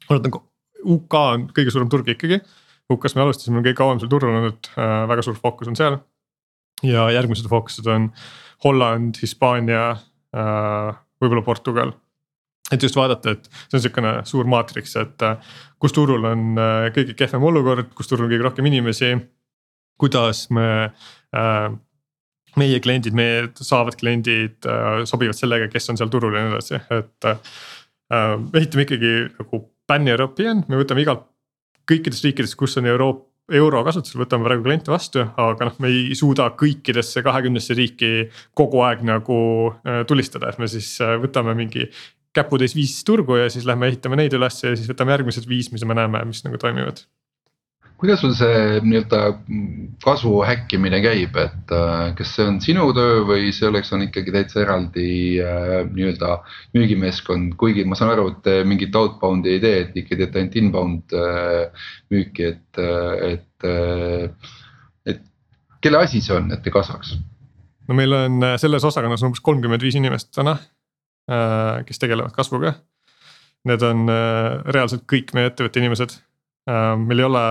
ma 0.09 0.17
arvan, 0.17 0.27
et 0.27 0.83
UK 0.83 1.19
on 1.19 1.47
kõige 1.55 1.73
suurem 1.73 1.91
turg 1.91 2.09
ikkagi. 2.13 2.41
UK-s 2.91 3.15
me 3.15 3.23
alustasime 3.23 3.63
kõige 3.63 3.77
kauem 3.79 4.01
seal 4.01 4.11
turul 4.11 4.35
olnud 4.35 4.71
äh,, 4.75 5.03
väga 5.09 5.25
suur 5.25 5.37
fookus 5.39 5.71
on 5.71 5.79
seal. 5.79 5.99
ja 6.83 7.07
järgmised 7.15 7.47
fookused 7.47 7.87
on 7.87 8.09
Holland, 8.65 9.19
Hispaania 9.21 9.91
äh,, 9.93 10.95
võib-olla 11.21 11.45
Portugal 11.45 11.93
et 12.71 12.83
just 12.83 12.95
vaadata, 12.97 13.35
et 13.35 13.47
see 13.67 13.77
on 13.77 13.83
sihukene 13.83 14.11
suur 14.27 14.47
maatriks, 14.49 14.95
et 15.01 15.25
äh, 15.25 15.55
kus 15.81 15.95
turul 15.95 16.25
on 16.29 16.59
äh, 16.59 16.89
kõige 16.95 17.15
kehvem 17.19 17.43
olukord, 17.49 17.91
kus 17.97 18.09
turul 18.09 18.27
on 18.27 18.33
kõige 18.33 18.47
rohkem 18.47 18.69
inimesi. 18.69 19.13
kuidas 19.99 20.47
me 20.49 20.67
äh, 21.35 21.67
meie 22.59 22.79
kliendid, 22.79 23.13
meie 23.13 23.49
saavad 23.55 23.95
kliendid 23.99 24.65
äh, 24.65 25.03
sobivad 25.09 25.37
sellega, 25.37 25.69
kes 25.71 25.89
on 25.89 25.99
seal 25.99 26.11
turul 26.13 26.35
ja 26.35 26.45
nii 26.45 26.55
edasi, 26.55 26.81
et 26.99 27.29
äh,. 27.29 27.53
ehitame 28.53 28.85
ikkagi 28.85 29.13
nagu 29.39 29.63
pan-European, 29.93 30.65
me 30.67 30.81
võtame 30.81 31.05
igalt, 31.05 31.29
kõikidest 31.89 32.25
riikidest, 32.25 32.57
kus 32.57 32.77
on 32.81 32.89
Euroopa 32.89 33.29
euro 33.51 33.81
kasutusel, 33.83 34.21
võtame 34.23 34.47
praegu 34.47 34.63
kliente 34.63 34.91
vastu, 34.91 35.25
aga 35.39 35.67
noh, 35.67 35.79
me 35.83 35.91
ei 35.91 36.15
suuda 36.15 36.47
kõikidesse 36.59 37.23
kahekümnesse 37.25 37.75
riiki 37.75 38.11
kogu 38.55 38.83
aeg 38.87 39.03
nagu 39.07 39.39
äh, 39.83 40.03
tulistada, 40.07 40.51
et 40.53 40.61
me 40.63 40.69
siis 40.71 40.95
äh, 41.03 41.17
võtame 41.21 41.55
mingi 41.59 41.89
käputäis 42.33 42.75
viis 42.77 42.95
turgu 43.05 43.37
ja 43.41 43.49
siis 43.51 43.67
lähme 43.69 43.91
ehitame 43.91 44.17
neid 44.17 44.33
üles 44.33 44.63
ja 44.63 44.71
siis 44.77 44.87
võtame 44.89 45.13
järgmised 45.17 45.49
viis, 45.49 45.69
mis 45.75 45.83
me 45.85 45.97
näeme, 45.99 46.23
mis 46.29 46.41
nagu 46.47 46.57
toimivad 46.61 47.03
kuidas 48.03 48.19
sul 48.19 48.33
see 48.35 48.79
nii-öelda 48.83 49.19
kasvu 50.03 50.41
häkkimine 50.43 50.99
käib, 51.05 51.37
et 51.39 51.71
äh, 51.71 52.09
kas 52.17 52.33
see 52.35 52.47
on 52.49 52.57
sinu 52.63 52.89
töö 52.95 53.21
või 53.29 53.53
selleks 53.55 53.93
on 53.95 54.03
ikkagi 54.03 54.33
täitsa 54.35 54.59
eraldi 54.65 55.05
äh, 55.39 55.85
nii-öelda 55.87 56.33
müügimeeskond, 56.75 57.53
kuigi 57.61 57.85
ma 57.87 57.95
saan 57.95 58.11
aru, 58.11 58.25
et 58.33 58.41
te 58.43 58.57
mingit 58.67 58.95
outbound'i 58.99 59.53
ei 59.55 59.61
tee, 59.63 59.77
et 59.85 59.95
ikka 60.03 60.17
teete 60.19 60.41
ainult 60.41 60.57
inbound 60.59 61.15
äh, 61.15 61.87
müüki, 62.11 62.49
et, 62.51 62.81
et, 63.29 63.69
et 65.07 65.23
kelle 65.79 66.03
asi 66.03 66.19
see 66.25 66.35
on, 66.35 66.51
et 66.51 66.65
te 66.65 66.75
kasvaks? 66.75 67.15
no 67.87 67.95
meil 67.95 68.19
on 68.19 68.49
selles 68.59 68.83
osakonnas 68.91 69.23
umbes 69.23 69.39
kolmkümmend 69.47 69.83
viis 69.83 69.95
inimest 69.99 70.33
täna, 70.35 70.57
kes 71.87 71.99
tegelevad 72.03 72.35
kasvuga. 72.35 72.75
Need 73.67 73.83
on 73.87 74.07
reaalselt 74.11 75.07
kõik 75.07 75.31
meie 75.35 75.47
ettevõtte 75.47 75.79
inimesed 75.79 76.15
Äh, 76.15 76.32
meil 76.67 77.19
ei 77.19 77.25
ole, 77.27 77.43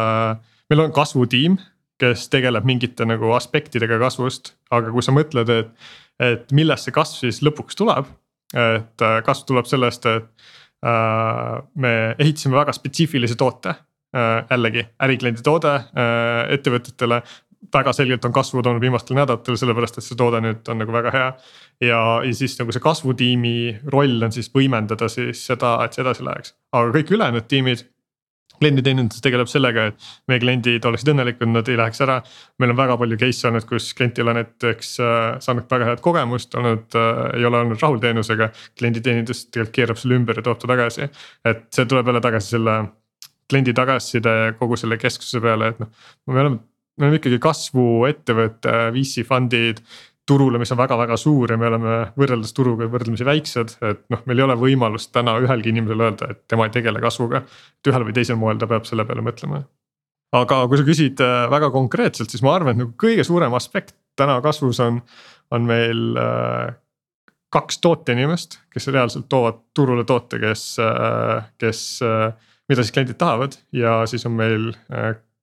meil 0.73 0.83
on 0.87 0.93
kasvutiim, 0.95 1.59
kes 2.03 2.27
tegeleb 2.33 2.67
mingite 2.69 3.07
nagu 3.09 3.31
aspektidega 3.37 3.99
kasvust, 4.03 4.55
aga 4.75 4.91
kui 4.95 5.05
sa 5.05 5.15
mõtled, 5.15 5.53
et, 5.55 5.93
et 6.23 6.57
millest 6.57 6.89
see 6.89 6.97
kasv 6.97 7.23
siis 7.27 7.43
lõpuks 7.47 7.79
tuleb. 7.79 8.11
et 8.53 9.01
äh, 9.01 9.23
kasv 9.25 9.47
tuleb 9.49 9.65
sellest, 9.65 10.07
et 10.11 10.27
äh, 10.85 11.55
me 11.75 11.93
ehitasime 12.19 12.59
väga 12.59 12.75
spetsiifilise 12.77 13.39
toote 13.41 13.73
äh,. 13.73 14.45
jällegi 14.51 14.85
ärikliendi 15.01 15.41
toode 15.43 15.73
äh, 15.73 16.53
ettevõtetele 16.53 17.23
väga 17.73 17.95
selgelt 17.97 18.25
on 18.29 18.35
kasvu 18.35 18.61
toonud 18.63 18.83
viimastel 18.83 19.17
nädalatel, 19.17 19.57
sellepärast 19.57 19.97
et 19.99 20.05
see 20.05 20.19
toode 20.19 20.43
nüüd 20.45 20.69
on 20.69 20.83
nagu 20.83 20.93
väga 20.93 21.15
hea. 21.15 21.31
ja, 21.81 22.03
ja 22.27 22.35
siis 22.35 22.59
nagu 22.59 22.75
see 22.75 22.85
kasvutiimi 22.85 23.55
roll 23.95 24.27
on 24.27 24.37
siis 24.37 24.51
võimendada 24.53 25.09
siis 25.09 25.47
seda, 25.47 25.79
et 25.85 25.97
see 25.97 26.05
edasi 26.05 26.29
läheks, 26.29 26.55
aga 26.77 26.93
kõik 26.99 27.15
ülejäänud 27.17 27.49
tiimid 27.49 27.87
klienditeenindus 28.63 29.23
tegeleb 29.25 29.51
sellega, 29.51 29.89
et 29.91 30.09
meie 30.31 30.43
kliendid 30.43 30.89
oleksid 30.89 31.13
õnnelikud, 31.13 31.51
nad 31.53 31.69
ei 31.69 31.79
läheks 31.81 32.03
ära. 32.07 32.21
meil 32.63 32.75
on 32.75 32.81
väga 32.81 32.97
palju 33.03 33.21
case'e 33.21 33.51
olnud, 33.51 33.69
kus 33.69 33.91
klient 33.99 34.19
ei 34.19 34.27
ole 34.27 34.37
näiteks 34.41 34.95
äh, 35.03 35.21
saanud 35.45 35.69
väga 35.71 35.91
head 35.91 36.03
kogemust 36.05 36.55
olnud 36.59 36.99
äh,, 36.99 37.23
ei 37.39 37.47
ole 37.49 37.63
olnud 37.65 37.83
rahul 37.83 38.01
teenusega. 38.03 38.51
klienditeenindus 38.79 39.47
tegelikult 39.51 39.77
keerab 39.79 40.03
selle 40.03 40.19
ümber 40.21 40.39
ja 40.39 40.47
toob 40.49 40.61
ta 40.63 40.75
tagasi, 40.75 41.09
et 41.45 41.65
see 41.75 41.89
tuleb 41.89 42.11
jälle 42.11 42.25
tagasi 42.25 42.57
selle 42.57 42.77
kliendi 43.51 43.75
tagasiside 43.77 44.55
kogu 44.59 44.79
selle 44.81 44.97
keskuse 45.01 45.43
peale, 45.45 45.73
et 45.75 45.83
noh, 45.83 45.91
me 46.31 46.41
oleme 46.41 46.63
me 47.01 47.09
oleme 47.09 47.19
ikkagi 47.19 47.39
kasvuettevõte, 47.41 48.73
VC 48.93 49.25
fund'id 49.25 49.81
turule, 50.29 50.59
mis 50.63 50.71
on 50.73 50.79
väga-väga 50.79 51.17
suur 51.19 51.51
ja 51.51 51.59
me 51.59 51.67
oleme 51.67 51.95
võrreldes 52.19 52.55
turuga 52.55 52.87
võrdlemisi 52.91 53.27
väiksed, 53.27 53.77
et 53.89 54.05
noh, 54.13 54.21
meil 54.29 54.39
ei 54.39 54.45
ole 54.47 54.57
võimalust 54.61 55.11
täna 55.15 55.35
ühelgi 55.43 55.73
inimesel 55.73 56.05
öelda, 56.07 56.29
et 56.31 56.45
tema 56.51 56.69
ei 56.69 56.75
tegele 56.75 57.03
kasvuga. 57.03 57.43
et 57.43 57.91
ühel 57.91 58.07
või 58.07 58.15
teisel 58.15 58.39
moel 58.39 58.61
ta 58.61 58.69
peab 58.71 58.87
selle 58.87 59.07
peale 59.09 59.25
mõtlema. 59.27 59.65
aga 60.39 60.61
kui 60.69 60.79
sa 60.79 60.87
küsid 60.87 61.25
äh, 61.25 61.49
väga 61.51 61.73
konkreetselt, 61.75 62.31
siis 62.31 62.43
ma 62.43 62.55
arvan, 62.55 62.77
et 62.77 62.85
nagu 62.85 62.95
kõige 62.99 63.27
suurem 63.27 63.55
aspekt 63.59 63.97
täna 64.17 64.39
kasvus 64.45 64.81
on, 64.81 65.03
on 65.51 65.67
meil 65.67 66.17
äh, 66.17 66.71
kaks 67.53 67.83
tooteinimest, 67.83 68.61
kes 68.73 68.89
reaalselt 68.89 69.29
toovad 69.29 69.59
turule 69.75 70.07
toote, 70.09 70.39
kes, 70.41 70.77
äh, 70.81 71.51
kes, 71.59 72.01
mida 72.71 72.83
siis 72.85 72.95
kliendid 72.95 73.19
tahavad 73.19 73.59
ja 73.75 74.05
siis 74.07 74.25
on 74.27 74.39
meil 74.39 74.71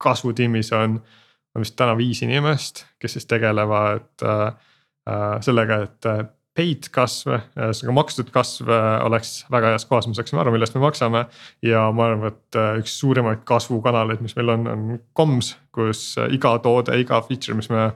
kasvutiimis 0.00 0.72
on 0.72 1.02
on 1.54 1.64
vist 1.64 1.76
täna 1.78 1.96
viis 1.98 2.22
inimest, 2.22 2.84
kes 3.02 3.16
siis 3.16 3.26
tegelevad 3.30 4.22
äh, 4.22 4.52
sellega, 5.44 5.82
et 5.86 6.08
äh, 6.10 6.22
paid 6.56 6.88
kasv, 6.92 7.36
ühesõnaga 7.54 7.94
makstud 8.00 8.32
kasv 8.34 8.70
äh, 8.74 8.88
oleks 9.06 9.44
väga 9.52 9.74
heas 9.74 9.86
kohas, 9.88 10.08
me 10.10 10.18
saaksime 10.18 10.42
aru, 10.42 10.54
millest 10.54 10.76
me 10.76 10.82
maksame. 10.84 11.24
ja 11.66 11.86
ma 11.94 12.10
arvan, 12.10 12.34
et 12.34 12.60
üks 12.82 12.98
suurimaid 13.00 13.44
kasvukanaleid, 13.48 14.22
mis 14.24 14.36
meil 14.38 14.56
on, 14.56 14.66
on 14.70 14.98
comms, 15.16 15.54
kus 15.74 16.14
iga 16.30 16.56
toode, 16.64 16.98
iga 17.00 17.22
feature, 17.26 17.56
mis 17.58 17.70
me 17.72 17.90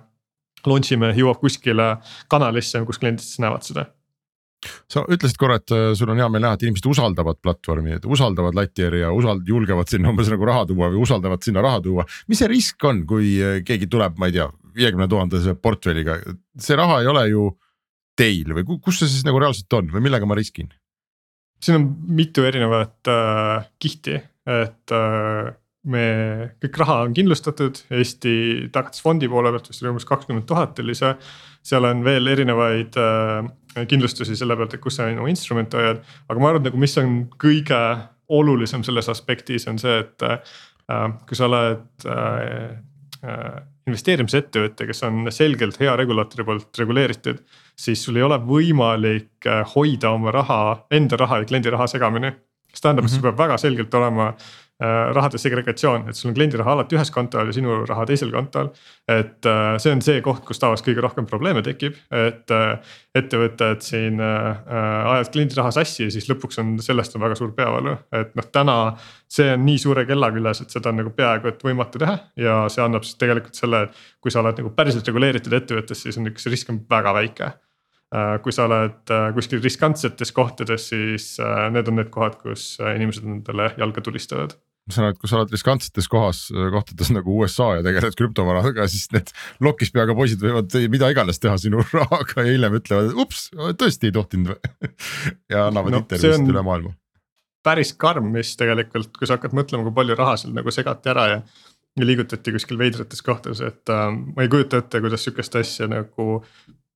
launch 0.65 0.95
ime, 0.97 1.13
jõuab 1.19 1.43
kuskile 1.43 1.97
kanalisse, 2.33 2.81
kus 2.89 3.03
kliendid 3.03 3.27
siis 3.27 3.43
näevad 3.45 3.67
seda 3.67 3.91
sa 4.89 5.03
ütlesid 5.13 5.37
korra, 5.37 5.59
et 5.61 5.73
sul 5.99 6.09
on 6.09 6.21
hea 6.21 6.27
meel 6.33 6.41
näha, 6.45 6.57
et 6.57 6.63
inimesed 6.65 6.87
usaldavad 6.89 7.37
platvormi, 7.45 7.99
et 7.99 8.07
usaldavad 8.09 8.57
Latieri 8.57 9.03
ja 9.03 9.11
usald-, 9.13 9.45
julgevad 9.49 9.91
sinna 9.93 10.09
umbes 10.09 10.31
nagu 10.33 10.47
raha 10.49 10.65
tuua 10.71 10.89
või 10.93 11.03
usaldavad 11.05 11.45
sinna 11.45 11.61
raha 11.65 11.83
tuua. 11.85 12.07
mis 12.33 12.41
see 12.41 12.49
risk 12.49 12.87
on, 12.89 13.03
kui 13.09 13.35
keegi 13.67 13.91
tuleb, 13.93 14.17
ma 14.17 14.31
ei 14.31 14.39
tea, 14.39 14.49
viiekümne 14.77 15.09
tuhandese 15.11 15.55
portfelliga, 15.55 16.19
see 16.61 16.79
raha 16.79 17.01
ei 17.03 17.11
ole 17.11 17.27
ju 17.31 17.51
teil 18.19 18.55
või 18.55 18.79
kus 18.79 19.01
see 19.01 19.11
siis 19.11 19.27
nagu 19.27 19.41
reaalselt 19.43 19.73
on 19.79 19.91
või 19.95 20.07
millega 20.07 20.29
ma 20.29 20.39
riskin? 20.39 20.73
siin 21.65 21.79
on 21.79 21.85
mitu 22.13 22.45
erinevat 22.45 23.09
äh, 23.09 23.69
kihti, 23.81 24.19
et 24.53 24.93
äh, 24.93 25.53
me, 25.89 26.05
kõik 26.63 26.79
raha 26.81 26.99
on 27.07 27.15
kindlustatud 27.17 27.81
Eesti 27.95 28.35
Tagatisfondi 28.73 29.29
poole 29.33 29.53
pealt 29.55 29.71
vist 29.71 29.85
oli 29.85 29.93
umbes 29.93 30.07
kakskümmend 30.09 30.47
tuhat 30.49 30.81
oli 30.83 30.97
see. 30.99 31.15
seal 31.65 31.89
on 31.89 32.03
veel 32.05 32.29
erinevaid 32.35 32.99
äh, 33.01 33.87
kindlustusi 33.89 34.37
selle 34.37 34.57
pealt, 34.59 34.77
et 34.77 34.83
kus 34.85 34.99
sa 34.99 35.09
oma 35.09 35.31
instrumente 35.33 35.81
hoiad, 35.81 36.03
aga 36.29 36.41
ma 36.41 36.51
arvan, 36.51 36.63
et 36.63 36.69
nagu 36.71 36.81
mis 36.81 36.99
on 37.01 37.17
kõige 37.41 37.81
olulisem 38.35 38.85
selles 38.85 39.09
aspektis 39.13 39.69
on 39.71 39.81
see, 39.81 39.99
et 40.05 40.27
äh, 40.29 40.57
kui 41.29 41.39
sa 41.39 41.49
oled 41.49 42.09
äh, 42.09 42.75
äh 43.25 43.63
investeerimisettevõte, 43.89 44.87
kes 44.89 45.05
on 45.05 45.29
selgelt 45.35 45.79
hea 45.81 45.93
regulaatori 46.01 46.47
poolt 46.47 46.81
reguleeritud. 46.81 47.43
siis 47.77 48.05
sul 48.05 48.17
ei 48.17 48.23
ole 48.23 48.39
võimalik 48.39 49.47
äh, 49.47 49.63
hoida 49.75 50.11
oma 50.11 50.33
raha, 50.33 50.87
enda 50.91 51.17
raha 51.21 51.43
ja 51.43 51.45
kliendi 51.45 51.71
raha 51.71 51.87
segamini. 51.87 52.33
see 52.75 52.83
tähendab, 52.83 53.05
et 53.05 53.11
sul 53.11 53.21
mhm. 53.21 53.29
peab 53.29 53.39
väga 53.39 53.59
selgelt 53.59 53.95
olema 53.95 54.33
rahade 54.83 55.39
segregatsioon, 55.39 56.09
et 56.11 56.19
sul 56.19 56.33
on 56.33 56.35
kliendi 56.35 56.59
raha 56.59 56.73
alati 56.75 56.97
ühes 56.97 57.13
kontol 57.15 57.47
ja 57.47 57.55
sinu 57.55 57.77
raha 57.87 58.07
teisel 58.11 58.33
kontol. 58.35 58.73
et 59.09 59.47
äh, 59.47 59.77
see 59.79 59.93
on 59.95 60.03
see 60.03 60.21
koht, 60.25 60.43
kus 60.49 60.59
tavaliselt 60.59 60.89
kõige 60.89 61.05
rohkem 61.05 61.29
probleeme 61.31 61.63
tekib, 61.63 61.95
et 62.11 62.51
äh, 62.51 62.97
ettevõtted 63.15 63.85
siin 63.87 64.19
ajavad 64.19 65.31
kliendi 65.31 65.55
raha 65.61 65.71
sassi 65.77 66.09
ja 66.09 66.11
siis 66.11 66.27
lõpuks 66.31 66.59
on 66.59 66.75
sellest 66.83 67.15
on 67.15 67.23
väga 67.23 67.39
suur 67.39 67.53
peavalu, 67.55 67.95
et 68.19 68.35
noh, 68.35 68.49
täna. 68.51 68.79
see 69.35 69.53
on 69.55 69.65
nii 69.67 69.79
suure 69.79 70.05
kella 70.07 70.31
küljes, 70.35 70.61
et 70.63 70.75
seda 70.75 70.91
on 70.91 70.99
nagu 71.03 71.11
peaaegu 71.15 71.49
et 71.51 71.63
võimatu 71.63 71.99
teha 72.03 72.19
ja 72.39 72.65
see 72.71 72.83
annab 72.83 73.07
siis 73.07 73.19
tegelikult 73.19 73.55
selle, 73.55 73.85
et 73.87 74.03
kui 74.21 74.35
sa 74.35 74.43
oled 74.43 74.59
nagu 74.59 74.75
päriselt 74.75 75.07
reguleeritud 75.07 75.55
ettevõttes, 75.55 76.03
siis 76.03 76.19
on 76.19 76.31
üks 76.31 76.51
risk 76.51 76.71
on 76.75 76.83
väga 76.91 77.15
väike 77.15 77.55
Äh, 78.15 78.37
kui 78.45 78.53
sa 78.55 78.69
oled 78.69 79.11
äh, 79.11 79.31
kuskil 79.35 79.63
riskantsetes 79.65 80.31
kohtades, 80.35 80.89
siis 80.93 81.33
äh, 81.43 81.67
need 81.75 81.89
on 81.91 81.99
need 81.99 82.13
kohad, 82.15 82.37
kus 82.39 82.77
inimesed 82.79 83.27
endale 83.27 83.73
jalga 83.81 84.05
tulistavad 84.05 84.55
ma 84.85 84.95
saan 84.95 85.07
aru, 85.09 85.17
et 85.17 85.21
kui 85.23 85.31
sa 85.31 85.39
oled 85.41 85.55
riskantsetes 85.55 86.09
kohas, 86.13 86.41
kohtades 86.53 87.13
nagu 87.15 87.39
USA 87.41 87.71
ja 87.79 87.85
tegeled 87.87 88.17
krüptovaradega, 88.19 88.89
siis 88.93 89.07
need 89.15 89.33
lokis 89.65 89.93
peaga 89.95 90.17
poisid 90.17 90.45
võivad 90.45 90.77
mida 90.93 91.09
iganes 91.15 91.41
teha 91.41 91.57
sinu 91.61 91.85
rahaga 91.93 92.45
ja 92.45 92.51
hiljem 92.51 92.77
ütlevad, 92.81 93.15
ups, 93.25 93.47
tõesti 93.81 94.11
ei 94.11 94.17
tohtinud 94.17 94.53
ja 95.53 95.69
annavad 95.69 95.97
no, 95.97 96.03
intervjuusid 96.05 96.53
üle 96.53 96.65
maailma. 96.67 96.95
päris 97.65 97.95
karm, 97.97 98.29
mis 98.35 98.53
tegelikult, 98.61 99.15
kui 99.17 99.29
sa 99.29 99.39
hakkad 99.39 99.57
mõtlema, 99.57 99.87
kui 99.89 99.97
palju 100.03 100.19
raha 100.21 100.37
seal 100.41 100.57
nagu 100.57 100.75
segati 100.75 101.15
ära 101.15 101.31
ja 101.33 101.45
ja 101.95 102.07
liigutati 102.07 102.53
kuskil 102.55 102.79
veidrates 102.79 103.23
kohtades, 103.23 103.61
et 103.63 103.91
äh, 103.93 104.09
ma 104.11 104.43
ei 104.43 104.51
kujuta 104.51 104.81
ette, 104.83 105.01
kuidas 105.03 105.25
sihukest 105.25 105.61
asja 105.61 105.87
nagu 105.91 106.43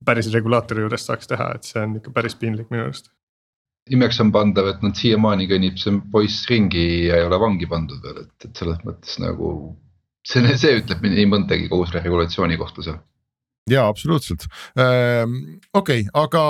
päris 0.05 0.31
regulaatori 0.35 0.83
juures 0.85 1.07
saaks 1.07 1.31
teha, 1.31 1.53
et 1.55 1.69
see 1.69 1.83
on 1.85 1.97
ikka 2.01 2.13
päris 2.15 2.37
piinlik 2.39 2.71
minu 2.73 2.89
arust. 2.89 3.13
Imeks 3.95 4.21
on 4.25 4.33
pandav, 4.35 4.71
et 4.73 4.83
nad 4.85 4.97
siiamaani 4.99 5.49
kõnnib 5.51 5.79
see 5.81 5.99
poiss 6.13 6.49
ringi 6.51 6.87
ja 7.09 7.21
ei 7.21 7.27
ole 7.27 7.41
vangi 7.41 7.69
pandud 7.71 8.03
veel, 8.05 8.25
et, 8.27 8.49
et 8.49 8.63
selles 8.63 8.81
mõttes 8.87 9.21
nagu. 9.23 9.53
see, 10.29 10.57
see 10.61 10.81
ütleb 10.83 11.05
nii 11.05 11.29
mõndagi 11.31 11.71
kogu 11.71 11.87
selle 11.89 12.05
regulatsiooni 12.05 12.59
kohta 12.61 12.85
seal 12.85 12.99
ja 13.69 13.85
absoluutselt 13.89 14.47
ähm,, 14.81 15.61
okei 15.77 16.07
aga 16.17 16.43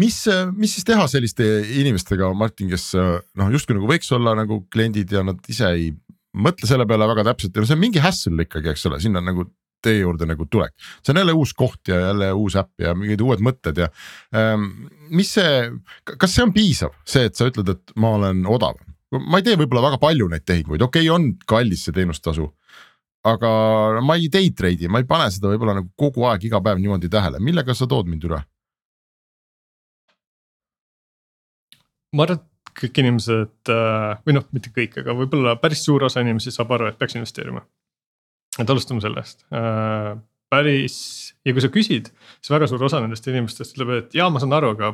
mis, 0.00 0.22
mis 0.56 0.76
siis 0.76 0.86
teha 0.88 1.04
selliste 1.10 1.44
inimestega, 1.82 2.32
Martin, 2.34 2.70
kes 2.72 2.94
noh, 2.96 3.52
justkui 3.52 3.76
nagu 3.76 3.90
võiks 3.90 4.10
olla 4.16 4.34
nagu 4.38 4.62
kliendid 4.72 5.12
ja 5.12 5.24
nad 5.26 5.40
ise 5.52 5.68
ei 5.76 5.90
mõtle 6.36 6.68
selle 6.68 6.86
peale 6.88 7.08
väga 7.08 7.26
täpselt 7.30 7.56
ja 7.56 7.62
no 7.62 7.68
see 7.68 7.76
on 7.76 7.84
mingi 7.84 8.02
hassle 8.04 8.46
ikkagi, 8.46 8.72
eks 8.72 8.88
ole, 8.90 9.00
sinna 9.02 9.22
nagu 9.24 9.46
teie 9.86 10.02
juurde 10.02 10.28
nagu 10.28 10.48
tulek. 10.50 10.74
see 11.02 11.14
on 11.14 11.22
jälle 11.22 11.36
uus 11.36 11.54
koht 11.54 11.88
ja 11.88 12.00
jälle 12.08 12.32
uus 12.32 12.56
äpp 12.58 12.82
ja 12.82 12.94
mingid 12.98 13.22
uued 13.24 13.42
mõtted 13.44 13.78
ja 13.84 13.88
ähm, 14.34 14.88
mis 15.10 15.32
see, 15.38 15.70
kas 16.16 16.34
see 16.34 16.44
on 16.44 16.52
piisav, 16.54 16.94
see, 17.06 17.26
et 17.30 17.38
sa 17.38 17.48
ütled, 17.50 17.70
et 17.72 17.96
ma 17.96 18.16
olen 18.18 18.44
odavam? 18.46 18.82
ma 19.30 19.40
ei 19.40 19.46
tee 19.46 19.56
võib-olla 19.58 19.86
väga 19.90 20.00
palju 20.02 20.28
neid 20.30 20.44
tehinguid, 20.46 20.82
okei 20.82 21.06
okay,, 21.06 21.14
on 21.14 21.32
kallis 21.48 21.86
see 21.86 21.94
teenustasu. 21.96 22.50
aga 23.26 23.50
ma 24.06 24.14
ei 24.18 24.28
day 24.30 24.52
trade'i, 24.54 24.90
ma 24.90 25.02
ei 25.02 25.08
pane 25.08 25.30
seda 25.34 25.50
võib-olla 25.50 25.80
nagu 25.80 25.90
kogu 25.98 26.26
aeg, 26.30 26.44
iga 26.46 26.60
päev 26.62 26.82
niimoodi 26.82 27.10
tähele, 27.10 27.40
millega 27.42 27.74
sa 27.74 27.88
tood 27.90 28.10
mind 28.10 28.28
üle? 28.28 28.42
ma 32.16 32.24
arvan, 32.24 32.38
et 32.40 32.52
kõik 32.76 33.00
inimesed 33.02 33.72
äh, 33.72 34.12
või 34.26 34.36
noh, 34.36 34.44
mitte 34.54 34.70
kõik, 34.74 35.00
aga 35.02 35.14
võib-olla 35.16 35.56
päris 35.60 35.82
suur 35.84 36.06
osa 36.06 36.22
inimesi 36.24 36.52
saab 36.54 36.72
aru, 36.76 36.90
et 36.90 36.98
peaks 36.98 37.16
investeerima 37.16 37.64
et 38.60 38.72
alustame 38.72 39.02
sellest 39.04 39.44
äh,, 39.52 40.16
päris 40.52 40.96
ja 41.46 41.54
kui 41.54 41.62
sa 41.62 41.70
küsid, 41.72 42.10
siis 42.38 42.52
väga 42.52 42.68
suur 42.70 42.84
osa 42.86 43.00
nendest 43.02 43.26
inimestest 43.30 43.74
ütleb, 43.74 43.92
et 43.96 44.16
jaa, 44.16 44.28
ma 44.32 44.42
saan 44.42 44.54
aru, 44.56 44.72
aga 44.76 44.92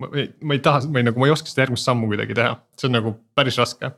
ma 0.00 0.10
ei, 0.16 0.30
ma 0.40 0.56
ei 0.56 0.62
taha 0.64 0.84
või 0.88 1.04
nagu 1.06 1.20
ma 1.20 1.28
ei 1.28 1.34
oska 1.34 1.50
seda 1.50 1.66
järgmist 1.66 1.88
sammu 1.88 2.08
kuidagi 2.10 2.36
teha, 2.38 2.56
see 2.80 2.88
on 2.88 2.96
nagu 2.96 3.14
päris 3.36 3.58
raske. 3.60 3.90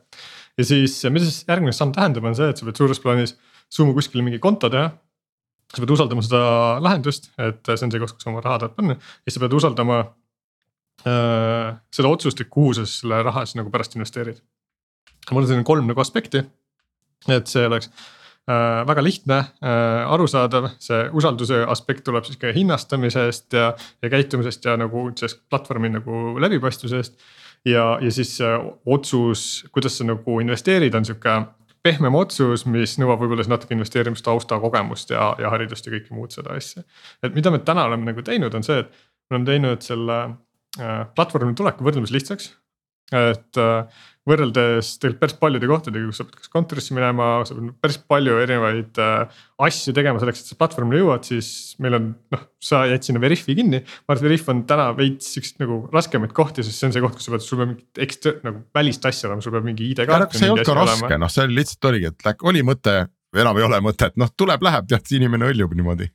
ja 0.57 0.67
siis, 0.67 0.99
mida 1.11 1.23
siis 1.25 1.45
järgmine 1.47 1.75
samm 1.75 1.93
tähendab, 1.95 2.27
on 2.27 2.35
see, 2.37 2.49
et 2.51 2.59
sa 2.59 2.67
pead 2.67 2.81
suures 2.81 3.01
plaanis 3.03 3.37
suuma 3.71 3.95
kuskile 3.95 4.25
mingi 4.25 4.41
konto 4.43 4.69
teha. 4.73 4.91
sa 5.71 5.83
pead 5.83 5.95
usaldama 5.95 6.23
seda 6.23 6.43
lahendust, 6.83 7.31
et 7.43 7.63
see 7.67 7.87
on 7.87 7.95
see 7.95 8.03
koht, 8.03 8.15
kus 8.15 8.27
sa 8.27 8.31
oma 8.31 8.43
raha 8.43 8.61
tahad 8.63 8.75
panna 8.75 8.97
ja 8.99 9.33
sa 9.33 9.43
pead 9.43 9.55
usaldama 9.55 10.01
äh, 11.07 11.71
seda 11.91 12.11
otsust, 12.11 12.43
et 12.43 12.51
kuhu 12.51 12.75
sa 12.75 12.87
selle 12.87 13.23
raha 13.27 13.45
siis 13.47 13.59
nagu 13.59 13.71
pärast 13.71 13.95
investeerid. 13.95 14.43
mul 15.31 15.43
on 15.43 15.49
selline 15.49 15.67
kolm 15.67 15.87
nagu 15.87 16.03
aspekti, 16.03 16.43
et 17.31 17.51
see 17.51 17.67
oleks 17.67 17.91
väga 18.47 19.03
lihtne, 19.03 19.37
äh, 19.59 20.03
arusaadav, 20.07 20.69
see 20.79 21.01
usalduse 21.19 21.63
aspekt 21.67 22.05
tuleb 22.07 22.23
siis 22.27 22.39
ka 22.39 22.53
hinnastamisest 22.55 23.57
ja, 23.57 23.73
ja 24.01 24.11
käitumisest 24.13 24.65
ja 24.65 24.77
nagu 24.79 25.09
sellest 25.19 25.41
platvormi 25.49 25.91
nagu 25.97 26.37
läbipaistvusest. 26.39 27.19
ja, 27.65 27.97
ja 28.01 28.11
siis 28.11 28.37
otsus, 28.85 29.65
kuidas 29.71 29.97
sa 29.97 30.07
nagu 30.07 30.39
investeerid, 30.39 30.95
on 30.95 31.05
sihuke 31.05 31.41
pehmem 31.87 32.17
otsus, 32.19 32.65
mis 32.69 32.97
nõuab 33.01 33.21
võib-olla 33.21 33.45
siis 33.45 33.51
natuke 33.51 33.75
investeerimistausta 33.75 34.59
kogemust 34.63 35.11
ja, 35.13 35.29
ja 35.41 35.51
haridust 35.53 35.87
ja 35.87 35.93
kõike 35.93 36.15
muud 36.15 36.35
seda 36.35 36.55
asja. 36.57 36.83
et 37.23 37.35
mida 37.37 37.53
me 37.53 37.61
täna 37.63 37.87
oleme 37.89 38.09
nagu 38.09 38.23
teinud, 38.25 38.53
on 38.57 38.65
see, 38.65 38.81
et 38.83 38.91
me 39.29 39.37
oleme 39.37 39.49
teinud 39.51 39.85
selle 39.85 40.17
äh, 40.25 41.01
platvormi 41.15 41.55
tuleku 41.57 41.87
võrdlemisi 41.87 42.17
lihtsaks. 42.17 42.49
et 43.15 43.61
äh, 43.63 44.03
võrreldes 44.27 44.89
tegelikult 44.99 45.21
päris 45.21 45.35
paljude 45.39 45.69
kohtadega, 45.69 46.07
kus 46.09 46.19
sa 46.19 46.25
pead 46.27 46.41
kas 46.41 46.51
kontorisse 46.51 46.95
minema, 46.95 47.29
sa 47.47 47.55
pead 47.55 47.69
päris 47.83 47.97
palju 48.11 48.35
erinevaid 48.43 48.99
äh, 49.03 49.39
asju 49.67 49.93
tegema 49.95 50.21
selleks, 50.21 50.43
et 50.43 50.51
sa 50.51 50.57
platvormile 50.59 51.01
jõuad, 51.01 51.27
siis 51.27 51.49
meil 51.83 51.97
on 51.97 52.09
noh, 52.35 52.43
sa 52.63 52.83
jäid 52.89 53.07
sinna 53.07 53.21
Veriffi 53.23 53.55
kinni. 53.57 53.79
ma 53.79 54.13
arvan, 54.13 54.19
et 54.19 54.27
Veriff 54.27 54.51
on 54.53 54.63
täna 54.69 54.89
veits 54.97 55.31
siukseid 55.35 55.63
nagu 55.63 55.79
raskemaid 55.93 56.35
kohti, 56.37 56.65
sest 56.65 56.81
see 56.81 56.89
on 56.89 56.97
see 56.97 57.05
koht, 57.05 57.17
kus 57.17 57.29
sa 57.29 57.35
pead, 57.35 57.45
sul 57.45 57.61
peab 57.61 57.73
mingit 57.73 58.03
ekstra 58.07 58.35
nagu 58.43 58.63
välist 58.75 59.09
asja 59.09 59.31
olema, 59.31 59.45
sul 59.45 59.55
peab 59.55 59.67
mingi 59.67 59.91
ID-kaart. 59.93 60.35
see 60.35 60.49
ei 60.49 60.55
olnud 60.55 60.67
ka 60.67 60.77
raske, 60.81 61.21
noh, 61.23 61.33
see 61.33 61.49
lihtsalt 61.53 61.91
oligi, 61.91 62.11
et 62.11 62.27
läk, 62.27 62.47
oli 62.51 62.63
mõte, 62.67 62.99
enam 63.37 63.59
ei 63.61 63.67
ole 63.69 63.81
mõtet, 63.85 64.19
noh 64.19 64.31
tuleb, 64.35 64.63
läheb, 64.67 64.91
tead, 64.91 65.11
inimene 65.17 65.51
hõljub 65.51 65.75
niimoodi 65.77 66.11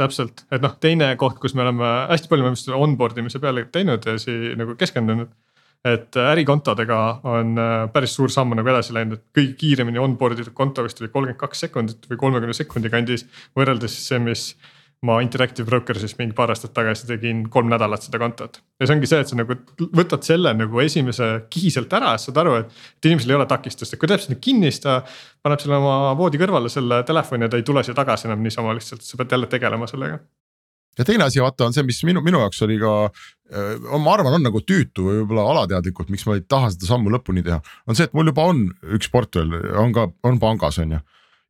täpselt, 0.00 0.46
et 0.48 0.62
noh, 0.64 0.72
teine 0.80 1.10
koht, 1.20 1.36
kus 1.42 1.52
me 1.52 1.60
oleme 1.64 1.88
hästi 2.08 2.30
palju 2.30 2.52
onboard 2.78 3.18
imise 3.20 3.40
peale 3.42 3.66
teinud 3.72 4.06
ja 4.08 4.14
siin 4.22 4.56
nagu 4.56 4.72
keskendunud 4.80 5.28
et 5.84 6.16
ärikontodega 6.20 6.98
on 7.24 7.54
äh, 7.58 7.86
päris 7.92 8.12
suur 8.16 8.32
samm 8.32 8.52
nagu 8.56 8.68
edasi 8.68 8.92
läinud, 8.96 9.16
et 9.16 9.38
kõige 9.38 9.54
kiiremini 9.62 10.00
onboard 10.02 10.42
itud 10.42 10.52
konto 10.56 10.84
vist 10.84 11.00
oli 11.00 11.08
kolmkümmend 11.08 11.40
kaks 11.40 11.64
sekundit 11.66 12.10
või 12.10 12.20
kolmekümne 12.20 12.56
sekundi 12.56 12.92
kandis. 12.92 13.24
võrreldes 13.56 13.96
siis 13.96 14.10
see, 14.12 14.20
mis 14.20 14.44
ma 15.08 15.16
Interactive 15.24 15.64
Brokers'is 15.64 16.12
mingi 16.18 16.34
paar 16.36 16.50
aastat 16.52 16.74
tagasi 16.76 17.06
tegin 17.08 17.46
kolm 17.52 17.70
nädalat 17.72 18.04
seda 18.04 18.20
kontot. 18.20 18.60
ja 18.76 18.86
see 18.86 18.98
ongi 18.98 19.08
see, 19.08 19.22
et 19.24 19.32
sa 19.32 19.38
nagu 19.38 19.56
võtad 19.96 20.26
selle 20.26 20.52
nagu 20.58 20.82
esimese 20.84 21.30
kihi 21.48 21.72
sealt 21.72 21.96
ära, 21.96 22.12
saad 22.20 22.42
aru, 22.42 22.58
et 22.60 23.08
inimesel 23.08 23.32
ei 23.32 23.38
ole 23.38 23.48
takistust, 23.48 23.96
et 23.96 24.02
kui 24.02 24.10
teeb 24.10 24.20
sinna 24.20 24.36
kinni, 24.36 24.68
siis 24.68 24.84
ta. 24.84 25.00
paneb 25.40 25.64
selle 25.64 25.80
oma 25.80 26.12
voodi 26.20 26.42
kõrvale 26.42 26.68
selle 26.68 27.00
telefoni 27.08 27.48
ja 27.48 27.54
ta 27.54 27.60
ei 27.60 27.64
tule 27.64 27.86
siia 27.86 27.96
tagasi 27.96 28.28
enam 28.28 28.44
niisama 28.44 28.76
lihtsalt, 28.76 29.06
sa 29.06 29.16
pead 29.16 29.32
jälle 29.38 29.48
tegelema 29.48 29.88
sellega 29.88 30.20
ja 30.98 31.06
teine 31.06 31.26
asi 31.26 31.42
vaata 31.42 31.68
on 31.68 31.76
see, 31.76 31.84
mis 31.86 32.02
minu, 32.06 32.22
minu 32.24 32.40
jaoks 32.42 32.64
oli 32.66 32.78
ka, 32.80 32.96
ma 33.94 34.12
arvan, 34.14 34.36
on 34.38 34.44
nagu 34.46 34.62
tüütu 34.66 35.06
või 35.06 35.20
võib-olla 35.22 35.46
alateadlikult, 35.54 36.10
miks 36.12 36.26
ma 36.28 36.36
ei 36.38 36.44
taha 36.48 36.72
seda 36.74 36.90
sammu 36.90 37.12
lõpuni 37.14 37.44
teha. 37.46 37.60
on 37.86 37.98
see, 37.98 38.08
et 38.08 38.16
mul 38.16 38.30
juba 38.30 38.48
on 38.50 38.66
üks 38.96 39.10
portfell, 39.12 39.56
on 39.80 39.94
ka, 39.96 40.10
on 40.26 40.42
pangas 40.42 40.80
on 40.82 40.98
ju. 40.98 41.00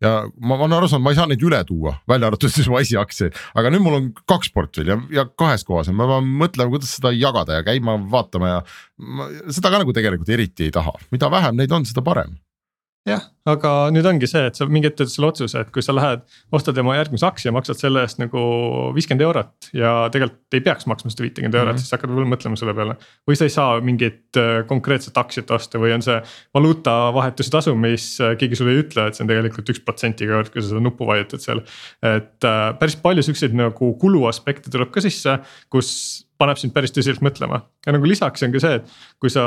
Ja 0.01 0.11
ma, 0.41 0.57
olen 0.57 0.79
aru 0.79 0.89
saanud, 0.89 1.05
ma 1.05 1.13
ei 1.13 1.19
saa 1.19 1.29
neid 1.29 1.43
üle 1.45 1.59
tuua, 1.69 1.99
välja 2.09 2.31
arvatud 2.31 2.53
siis 2.53 2.71
Wise'i 2.73 2.97
aktsiaid, 2.97 3.37
aga 3.61 3.73
nüüd 3.73 3.85
mul 3.85 3.99
on 3.99 4.07
kaks 4.33 4.49
portfelli 4.55 4.95
ja, 4.95 4.97
ja 5.13 5.27
kahes 5.29 5.67
kohas 5.69 5.91
ja 5.91 5.97
ma 5.97 6.07
pean 6.09 6.31
mõtlema, 6.41 6.73
kuidas 6.73 6.95
seda 6.97 7.13
jagada 7.13 7.59
ja 7.59 7.67
käima 7.67 7.99
vaatama 8.13 8.55
ja 8.55 8.63
seda 9.53 9.69
ka 9.69 9.83
nagu 9.83 9.93
tegelikult 9.93 10.33
eriti 10.33 10.71
ei 10.71 10.73
taha, 10.73 10.95
mida 11.13 11.29
vähem 11.33 11.61
neid 11.61 11.77
on, 11.77 11.85
seda 11.89 12.01
parem 12.07 12.33
jah, 13.09 13.23
aga 13.49 13.71
nüüd 13.95 14.05
ongi 14.05 14.29
see, 14.29 14.43
et 14.51 14.59
sa 14.59 14.67
mingi 14.69 14.91
hetk 14.91 14.99
teed 14.99 15.11
selle 15.13 15.31
otsuse, 15.31 15.63
et 15.63 15.71
kui 15.73 15.85
sa 15.85 15.95
lähed, 15.97 16.23
ostad 16.57 16.77
oma 16.83 16.99
järgmise 16.99 17.25
aktsia, 17.27 17.53
maksad 17.55 17.81
selle 17.81 18.03
eest 18.05 18.21
nagu 18.21 18.43
viiskümmend 18.97 19.25
eurot 19.25 19.71
ja 19.77 19.95
tegelikult 20.13 20.59
ei 20.59 20.65
peaks 20.67 20.89
maksma 20.91 21.13
seda 21.13 21.25
viitekümmet 21.25 21.57
eurot 21.57 21.73
mm, 21.73 21.79
-hmm. 21.79 21.87
siis 21.87 21.97
hakkad 21.97 22.13
võib-olla 22.13 22.33
mõtlema 22.35 22.61
selle 22.61 22.77
peale. 22.77 22.97
või 23.29 23.41
sa 23.41 23.49
ei 23.49 23.55
saa 23.57 23.81
mingit 23.81 24.41
äh, 24.41 24.53
konkreetset 24.69 25.17
aktsiat 25.17 25.51
osta 25.57 25.81
või 25.81 25.95
on 25.97 26.05
see 26.05 26.21
valuutavahetuse 26.55 27.57
tasu, 27.57 27.75
mis 27.75 28.13
äh, 28.21 28.37
keegi 28.37 28.61
sulle 28.61 28.77
ei 28.77 28.85
ütle, 28.85 29.09
et 29.09 29.17
see 29.17 29.25
on 29.25 29.33
tegelikult 29.33 29.73
üks 29.73 29.85
protsent 29.85 30.21
iga 30.21 30.37
kord, 30.37 30.53
kui 30.53 30.63
sa 30.63 30.75
seda 30.75 30.85
nuppu 30.85 31.09
vajutad 31.09 31.41
seal. 31.41 31.65
et 32.05 32.45
äh, 32.45 32.65
päris 32.79 33.01
palju 33.01 33.25
siukseid 33.25 33.57
nagu 33.57 33.95
kuluaspekte 34.01 34.71
tuleb 34.71 34.93
ka 34.93 35.01
sisse, 35.01 35.41
kus 35.73 36.29
paneb 36.41 36.59
sind 36.61 36.73
päris 36.75 36.95
tõsiselt 36.95 37.23
mõtlema. 37.25 37.61
ja 37.87 37.95
nagu 37.95 38.09
lisaks 38.09 38.45
on 38.47 38.55
ka 38.55 38.63
see, 38.63 38.79
et 38.81 38.95
kui 39.23 39.33
sa 39.33 39.45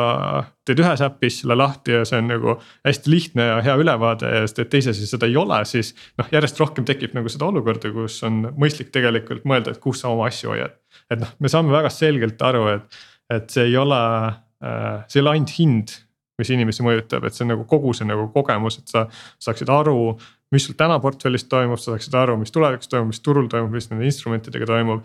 teed 0.68 0.82
ühes 0.84 1.04
äpis 1.06 1.39
selle 1.41 1.58
lahti 1.60 1.96
ja 1.96 2.04
see 2.08 2.22
on 2.22 2.30
nagu 2.32 2.56
hästi 2.88 3.12
lihtne 3.14 3.48
ja 3.50 3.58
hea 3.66 3.76
ülevaade 3.82 4.30
ja 4.36 4.46
teed 4.60 4.72
teises 4.76 5.02
ja 5.02 5.10
seda 5.10 5.30
ei 5.30 5.38
ole, 5.39 5.64
siis. 5.70 5.94
noh, 6.22 6.30
järjest 6.34 6.62
rohkem 6.62 6.88
tekib 6.88 7.18
nagu 7.18 7.32
seda 7.32 7.50
olukorda, 7.50 7.91
kus 7.96 8.22
on 8.28 8.44
mõistlik 8.60 8.94
tegelikult 8.94 9.48
mõelda, 9.50 9.74
et 9.74 9.84
kus 9.84 10.04
sa 10.04 10.14
oma 10.14 10.30
asju 10.32 10.54
hoiad. 10.54 10.78
et 11.12 11.22
noh, 11.24 11.36
me 11.39 11.52
saame 11.52 11.74
väga 11.74 11.91
selgelt 11.94 12.41
aru, 12.46 12.66
et, 12.78 13.04
et 13.34 13.50
see 13.54 13.70
ei 13.72 13.78
ole 13.80 14.02
äh,, 14.30 15.04
see 15.08 15.20
ei 15.20 15.26
ole 15.26 15.38
ainult 15.38 15.58
hind 15.58 15.98
mis 16.41 16.50
inimesi 16.50 16.84
mõjutab, 16.86 17.28
et 17.28 17.36
see 17.36 17.46
on 17.46 17.54
nagu 17.54 17.66
kogu 17.70 17.94
see 17.94 18.08
nagu 18.10 18.26
kogemus, 18.34 18.80
et 18.82 18.89
sa 18.89 19.06
saaksid 19.44 19.70
aru, 19.70 20.16
mis 20.54 20.68
sul 20.68 20.78
täna 20.80 20.99
portfellis 21.04 21.47
toimub, 21.49 21.82
sa 21.82 21.91
saaksid 21.91 22.16
aru, 22.20 22.38
mis 22.41 22.54
tulevikus 22.54 22.91
toimub, 22.91 23.12
mis 23.12 23.22
turul 23.26 23.49
toimub, 23.51 23.74
mis 23.74 23.89
nende 23.91 24.08
instrumentidega 24.08 24.70
toimub. 24.70 25.04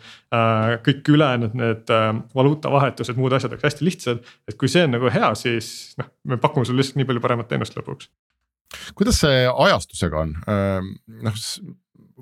kõik 0.86 1.12
ülejäänud 1.16 1.56
need 1.58 1.92
valuutavahetused, 2.36 3.18
muud 3.18 3.36
asjad 3.36 3.56
oleks 3.56 3.68
hästi 3.70 3.88
lihtsad, 3.88 4.32
et 4.48 4.60
kui 4.60 4.70
see 4.70 4.86
on 4.86 4.96
nagu 4.98 5.12
hea, 5.12 5.32
siis 5.38 5.94
noh, 6.00 6.12
me 6.28 6.40
pakume 6.40 6.68
sulle 6.68 6.82
lihtsalt 6.82 7.00
nii 7.00 7.08
palju 7.08 7.24
paremat 7.24 7.50
teenust 7.50 7.76
lõpuks 7.78 8.10
kuidas 8.98 9.16
see 9.22 9.44
ajastusega 9.48 10.24
on, 10.26 10.34
noh 11.24 11.36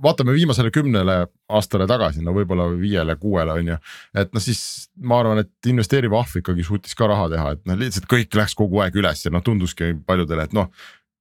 vaatame 0.03 0.33
viimasele 0.33 0.71
kümnele 0.71 1.17
aastale 1.49 1.87
tagasi, 1.89 2.23
no 2.25 2.35
võib-olla 2.37 2.69
viiele-kuuele 2.77 3.57
on 3.57 3.73
ju. 3.73 3.79
et 4.15 4.35
noh, 4.35 4.43
siis 4.43 4.61
ma 5.01 5.21
arvan, 5.23 5.41
et 5.45 5.71
investeeriv 5.71 6.15
ahv 6.19 6.41
ikkagi 6.43 6.67
suutis 6.67 6.97
ka 6.99 7.09
raha 7.11 7.29
teha, 7.33 7.55
et 7.57 7.65
noh, 7.69 7.79
lihtsalt 7.81 8.09
kõik 8.11 8.37
läks 8.37 8.57
kogu 8.59 8.83
aeg 8.85 8.97
üles 9.01 9.25
ja 9.25 9.33
noh, 9.33 9.45
tunduski 9.45 9.95
paljudele, 10.07 10.49
et 10.49 10.57
noh. 10.57 10.71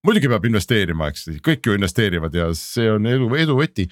Muidugi 0.06 0.30
peab 0.32 0.46
investeerima, 0.50 1.10
eks 1.12 1.28
kõik 1.46 1.68
ju 1.68 1.76
investeerivad 1.78 2.36
ja 2.38 2.50
see 2.58 2.88
on 2.92 3.08
edu, 3.10 3.30
edu 3.42 3.58
võti. 3.60 3.88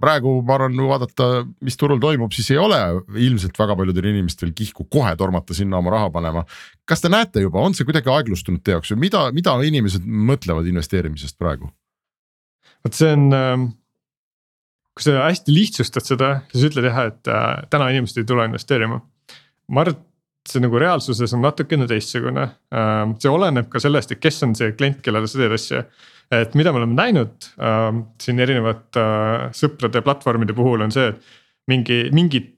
praegu 0.00 0.34
ma 0.44 0.58
arvan, 0.58 0.76
vaadata, 0.88 1.46
mis 1.64 1.78
turul 1.80 2.00
toimub, 2.00 2.32
siis 2.36 2.50
ei 2.52 2.58
ole 2.60 2.78
ilmselt 3.14 3.56
väga 3.58 3.76
paljudel 3.76 4.10
inimestel 4.12 4.52
kihku 4.56 4.84
kohe 4.92 5.14
tormata 5.16 5.54
sinna 5.56 5.78
oma 5.78 5.94
raha 5.94 6.10
panema. 6.10 6.44
kas 6.84 7.00
te 7.00 7.08
näete 7.08 7.40
juba, 7.40 7.60
on 7.60 7.74
see 7.74 7.88
kuidagi 7.88 8.12
aeglustunud 8.12 8.62
teie 8.62 8.76
jaoks 8.76 8.92
või 8.92 9.06
mida, 9.08 9.26
mida 9.32 9.56
inimesed 9.62 10.04
mõtlevad 10.04 10.68
investeerimisest 10.68 11.38
praegu? 11.38 11.72
vot 12.84 12.94
see 12.94 13.12
on 13.12 13.32
ähm 13.32 13.68
kui 14.96 15.04
sa 15.04 15.26
hästi 15.26 15.52
lihtsustad 15.52 16.06
seda, 16.08 16.28
siis 16.52 16.70
ütled 16.70 16.86
jah, 16.88 17.02
et 17.10 17.28
äh, 17.28 17.66
täna 17.72 17.90
inimesed 17.92 18.22
ei 18.22 18.28
tule 18.28 18.46
investeerima. 18.48 19.02
ma 19.68 19.82
arvan, 19.82 19.98
et 19.98 20.04
see 20.50 20.62
nagu 20.64 20.80
reaalsuses 20.80 21.34
on 21.36 21.44
natukene 21.44 21.88
teistsugune 21.90 22.44
äh,, 22.46 23.06
see 23.22 23.32
oleneb 23.32 23.70
ka 23.72 23.82
sellest, 23.82 24.14
et 24.14 24.22
kes 24.22 24.42
on 24.46 24.54
see 24.58 24.74
klient, 24.78 25.00
kellele 25.04 25.30
sa 25.30 25.40
teed 25.42 25.56
asja. 25.56 25.86
et 26.34 26.54
mida 26.58 26.72
me 26.74 26.82
oleme 26.82 26.98
näinud 26.98 27.50
äh, 27.56 27.88
siin 28.22 28.42
erinevate 28.42 29.02
äh, 29.02 29.48
sõprade 29.56 30.02
platvormide 30.06 30.56
puhul 30.56 30.86
on 30.86 30.94
see, 30.94 31.12
et 31.12 31.70
mingi, 31.70 32.04
mingid 32.14 32.52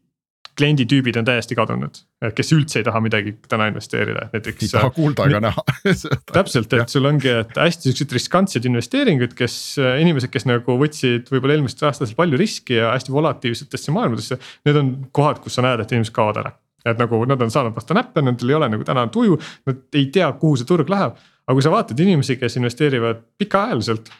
klienditüübid 0.59 1.16
on 1.20 1.26
täiesti 1.26 1.55
kadunud, 1.55 2.01
kes 2.34 2.53
üldse 2.57 2.80
ei 2.80 2.86
taha 2.86 3.01
midagi 3.03 3.34
täna 3.51 3.68
investeerida, 3.70 4.26
näiteks. 4.32 4.64
ei 4.64 4.72
taha 4.72 4.91
kuulda 4.95 5.26
ega 5.30 5.41
näha 5.45 5.64
täpselt, 6.39 6.72
et 6.74 6.93
sul 6.93 7.07
ongi, 7.09 7.30
et 7.45 7.59
hästi 7.59 7.93
siuksed 7.93 8.14
riskantsed 8.16 8.66
investeeringud, 8.68 9.36
kes 9.39 9.59
inimesed, 10.03 10.32
kes 10.34 10.49
nagu 10.51 10.78
võtsid 10.80 11.30
võib-olla 11.30 11.59
eelmistel 11.59 11.91
aastatel 11.91 12.16
palju 12.18 12.41
riski 12.41 12.80
ja 12.80 12.91
hästi 12.97 13.14
volatiivsetesse 13.14 13.95
maailmadesse. 13.95 14.41
Need 14.66 14.80
on 14.80 14.91
kohad, 15.14 15.43
kus 15.45 15.59
sa 15.59 15.66
näed, 15.66 15.84
et 15.84 15.95
inimesed 15.95 16.16
kaovad 16.16 16.43
ära, 16.43 16.55
et 16.84 17.00
nagu 17.00 17.24
nad 17.26 17.42
on 17.42 17.50
saanud 17.50 17.74
vastu 17.76 17.96
näppe, 17.96 18.22
nendel 18.22 18.52
ei 18.52 18.58
ole 18.58 18.68
nagu 18.74 18.86
täna 18.86 19.06
tuju, 19.12 19.38
nad 19.66 19.98
ei 19.98 20.06
tea, 20.14 20.30
kuhu 20.40 20.56
see 20.56 20.68
turg 20.68 20.90
läheb. 20.90 21.18
aga 21.48 21.56
kui 21.56 21.64
sa 21.64 21.72
vaatad 21.72 22.00
inimesi, 22.04 22.36
kes 22.36 22.58
investeerivad 22.60 23.24
pikaajaliselt, 23.40 24.10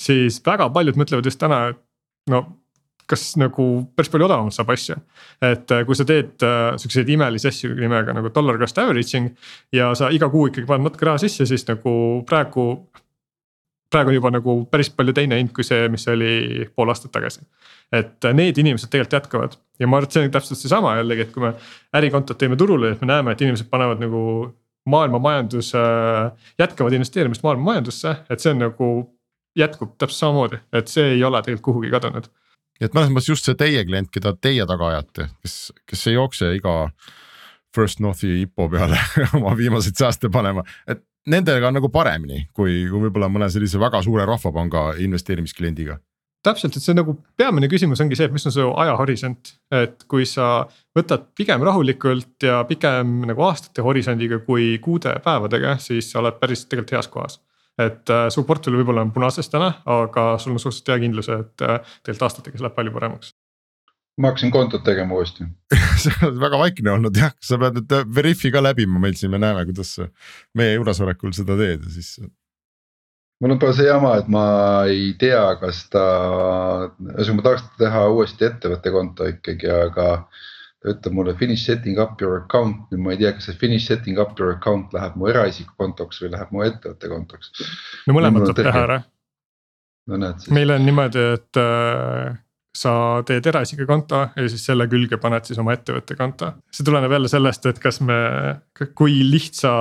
siis 0.00 0.40
väga 0.46 0.68
paljud 0.74 0.98
mõtlevad 0.98 1.30
just 1.30 1.38
täna, 1.40 1.68
et 1.70 1.80
no 2.30 2.44
kas 3.10 3.34
nagu 3.40 3.66
päris 3.96 4.10
palju 4.12 4.26
odavamalt 4.26 4.56
saab 4.56 4.72
asju. 4.74 4.96
et 5.44 5.70
äh, 5.70 5.84
kui 5.86 5.96
sa 5.96 6.06
teed 6.08 6.44
äh, 6.46 6.76
siukseid 6.80 7.08
imelisi 7.12 7.48
asju 7.50 7.74
nimega 7.76 8.14
nagu 8.16 8.30
dollar 8.34 8.58
cost 8.60 8.78
averaging 8.80 9.30
ja 9.72 9.92
sa 9.98 10.10
iga 10.10 10.30
kuu 10.32 10.48
ikkagi 10.48 10.68
paned 10.68 10.88
natuke 10.88 11.08
raha 11.08 11.20
sisse, 11.24 11.46
siis 11.46 11.66
nagu 11.68 12.24
praegu. 12.28 12.86
Praegu 13.92 14.12
on 14.12 14.18
juba 14.18 14.32
nagu 14.34 14.56
päris 14.70 14.90
palju 14.90 15.14
teine 15.16 15.38
hind 15.38 15.52
kui 15.54 15.66
see, 15.66 15.88
mis 15.92 16.06
oli 16.10 16.66
pool 16.74 16.92
aastat 16.92 17.12
tagasi. 17.14 17.44
et 17.92 18.26
need 18.32 18.58
inimesed 18.58 18.90
tegelikult 18.90 19.18
jätkavad 19.18 19.56
ja 19.78 19.86
ma 19.86 19.98
arvan, 19.98 20.08
et 20.08 20.16
see 20.16 20.24
on 20.24 20.34
täpselt 20.34 20.60
seesama 20.60 20.96
jällegi, 20.98 21.26
et 21.26 21.32
kui 21.34 21.44
me 21.44 21.54
ärikontot 21.94 22.38
teeme 22.38 22.56
turule, 22.56 22.94
et 22.94 23.02
me 23.02 23.10
näeme, 23.10 23.32
et 23.32 23.42
inimesed 23.44 23.68
panevad 23.70 24.00
nagu 24.02 24.22
maailma 24.90 25.18
majandus 25.18 25.72
äh,, 25.78 26.32
jätkavad 26.58 26.92
investeerimist 26.92 27.44
maailma 27.44 27.70
majandusse, 27.72 28.16
et 28.30 28.40
see 28.40 28.54
on 28.54 28.64
nagu 28.66 28.88
jätkub 29.58 29.94
täpselt 29.98 30.18
samamoodi, 30.18 30.58
et 30.72 30.90
see 30.90 31.14
ei 31.14 31.24
ole 31.24 31.42
tegelikult 31.42 31.68
kuhugi 31.70 31.92
kadunud 31.94 32.32
nii 32.80 32.88
et 32.88 32.96
mõnes 32.96 33.12
mõttes 33.12 33.30
just 33.30 33.46
see 33.46 33.58
teie 33.58 33.84
klient, 33.86 34.10
keda 34.12 34.34
teie 34.42 34.64
taga 34.66 34.90
ajate, 34.90 35.28
kes, 35.44 35.58
kes 35.86 36.08
ei 36.10 36.16
jookse 36.16 36.50
iga 36.56 36.74
First 37.74 38.00
Northi 38.02 38.40
IPO 38.44 38.68
peale 38.70 38.98
oma 39.38 39.54
viimaseid 39.58 39.98
sääste 39.98 40.30
panema, 40.34 40.64
et 40.90 41.02
nendega 41.30 41.68
on 41.68 41.78
nagu 41.78 41.90
paremini 41.92 42.48
kui, 42.52 42.84
kui 42.90 43.06
võib-olla 43.06 43.30
mõne 43.32 43.48
sellise 43.52 43.80
väga 43.80 44.02
suure 44.04 44.26
rahvapanga 44.28 44.92
investeerimiskliendiga. 45.04 45.98
Täpselt, 46.44 46.76
et 46.76 46.84
see 46.84 46.92
nagu 46.92 47.14
peamine 47.40 47.70
küsimus 47.72 48.02
ongi 48.04 48.18
see, 48.18 48.26
et 48.28 48.34
mis 48.34 48.44
on 48.44 48.52
su 48.52 48.66
ajahorisont, 48.82 49.54
et 49.72 50.04
kui 50.10 50.26
sa 50.28 50.66
võtad 50.96 51.30
pigem 51.38 51.64
rahulikult 51.64 52.44
ja 52.44 52.58
pigem 52.68 53.22
nagu 53.30 53.46
aastate 53.46 53.84
horisondiga 53.86 54.42
kui 54.44 54.74
kuude 54.84 55.14
päevadega, 55.24 55.78
siis 55.80 56.10
sa 56.12 56.20
oled 56.20 56.36
päris 56.42 56.66
tegelikult 56.68 56.98
heas 56.98 57.08
kohas. 57.14 57.38
Et 57.80 58.12
äh, 58.12 58.26
su 58.30 58.44
portfell 58.46 58.76
võib-olla 58.76 59.02
on 59.02 59.14
punases 59.14 59.48
täna, 59.50 59.72
aga 59.88 60.34
sul 60.38 60.52
on 60.52 60.60
suhteliselt 60.62 60.92
hea 60.92 61.00
kindlus, 61.06 61.32
et 61.32 61.64
äh, 61.64 61.80
tegelikult 62.04 62.28
aastatega 62.28 62.60
see 62.60 62.68
läheb 62.68 62.76
palju 62.76 62.94
paremaks. 62.94 63.33
Ma 64.20 64.30
hakkasin 64.30 64.52
kontot 64.54 64.84
tegema 64.86 65.16
uuesti 65.18 65.46
sa 66.02 66.14
oled 66.22 66.38
väga 66.42 66.60
vaikne 66.60 66.94
olnud 66.94 67.18
jah, 67.18 67.34
sa 67.42 67.58
pead 67.60 67.80
nüüd 67.80 67.94
äh, 67.96 68.06
Veriffi 68.16 68.52
ka 68.54 68.62
läbima 68.62 69.02
meil 69.02 69.18
siin, 69.18 69.32
me 69.34 69.42
näeme, 69.42 69.66
kuidas 69.68 69.94
sa 69.98 70.08
meie 70.58 70.76
juuresolekul 70.76 71.34
seda 71.36 71.58
teed 71.58 71.86
ja 71.86 71.94
siis. 71.96 72.16
mul 73.42 73.56
on 73.56 73.60
praegu 73.62 73.78
see 73.80 73.88
jama, 73.88 74.14
et 74.22 74.30
ma 74.30 74.46
ei 74.90 75.12
tea, 75.20 75.42
kas 75.60 75.84
ta, 75.92 76.04
ühesõnaga 77.10 77.38
ma 77.40 77.46
tahaks 77.48 77.70
teha 77.80 78.04
uuesti 78.14 78.48
ettevõtte 78.50 78.94
konto 78.94 79.30
ikkagi, 79.32 79.70
aga 79.88 80.08
ta 80.84 80.92
ütleb 80.92 81.16
mulle 81.16 81.34
finish 81.40 81.64
setting 81.64 81.98
up 81.98 82.20
your 82.22 82.42
account, 82.42 82.86
nüüd 82.92 83.02
ma 83.02 83.14
ei 83.14 83.22
tea, 83.22 83.32
kas 83.34 83.48
see 83.48 83.58
finish 83.58 83.88
setting 83.88 84.20
up 84.20 84.38
your 84.38 84.52
account 84.52 84.94
läheb 84.94 85.16
mu 85.18 85.30
eraisiku 85.32 85.72
kontoks 85.80 86.20
või 86.22 86.34
läheb 86.36 86.54
mu 86.54 86.62
ettevõtte 86.66 87.10
kontoks. 87.10 87.50
no 88.06 88.16
mõlemad 88.16 88.46
saab 88.50 88.62
teha 88.62 88.86
ära. 88.86 89.02
no 90.12 90.20
näed 90.20 90.44
siis. 90.44 90.54
meil 90.54 90.74
on 90.76 90.84
niimoodi, 90.84 91.28
et 91.38 91.62
äh, 91.62 92.36
sa 92.74 93.22
teed 93.26 93.46
eraisiku 93.46 93.86
konto 93.86 94.20
ja 94.34 94.46
siis 94.50 94.64
selle 94.66 94.88
külge 94.90 95.18
paned 95.22 95.46
siis 95.46 95.58
oma 95.62 95.76
ettevõtte 95.76 96.16
konto. 96.18 96.52
see 96.74 96.86
tuleneb 96.86 97.12
jälle 97.12 97.30
sellest, 97.30 97.66
et 97.70 97.78
kas 97.82 98.00
me, 98.00 98.16
kui 98.94 99.20
lihtsa 99.30 99.74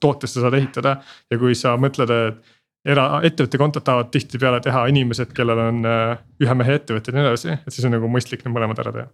tootest 0.00 0.34
sa 0.34 0.46
saad 0.46 0.58
ehitada 0.58 0.96
ja 1.30 1.38
kui 1.38 1.54
sa 1.54 1.76
mõtled, 1.78 2.10
et 2.10 2.90
eraettevõtte 2.90 3.60
kontot 3.60 3.84
tahavad 3.84 4.10
tihtipeale 4.10 4.60
teha 4.64 4.86
inimesed, 4.90 5.34
kellel 5.36 5.62
on 5.66 5.84
äh, 5.86 6.18
ühe 6.42 6.54
mehe 6.56 6.78
ettevõtted 6.80 7.14
ja 7.14 7.20
nii 7.20 7.28
edasi, 7.28 7.56
et 7.60 7.76
siis 7.76 7.86
on 7.86 7.94
nagu 7.94 8.08
mõistlik 8.10 8.42
need 8.44 8.56
mõlemad 8.56 8.82
ära 8.82 8.94
teha 8.96 9.10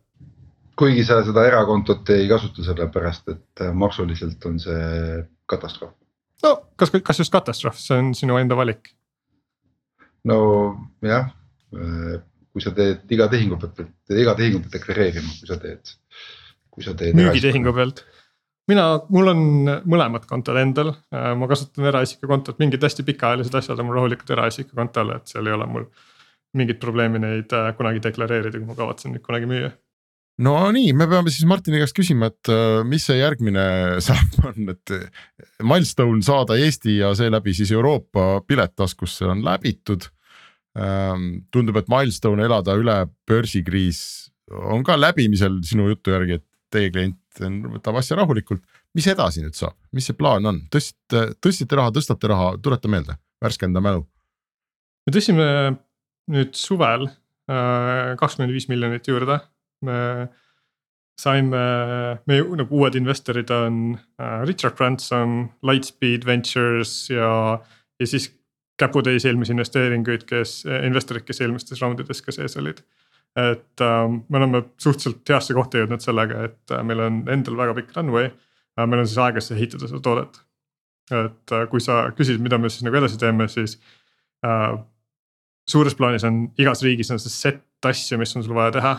kuigi 0.76 1.05
sa 1.09 1.20
seda 1.24 1.45
erakontot 1.49 2.09
ei 2.14 2.28
kasuta, 2.28 2.64
sellepärast 2.64 3.32
et 3.32 3.64
äh, 3.64 3.72
maksuliselt 3.72 4.45
on 4.49 4.61
see 4.61 5.24
katastroof. 5.51 5.95
no 6.45 6.53
kas, 6.76 6.93
kas 7.05 7.20
just 7.24 7.32
katastroof, 7.34 7.78
see 7.80 7.99
on 8.01 8.12
sinu 8.16 8.39
enda 8.41 8.59
valik. 8.59 8.93
no 10.28 10.39
jah, 11.05 11.30
äh, 11.76 12.18
kui 12.57 12.64
sa 12.64 12.72
teed 12.76 13.12
iga 13.12 13.28
tehingu 13.32 13.61
pealt, 13.61 13.80
iga 14.16 14.32
tehingu 14.38 14.62
pead 14.64 14.78
deklareerima, 14.78 15.32
kui 15.40 15.48
sa 15.50 15.59
teed, 15.61 15.94
kui 16.72 16.86
sa 16.86 16.96
teed. 16.96 17.16
müügitehingu 17.18 17.74
pealt 17.76 18.04
mina, 18.70 18.86
mul 19.12 19.30
on 19.30 19.40
mõlemad 19.86 20.24
kontod 20.26 20.59
endal, 20.59 20.94
äh, 21.14 21.30
ma 21.38 21.48
kasutan 21.50 21.86
eraisiku 21.92 22.30
kontot, 22.30 22.59
mingid 22.62 22.82
hästi 22.82 23.04
pikaajalised 23.07 23.54
asjad 23.61 23.78
on 23.78 23.90
mul 23.90 24.00
rahulikult 24.00 24.32
eraisiku 24.34 24.74
kontol, 24.78 25.14
et 25.14 25.30
seal 25.30 25.46
ei 25.46 25.54
ole 25.54 25.68
mul 25.70 25.88
mingit 26.57 26.80
probleemi 26.80 27.20
neid 27.20 27.52
kunagi 27.76 28.00
deklareerida, 28.02 28.59
kui 28.59 28.70
ma 28.70 28.78
kavatsen 28.78 29.12
neid 29.14 29.22
kunagi 29.26 29.50
müüa 29.50 29.74
no 30.42 30.57
nii, 30.74 30.92
me 30.96 31.07
peame 31.11 31.32
siis 31.32 31.46
Martini 31.48 31.80
käest 31.80 31.96
küsima, 31.96 32.30
et 32.32 32.50
äh, 32.52 32.82
mis 32.88 33.07
see 33.09 33.18
järgmine 33.20 33.64
samm 34.07 34.50
on, 34.50 34.74
et 34.74 34.94
äh, 34.94 35.07
milstone 35.64 36.22
saada 36.26 36.59
Eesti 36.61 36.98
ja 37.00 37.14
seeläbi 37.16 37.54
siis 37.57 37.72
Euroopa 37.72 38.42
pilet 38.46 38.76
taskusse 38.76 39.28
on 39.30 39.44
läbitud. 39.44 40.11
Ähm, 40.77 41.29
tundub, 41.55 41.79
et 41.81 41.89
milstone 41.89 42.45
elada 42.45 42.74
üle 42.77 42.99
börsikriis 43.29 44.01
on 44.53 44.83
ka 44.85 44.99
läbimisel 44.99 45.62
sinu 45.64 45.89
jutu 45.89 46.12
järgi, 46.12 46.37
et 46.37 46.45
teie 46.72 46.91
klient 46.93 47.41
võtab 47.72 47.97
asja 48.01 48.18
rahulikult. 48.18 48.62
mis 48.97 49.07
edasi 49.09 49.43
nüüd 49.45 49.57
saab, 49.57 49.74
mis 49.93 50.07
see 50.09 50.16
plaan 50.16 50.47
on, 50.49 50.62
tõstsite, 50.72 51.37
tõstsite 51.45 51.77
raha, 51.77 51.93
tõstate 51.93 52.29
raha, 52.33 52.55
tuleta 52.62 52.89
meelde, 52.89 53.16
värskenda 53.45 53.81
mälu. 53.81 54.07
me 55.07 55.16
tõstsime 55.16 55.49
nüüd 56.33 56.55
suvel 56.59 57.09
äh, 57.09 58.14
kakskümmend 58.20 58.53
viis 58.53 58.68
miljonit 58.68 59.09
juurde 59.09 59.41
me 59.85 60.29
saime, 61.20 61.61
meie 62.29 62.45
nagu 62.61 62.81
uued 62.81 62.97
investorid 62.99 63.51
on 63.55 63.97
äh, 64.20 64.43
Richard 64.49 64.77
Branson, 64.77 65.49
Lightspeed 65.64 66.27
Ventures 66.29 67.07
ja, 67.11 67.61
ja 68.01 68.09
siis 68.09 68.29
käputäis 68.81 69.24
eelmisi 69.24 69.55
investeeringuid, 69.55 70.27
kes, 70.29 70.62
investorid, 70.85 71.24
kes 71.27 71.41
eelmistes 71.41 71.81
raundides 71.83 72.22
ka 72.22 72.35
sees 72.35 72.57
olid. 72.61 72.83
et 73.37 73.81
äh, 73.85 74.09
me 74.29 74.39
oleme 74.39 74.62
suhteliselt 74.81 75.29
heasse 75.29 75.55
kohta 75.55 75.83
jõudnud 75.83 76.01
sellega, 76.01 76.47
et 76.49 76.72
äh, 76.72 76.83
meil 76.89 77.03
on 77.05 77.18
endal 77.29 77.59
väga 77.59 77.74
pikk 77.77 77.97
runway 77.97 78.31
äh,. 78.31 78.87
meil 78.87 79.03
on 79.03 79.09
siis 79.09 79.18
aega 79.20 79.43
siis 79.45 79.59
ehitada 79.59 79.89
seda 79.91 80.01
toodet. 80.01 80.41
et 81.12 81.53
äh, 81.53 81.66
kui 81.70 81.81
sa 81.81 82.07
küsid, 82.16 82.41
mida 82.41 82.59
me 82.59 82.70
siis 82.72 82.87
nagu 82.87 82.97
edasi 82.97 83.18
teeme, 83.20 83.49
siis 83.53 83.77
äh, 84.47 84.79
suures 85.68 85.95
plaanis 85.95 86.24
on 86.24 86.47
igas 86.59 86.83
riigis 86.83 87.12
on 87.12 87.20
see 87.20 87.33
set 87.33 87.62
asju, 87.87 88.18
mis 88.18 88.33
on 88.37 88.45
sul 88.45 88.57
vaja 88.57 88.72
teha 88.79 88.95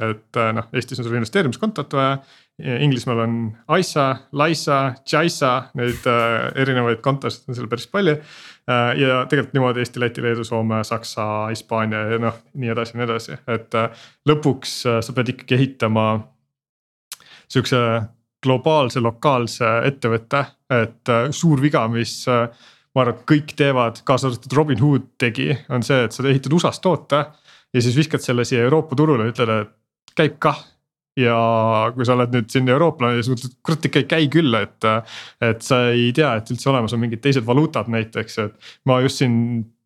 et 0.00 0.38
äh, 0.40 0.52
noh, 0.56 0.68
Eestis 0.72 1.00
on 1.00 1.06
sul 1.06 1.18
investeerimiskontot 1.18 1.98
vaja. 1.98 2.20
Inglismaal 2.60 3.22
on 3.22 3.36
ISA, 3.78 4.06
LISA, 4.36 4.78
JISA, 5.08 5.52
neid 5.80 6.04
äh, 6.10 6.50
erinevaid 6.60 7.00
kontosid 7.00 7.48
on 7.48 7.56
seal 7.56 7.70
päris 7.72 7.86
palju 7.88 8.18
äh,. 8.18 8.90
ja 9.00 9.22
tegelikult 9.30 9.54
niimoodi 9.56 9.80
Eesti, 9.80 10.02
Läti, 10.02 10.22
Leedu, 10.22 10.44
Soome, 10.44 10.82
Saksa, 10.84 11.24
Hispaania 11.48 12.02
ja 12.10 12.18
noh, 12.20 12.36
nii 12.60 12.74
edasi 12.74 12.92
ja 12.92 13.00
nii 13.00 13.06
edasi, 13.08 13.38
et 13.48 13.78
äh, 13.80 14.04
lõpuks 14.28 14.74
äh, 14.90 15.00
sa 15.00 15.16
pead 15.16 15.32
ikkagi 15.32 15.56
ehitama 15.56 16.06
sihukese 17.48 17.80
globaalse, 18.44 19.00
lokaalse 19.00 19.70
ettevõtte, 19.88 20.44
et 20.72 21.12
äh, 21.12 21.26
suur 21.34 21.60
viga, 21.62 21.86
mis 21.92 22.22
äh, 22.28 22.46
ma 22.94 23.04
arvan, 23.04 23.18
et 23.18 23.26
kõik 23.28 23.54
teevad, 23.58 24.00
kaasa 24.06 24.30
arvatud 24.30 24.56
Robinhood 24.56 25.10
tegi, 25.20 25.50
on 25.72 25.84
see, 25.86 26.04
et 26.06 26.14
sa 26.14 26.26
ehitad 26.28 26.54
USA-s 26.56 26.82
toote 26.82 27.24
ja 27.74 27.82
siis 27.82 27.96
viskad 27.96 28.24
selle 28.24 28.46
siia 28.48 28.64
Euroopa 28.66 28.98
turule 28.98 29.28
ütled, 29.30 29.52
et 29.62 29.76
käib 30.18 30.38
kah 30.42 30.62
ja 31.18 31.36
kui 31.94 32.06
sa 32.06 32.14
oled 32.14 32.32
nüüd 32.34 32.48
siin 32.52 32.70
eurooplane, 32.70 33.18
siis 33.20 33.32
mõtled, 33.34 33.58
kurat 33.66 33.86
ikka 33.88 34.02
ei 34.02 34.08
käi 34.08 34.30
küll, 34.32 34.54
et. 34.56 34.88
et 35.44 35.66
sa 35.66 35.82
ei 35.92 36.10
tea, 36.16 36.32
et 36.38 36.52
üldse 36.54 36.70
olemas 36.72 36.94
on 36.96 37.02
mingid 37.02 37.22
teised 37.24 37.44
valuutad 37.46 37.90
näiteks, 37.92 38.38
et 38.46 38.72
ma 38.88 39.00
just 39.04 39.20
siin 39.20 39.34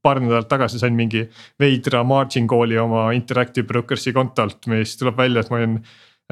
paar 0.04 0.20
nädalat 0.20 0.50
tagasi 0.50 0.78
sain 0.78 0.94
mingi 0.96 1.24
veidra 1.60 2.02
margin 2.04 2.46
call'i 2.50 2.76
oma 2.78 3.06
Interactive 3.16 3.66
Brokers'i 3.66 4.12
kontolt, 4.12 4.68
mis 4.68 4.98
tuleb 5.00 5.16
välja, 5.16 5.40
et 5.40 5.50
ma 5.50 5.62
olin 5.62 5.78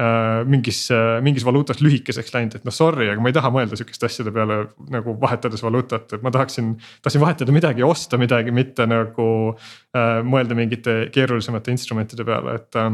Äh, 0.01 0.41
mingis, 0.49 0.87
mingis 1.21 1.43
valuutas 1.45 1.77
lühikeseks 1.85 2.31
läinud, 2.33 2.55
et 2.57 2.63
noh, 2.65 2.73
sorry, 2.73 3.05
aga 3.11 3.21
ma 3.21 3.29
ei 3.29 3.35
taha 3.37 3.51
mõelda 3.53 3.77
sihukeste 3.77 4.07
asjade 4.07 4.31
peale 4.33 4.55
nagu 4.89 5.13
vahetades 5.21 5.61
valuutat, 5.61 6.15
et 6.15 6.23
ma 6.25 6.31
tahaksin. 6.33 6.71
tahtsin 7.05 7.21
vahetada 7.21 7.53
midagi, 7.53 7.85
osta 7.85 8.17
midagi, 8.17 8.49
mitte 8.49 8.87
nagu 8.89 9.27
äh, 9.53 10.23
mõelda 10.25 10.57
mingite 10.57 10.95
keerulisemate 11.13 11.75
instrumentide 11.75 12.25
peale, 12.25 12.55
et 12.57 12.79
äh, 12.81 12.89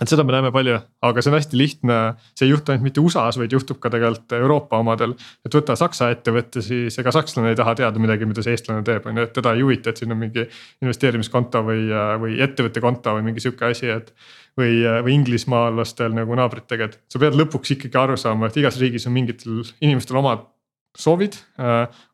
et 0.00 0.08
seda 0.08 0.24
me 0.24 0.32
näeme 0.34 0.50
palju, 0.54 0.78
aga 1.04 1.22
see 1.22 1.30
on 1.30 1.36
hästi 1.36 1.58
lihtne, 1.58 1.96
see 2.38 2.46
ei 2.46 2.52
juhtu 2.52 2.72
ainult 2.72 2.86
mitte 2.86 3.02
USA-s, 3.02 3.38
vaid 3.40 3.52
juhtub 3.52 3.78
ka 3.82 3.90
tegelikult 3.92 4.32
Euroopa 4.38 4.80
omadel. 4.80 5.14
et 5.44 5.54
võta 5.54 5.76
Saksa 5.78 6.08
ettevõte, 6.14 6.62
siis 6.64 6.96
ega 6.98 7.12
sakslane 7.12 7.52
ei 7.52 7.58
taha 7.58 7.74
teada 7.82 8.00
midagi, 8.02 8.28
mida 8.28 8.44
see 8.44 8.56
eestlane 8.56 8.84
teeb, 8.86 9.06
on 9.06 9.20
ju, 9.20 9.26
et 9.28 9.34
teda 9.36 9.52
ei 9.56 9.64
huvita, 9.64 9.92
et 9.92 10.00
siin 10.00 10.14
on 10.14 10.20
mingi 10.22 10.46
investeerimiskonto 10.82 11.64
või, 11.66 11.90
või 12.22 12.38
ettevõtte 12.44 12.84
konto 12.84 13.16
või 13.18 13.26
mingi 13.28 13.44
sihuke 13.44 13.68
asi, 13.68 13.90
et. 13.92 14.14
või, 14.58 14.82
või 15.04 15.14
inglismaalastel 15.16 16.12
nagu 16.12 16.34
naabritega, 16.36 16.88
et 16.90 16.98
sa 17.12 17.20
pead 17.20 17.36
lõpuks 17.38 17.76
ikkagi 17.76 17.96
aru 17.96 18.18
saama, 18.20 18.48
et 18.48 18.56
igas 18.60 18.76
riigis 18.80 19.06
on 19.08 19.14
mingitel 19.16 19.62
inimestel 19.80 20.18
omad 20.20 20.48
soovid, 20.92 21.38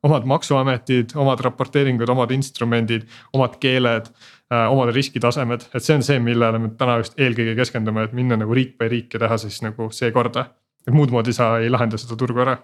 omad 0.06 0.26
maksuametid, 0.30 1.16
omad 1.18 1.40
raporteeringud, 1.42 2.06
omad 2.14 2.30
instrumendid, 2.30 3.08
omad 3.34 3.56
keeled 3.58 4.06
Äh, 4.06 4.37
omad 4.48 4.94
riskitasemed, 4.96 5.68
et 5.74 5.84
see 5.84 5.98
on 5.98 6.06
see, 6.06 6.22
millele 6.24 6.62
me 6.62 6.72
täna 6.78 6.98
just 7.02 7.18
eelkõige 7.20 7.56
keskendume, 7.58 8.06
et 8.08 8.16
minna 8.16 8.38
nagu 8.40 8.54
riik 8.56 8.78
by 8.80 8.88
riik 8.88 9.14
ja 9.14 9.26
teha 9.26 9.36
siis 9.40 9.60
nagu 9.64 9.90
see 9.92 10.10
korda. 10.14 10.48
et 10.88 10.94
muud 10.94 11.10
moodi 11.12 11.34
sa 11.36 11.58
ei 11.60 11.68
lahenda 11.68 11.98
seda 12.00 12.16
turgu 12.16 12.40
ära 12.40 12.56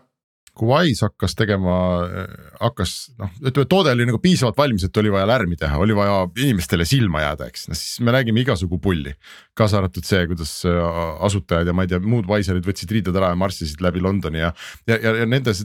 kui 0.55 0.69
Wise 0.71 1.09
hakkas 1.09 1.35
tegema, 1.35 1.77
hakkas 2.61 2.93
noh, 3.19 3.31
ütleme 3.43 3.67
toode 3.71 3.91
oli 3.95 4.07
nagu 4.07 4.21
piisavalt 4.23 4.59
valmis, 4.59 4.85
et 4.87 5.01
oli 5.03 5.11
vaja 5.11 5.27
lärmi 5.27 5.59
teha, 5.59 5.81
oli 5.83 5.97
vaja 5.99 6.21
inimestele 6.45 6.87
silma 6.87 7.25
jääda, 7.25 7.49
eks, 7.51 7.67
no 7.71 7.79
siis 7.79 7.99
me 8.07 8.15
nägime 8.15 8.45
igasugu 8.45 8.79
pulli. 8.83 9.17
kaasa 9.59 9.81
arvatud 9.81 10.07
see, 10.07 10.23
kuidas 10.31 10.53
asutajad 11.27 11.71
ja 11.71 11.75
ma 11.75 11.87
ei 11.87 11.91
tea, 11.91 11.99
muud 11.99 12.31
Wiserid 12.31 12.67
võtsid 12.67 12.95
riided 12.95 13.19
ära 13.19 13.33
ja 13.33 13.41
marssisid 13.41 13.83
läbi 13.83 14.03
Londoni 14.05 14.45
ja, 14.45 14.53
ja, 14.87 14.99
ja, 15.03 15.17
ja 15.23 15.27
nende 15.27 15.57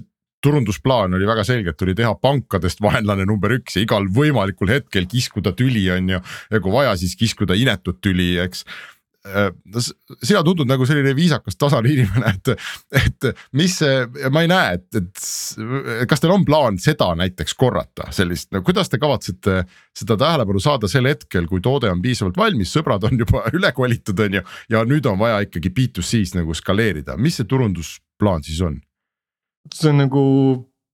turundusplaan 0.42 1.14
oli 1.14 1.28
väga 1.28 1.44
selge, 1.48 1.74
et 1.74 1.80
tuli 1.80 1.96
teha 1.98 2.14
pankadest 2.22 2.82
vaenlane 2.84 3.28
number 3.28 3.58
üks 3.60 3.78
ja 3.78 3.84
igal 3.86 4.08
võimalikul 4.16 4.72
hetkel 4.72 5.10
kiskuda 5.10 5.54
tüli, 5.58 5.84
on 5.96 6.16
ju. 6.16 6.22
ja 6.52 6.64
kui 6.64 6.74
vaja, 6.74 6.96
siis 7.00 7.18
kiskuda 7.20 7.58
inetut 7.60 8.00
tüli, 8.04 8.32
eks 8.40 8.64
äh, 9.28 9.50
sina 10.24 10.42
tundud 10.48 10.70
nagu 10.70 10.88
selline 10.88 11.12
viisakas, 11.18 11.60
tasane 11.60 11.92
inimene, 11.92 12.32
et, 12.32 12.54
et 13.02 13.30
mis 13.60 13.76
see, 13.82 14.00
ma 14.32 14.46
ei 14.46 14.52
näe, 14.52 14.80
et, 14.80 15.02
et 15.02 16.08
kas 16.10 16.24
teil 16.24 16.34
on 16.38 16.48
plaan 16.48 16.80
seda 16.80 17.12
näiteks 17.20 17.58
korrata, 17.60 18.08
sellist, 18.16 18.54
no 18.56 18.64
kuidas 18.64 18.92
te 18.92 19.02
kavatsete 19.02 19.64
seda 20.00 20.20
tähelepanu 20.24 20.64
saada 20.64 20.88
sel 20.92 21.10
hetkel, 21.12 21.52
kui 21.52 21.60
toode 21.64 21.92
on 21.92 22.04
piisavalt 22.04 22.40
valmis, 22.40 22.72
sõbrad 22.72 23.10
on 23.12 23.20
juba 23.26 23.44
üle 23.60 23.76
kolitud, 23.76 24.24
on 24.24 24.40
ju. 24.40 24.46
ja 24.72 24.88
nüüd 24.88 25.12
on 25.12 25.20
vaja 25.20 25.44
ikkagi 25.48 25.74
B2C-s 25.76 26.38
nagu 26.40 26.56
skaleerida, 26.56 27.20
mis 27.20 27.42
see 27.42 27.50
turundusplaan 27.50 28.48
siis 28.48 28.64
on? 28.64 28.80
See 29.74 29.92
on 29.92 30.02
nagu 30.04 30.24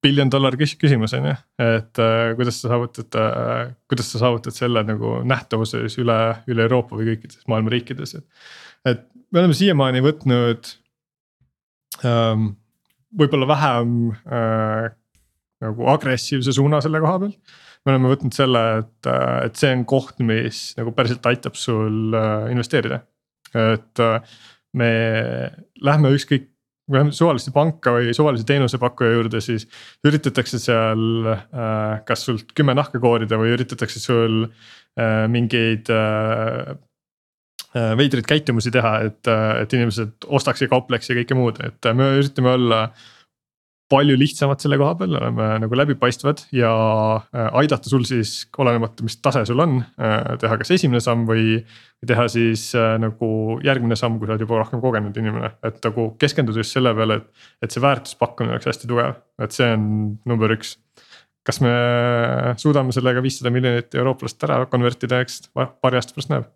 billion 0.05 0.29
dollar 0.29 0.55
küsimus 0.59 1.15
on 1.17 1.29
ju, 1.31 1.35
et 1.65 2.01
äh, 2.01 2.33
kuidas 2.37 2.59
sa 2.61 2.71
saavutad 2.73 3.17
äh,, 3.19 3.73
kuidas 3.89 4.11
sa 4.11 4.21
saavutad 4.21 4.55
selle 4.55 4.83
nagu 4.85 5.19
nähtavuses 5.27 5.97
üle, 6.01 6.19
üle 6.51 6.67
Euroopa 6.67 6.97
või 6.99 7.13
kõikides 7.13 7.45
maailma 7.51 7.73
riikides, 7.73 8.17
et. 8.19 8.27
et 8.85 9.07
me 9.33 9.41
oleme 9.41 9.57
siiamaani 9.57 10.03
võtnud 10.05 10.69
ähm, 12.05 12.51
võib-olla 13.17 13.49
vähem 13.49 13.95
äh, 14.29 14.89
nagu 15.63 15.87
agressiivse 15.91 16.53
suuna 16.55 16.81
selle 16.83 17.01
koha 17.03 17.21
peal. 17.23 17.35
me 17.85 17.93
oleme 17.93 18.09
võtnud 18.09 18.33
selle, 18.35 18.63
et, 18.81 19.09
äh, 19.09 19.37
et 19.47 19.61
see 19.61 19.71
on 19.75 19.85
koht, 19.89 20.19
mis 20.25 20.67
nagu 20.79 20.93
päriselt 20.95 21.25
aitab 21.29 21.57
sul 21.59 22.15
äh, 22.17 22.49
investeerida. 22.53 23.01
et 23.55 24.03
äh, 24.03 24.35
me 24.75 24.91
lähme 25.81 26.11
ükskõik 26.15 26.51
suvalisse 27.15 27.51
panka 27.53 27.95
või 27.95 28.13
suvalise 28.13 28.45
teenusepakkuja 28.45 29.15
juurde, 29.15 29.41
siis 29.41 29.65
üritatakse 30.05 30.59
seal 30.61 31.29
äh, 31.31 32.01
kas 32.05 32.25
sult 32.27 32.53
kümme 32.57 32.75
nahka 32.77 33.01
koorida 33.01 33.39
või 33.41 33.55
üritatakse 33.55 34.01
sul 34.01 34.43
äh, 34.45 35.25
mingeid 35.31 35.89
äh, 35.89 36.75
veidraid 37.75 38.27
käitumusi 38.29 38.71
teha, 38.71 38.93
et, 39.09 39.27
et 39.27 39.73
inimesed 39.75 40.29
ostaks 40.31 40.61
ja 40.63 40.69
kaupleks 40.71 41.09
ja 41.09 41.17
kõike 41.17 41.35
muud, 41.35 41.57
et 41.65 41.89
me 41.97 42.13
üritame 42.21 42.53
olla 42.55 42.85
palju 43.91 44.15
lihtsamad 44.17 44.61
selle 44.61 44.77
koha 44.81 44.95
peal, 44.97 45.13
oleme 45.19 45.47
nagu 45.61 45.77
läbipaistvad 45.77 46.45
ja 46.55 46.71
äh, 47.21 47.49
aidata 47.59 47.89
sul 47.89 48.05
siis 48.07 48.47
olenemata, 48.57 49.05
mis 49.05 49.19
tase 49.21 49.43
sul 49.45 49.61
on, 49.61 49.77
äh, 50.01 50.33
teha 50.41 50.57
kas 50.61 50.73
esimene 50.77 51.01
samm 51.03 51.27
või. 51.29 51.59
teha 52.05 52.27
siis 52.29 52.67
äh, 52.77 52.95
nagu 53.01 53.27
järgmine 53.65 53.95
samm, 53.97 54.19
kui 54.19 54.27
sa 54.27 54.35
oled 54.35 54.43
juba 54.43 54.59
rohkem 54.59 54.81
kogenud 54.81 55.15
inimene, 55.17 55.55
et 55.65 55.79
nagu 55.85 56.11
keskenduda 56.21 56.61
just 56.61 56.75
selle 56.75 56.93
peale, 56.97 57.21
et. 57.21 57.47
et 57.65 57.73
see 57.73 57.81
väärtuspakkumine 57.81 58.53
oleks 58.53 58.69
hästi 58.69 58.89
tugev, 58.89 59.15
et 59.41 59.55
see 59.55 59.71
on 59.73 59.87
number 60.25 60.53
üks. 60.53 60.75
kas 61.45 61.61
me 61.61 61.71
suudame 62.61 62.93
sellega 62.93 63.21
viissada 63.21 63.53
miljonit 63.53 63.93
eurooplast 63.93 64.45
ära 64.49 64.63
konvertida, 64.69 65.21
eks 65.21 65.49
paari 65.53 66.01
aasta 66.01 66.17
pärast 66.17 66.33
näeb 66.33 66.53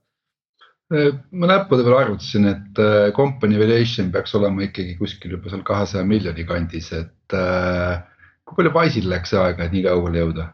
ma 0.90 1.50
näppude 1.50 1.84
peal 1.86 1.98
arvutasin, 2.00 2.48
et 2.50 2.80
äh, 2.82 3.10
company 3.16 3.60
valuation 3.62 4.10
peaks 4.14 4.34
olema 4.38 4.66
ikkagi 4.66 4.96
kuskil 4.98 5.36
juba 5.36 5.52
seal 5.52 5.62
kahesaja 5.66 6.06
miljoni 6.08 6.46
kandis, 6.50 6.90
et 6.98 7.36
äh, 7.38 8.00
kui 8.44 8.58
palju 8.58 8.74
Wise'il 8.74 9.10
läks 9.12 9.36
aega, 9.38 9.68
et 9.68 9.76
nii 9.76 9.86
kaugele 9.86 10.24
jõuda? 10.24 10.48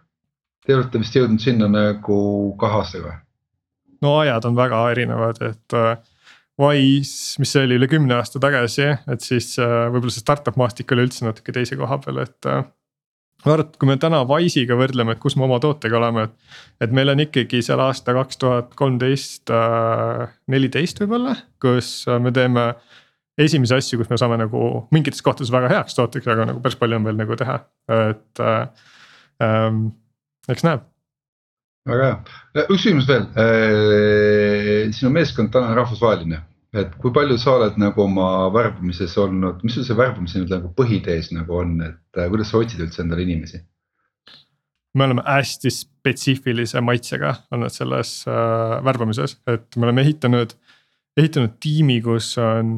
Te 0.65 0.75
olete 0.75 0.99
vist 0.99 1.15
jõudnud 1.15 1.43
sinna 1.43 1.69
nagu 1.71 2.17
kahe 2.59 2.81
aastaga? 2.81 3.21
no 4.03 4.17
ajad 4.19 4.45
on 4.49 4.57
väga 4.57 4.81
erinevad, 4.91 5.39
et 5.45 5.77
äh, 5.77 5.95
Wise, 6.59 7.39
mis 7.39 7.51
oli 7.59 7.79
üle 7.79 7.87
kümne 7.91 8.15
aasta 8.15 8.39
tagasi, 8.39 8.91
et 9.11 9.23
siis 9.23 9.57
võib-olla 9.59 10.13
see 10.13 10.23
startup 10.23 10.55
maastik 10.59 10.91
oli 10.95 11.03
üldse 11.03 11.25
natuke 11.25 11.51
teise 11.55 11.75
koha 11.75 11.97
peal, 12.03 12.21
et 12.23 12.47
et 13.45 13.77
kui 13.79 13.89
me 13.89 13.97
täna 14.01 14.23
Wise'iga 14.29 14.77
võrdleme, 14.79 15.15
et 15.15 15.21
kus 15.21 15.35
me 15.37 15.45
oma 15.47 15.59
tootega 15.63 15.99
oleme, 15.99 16.27
et. 16.27 16.55
et 16.87 16.95
meil 16.95 17.11
on 17.13 17.21
ikkagi 17.25 17.61
seal 17.65 17.81
aasta 17.83 18.15
kaks 18.17 18.41
tuhat 18.41 18.73
kolmteist, 18.79 19.51
äh, 19.53 20.25
neliteist 20.51 21.01
võib-olla, 21.03 21.35
kus 21.61 21.97
äh, 22.09 22.21
me 22.21 22.33
teeme. 22.35 22.73
esimesi 23.37 23.75
asju, 23.75 23.99
kus 23.99 24.09
me 24.09 24.15
saame 24.15 24.37
nagu 24.39 24.87
mingites 24.95 25.21
kohtades 25.21 25.51
väga 25.51 25.67
heaks 25.73 25.97
tooteks, 25.97 26.27
aga 26.31 26.45
nagu 26.47 26.61
päris 26.63 26.77
palju 26.79 26.95
on 26.95 27.03
veel 27.03 27.17
nagu 27.19 27.35
teha, 27.35 27.57
et 27.91 28.39
äh, 28.39 28.67
ähm,, 29.43 29.89
eks 30.47 30.63
näeb 30.63 30.85
väga 31.85 32.05
hea, 32.07 32.17
üks 32.63 32.79
küsimus 32.79 33.09
veel 33.09 33.27
sinu 34.95 35.11
meeskond 35.13 35.51
täna 35.53 35.73
on 35.73 35.81
rahvusvaheline 35.81 36.39
et 36.75 36.97
kui 37.01 37.13
palju 37.15 37.37
sa 37.39 37.55
oled 37.59 37.77
nagu 37.81 38.03
oma 38.03 38.49
värbamises 38.53 39.15
olnud, 39.21 39.63
mis 39.63 39.77
sul 39.77 39.85
see 39.87 39.97
värbamise 39.97 40.41
nüüd 40.41 40.51
nagu 40.51 40.71
põhitees 40.75 41.31
nagu 41.35 41.61
on, 41.61 41.77
et 41.85 42.19
äh, 42.19 42.29
kuidas 42.31 42.51
sa 42.51 42.59
otsid 42.61 42.83
üldse 42.85 43.03
endale 43.03 43.25
inimesi? 43.25 43.61
me 44.95 45.03
oleme 45.03 45.23
hästi 45.27 45.71
spetsiifilise 45.75 46.79
maitsega 46.81 47.33
olnud 47.51 47.73
selles 47.73 48.21
äh, 48.31 48.77
värbamises, 48.85 49.37
et 49.51 49.75
me 49.75 49.89
oleme 49.89 50.05
ehitanud, 50.05 50.55
ehitanud 51.19 51.57
tiimi, 51.59 51.99
kus 52.03 52.35
on. 52.39 52.77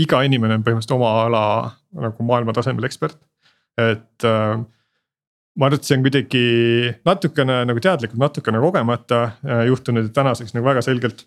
iga 0.00 0.22
inimene 0.24 0.56
on 0.56 0.62
põhimõtteliselt 0.64 0.94
oma 0.96 1.08
ala 1.26 1.44
nagu 2.02 2.24
maailma 2.24 2.54
tasemel 2.56 2.84
ekspert, 2.88 3.18
et 3.80 4.28
äh, 4.28 4.60
ma 5.56 5.68
arvan, 5.68 5.78
et 5.78 5.88
see 5.88 5.98
on 5.98 6.04
kuidagi 6.06 6.44
natukene 7.08 7.58
nagu 7.68 7.80
teadlikult, 7.84 8.20
natukene 8.20 8.60
kogemata 8.60 9.22
äh, 9.24 9.64
juhtunud, 9.68 10.12
tänaseks 10.16 10.56
nagu 10.56 10.68
väga 10.68 10.84
selgelt 10.84 11.26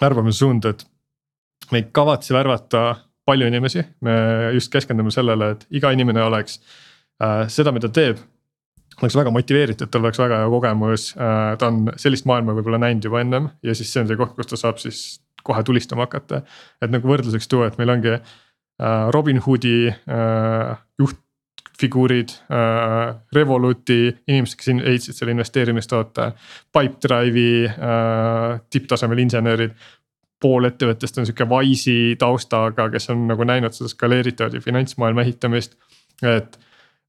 värbamise 0.00 0.42
suund, 0.42 0.66
et 0.70 0.86
me 1.72 1.82
ei 1.82 1.88
kavatse 1.92 2.34
värvata 2.34 2.86
palju 3.26 3.48
inimesi, 3.50 3.82
me 4.06 4.14
just 4.54 4.70
keskendume 4.72 5.10
sellele, 5.14 5.50
et 5.56 5.66
iga 5.74 5.90
inimene 5.94 6.22
oleks 6.22 6.60
äh, 7.22 7.44
seda, 7.52 7.74
mida 7.74 7.90
teeb. 7.90 8.22
oleks 9.02 9.16
väga 9.18 9.30
motiveeritud, 9.34 9.90
tal 9.92 10.06
oleks 10.06 10.18
väga 10.22 10.40
hea 10.40 10.48
kogemus 10.52 11.10
äh,, 11.18 11.52
ta 11.60 11.68
on 11.68 11.92
sellist 12.00 12.24
maailma 12.28 12.54
võib-olla 12.56 12.78
näinud 12.80 13.04
juba 13.04 13.20
ennem 13.20 13.50
ja 13.66 13.74
siis 13.74 13.90
see 13.92 14.00
on 14.00 14.08
see 14.08 14.16
koht, 14.16 14.32
kus 14.38 14.48
ta 14.52 14.56
saab 14.56 14.78
siis 14.80 15.20
kohe 15.46 15.62
tulistama 15.66 16.06
hakata. 16.06 16.42
et 16.82 16.90
nagu 16.90 17.08
võrdluseks 17.10 17.50
tuua, 17.50 17.68
et 17.68 17.78
meil 17.78 17.92
ongi 17.92 18.14
äh, 18.14 18.22
Robinhoodi 19.14 19.76
äh, 19.90 20.78
juhtfiguurid 21.02 22.34
äh,, 22.46 23.18
Revoluti 23.34 24.00
inimesed, 24.28 24.58
kes 24.62 24.72
ehitasid 24.76 25.18
selle 25.18 25.36
investeerimistoote. 25.36 26.30
Pipedrive'i 26.72 27.66
äh, 27.68 28.58
tipptasemel 28.70 29.26
insenerid 29.26 29.76
pool 30.42 30.68
ettevõttest 30.68 31.18
on 31.18 31.26
sihuke 31.28 31.46
Wise'i 31.48 32.16
taustaga, 32.20 32.88
kes 32.92 33.10
on 33.14 33.26
nagu 33.30 33.46
näinud 33.48 33.74
seda 33.76 33.88
skaleeritavat 33.92 34.58
ja 34.58 34.60
finantsmaailma 34.64 35.24
ehitamist. 35.24 35.76
et 36.22 36.58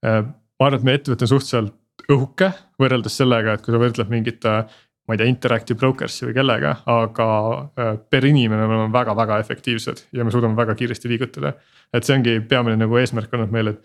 äh, 0.05 0.23
ma 0.23 0.69
arvan, 0.69 0.79
et 0.79 0.87
meie 0.87 1.01
ettevõte 1.01 1.27
on 1.27 1.33
suhteliselt 1.35 1.75
õhuke 2.11 2.51
võrreldes 2.79 3.17
sellega, 3.19 3.53
et 3.53 3.65
kui 3.65 3.73
sa 3.73 3.81
võrdled 3.81 4.11
mingite 4.11 4.57
ma 5.07 5.15
ei 5.15 5.21
tea, 5.21 5.29
Interactive 5.31 5.79
Brokers'i 5.79 6.27
või 6.27 6.35
kellega, 6.35 6.73
aga 6.91 7.27
äh, 7.79 7.93
per 8.11 8.27
inimene 8.27 8.67
me 8.67 8.75
oleme 8.75 8.93
väga-väga 8.93 9.39
efektiivsed 9.43 10.03
ja 10.15 10.25
me 10.27 10.33
suudame 10.33 10.57
väga 10.57 10.75
kiiresti 10.75 11.11
liigutada. 11.11 11.53
et 11.93 12.03
see 12.03 12.17
ongi 12.17 12.39
peamine 12.43 12.75
nagu 12.75 12.97
eesmärk 12.99 13.33
olnud 13.33 13.51
meil, 13.51 13.71
et 13.71 13.77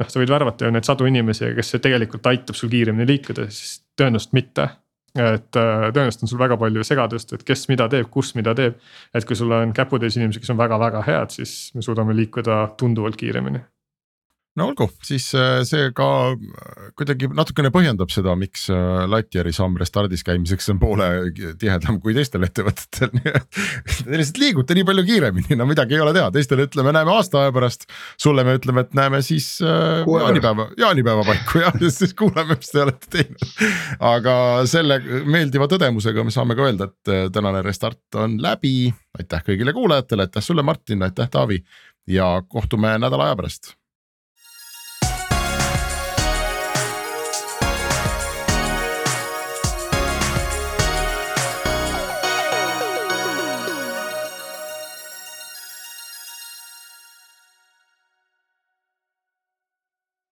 noh, 0.00 0.08
sa 0.08 0.20
võid 0.20 0.32
värvata 0.32 0.68
ju 0.68 0.74
neid 0.74 0.84
sadu 0.84 1.08
inimesi, 1.08 1.54
kes 1.56 1.78
tegelikult 1.80 2.26
aitab 2.28 2.58
sul 2.58 2.68
kiiremini 2.72 3.08
liikuda, 3.08 3.48
siis 3.48 3.80
tõenäoliselt 3.96 4.36
mitte. 4.36 4.68
Et 5.16 5.58
äh, 5.58 5.86
tõenäoliselt 5.90 6.26
on 6.26 6.32
sul 6.32 6.40
väga 6.40 6.58
palju 6.60 6.84
segadust, 6.86 7.32
et 7.32 7.46
kes 7.46 7.66
mida 7.72 7.88
teeb, 7.92 8.10
kus 8.12 8.34
mida 8.38 8.54
teeb. 8.54 8.76
et 9.14 9.24
kui 9.24 9.36
sul 9.36 9.52
on 9.52 9.72
käputäis 9.76 10.16
inimesi, 10.16 10.42
kes 10.42 10.52
on 10.54 10.60
väga-väga 10.60 11.02
head, 11.06 11.32
siis 11.38 11.72
me 11.74 11.82
suudame 11.82 12.16
liikuda 12.16 12.66
tunduvalt 12.78 13.16
kiiremini 13.16 13.64
no 14.56 14.70
olgu, 14.70 14.86
siis 15.04 15.28
äh, 15.36 15.60
see 15.68 15.90
ka 15.96 16.08
äh, 16.32 16.88
kuidagi 16.96 17.28
natukene 17.36 17.70
põhjendab 17.74 18.12
seda, 18.12 18.34
miks 18.38 18.66
äh, 18.72 19.04
Lightyeari 19.10 19.52
samm 19.54 19.76
Restardis 19.80 20.24
käimiseks 20.26 20.70
on 20.72 20.80
poole 20.80 21.08
tihedam 21.60 22.00
kui 22.02 22.16
teistel 22.16 22.46
ettevõtetel 22.46 23.12
te 23.20 24.16
lihtsalt 24.16 24.40
liigute 24.40 24.76
nii 24.78 24.86
palju 24.88 25.06
kiiremini, 25.10 25.58
no 25.60 25.68
midagi 25.68 25.98
ei 25.98 26.04
ole 26.04 26.14
teha, 26.16 26.30
teistele 26.34 26.66
ütleme, 26.70 26.94
näeme 26.96 27.12
aasta 27.14 27.44
aja 27.44 27.54
pärast. 27.56 27.86
sulle 28.20 28.46
me 28.48 28.56
ütleme, 28.58 28.86
et 28.86 28.96
näeme 28.96 29.22
siis 29.26 29.50
jaanipäeva, 29.60 30.70
jaanipäeva 30.80 31.26
paiku 31.28 31.60
jah, 31.66 31.80
siis 31.88 32.16
kuuleme, 32.16 32.56
mis 32.56 32.72
te 32.72 32.84
olete 32.84 33.12
teinud. 33.12 33.48
aga 34.12 34.36
selle 34.68 35.00
meeldiva 35.28 35.68
tõdemusega 35.70 36.24
me 36.24 36.34
saame 36.34 36.56
ka 36.56 36.68
öelda, 36.70 36.90
et 36.90 37.32
tänane 37.32 37.64
Restart 37.66 38.22
on 38.24 38.40
läbi. 38.42 38.88
aitäh 39.18 39.44
kõigile 39.44 39.76
kuulajatele, 39.76 40.30
aitäh 40.30 40.44
sulle, 40.44 40.64
Martin, 40.64 41.04
aitäh, 41.04 41.28
Taavi 41.28 41.60
ja 42.08 42.38
kohtume 42.48 42.96
nädala 43.02 43.28
aja 43.28 43.36
pärast 43.36 43.76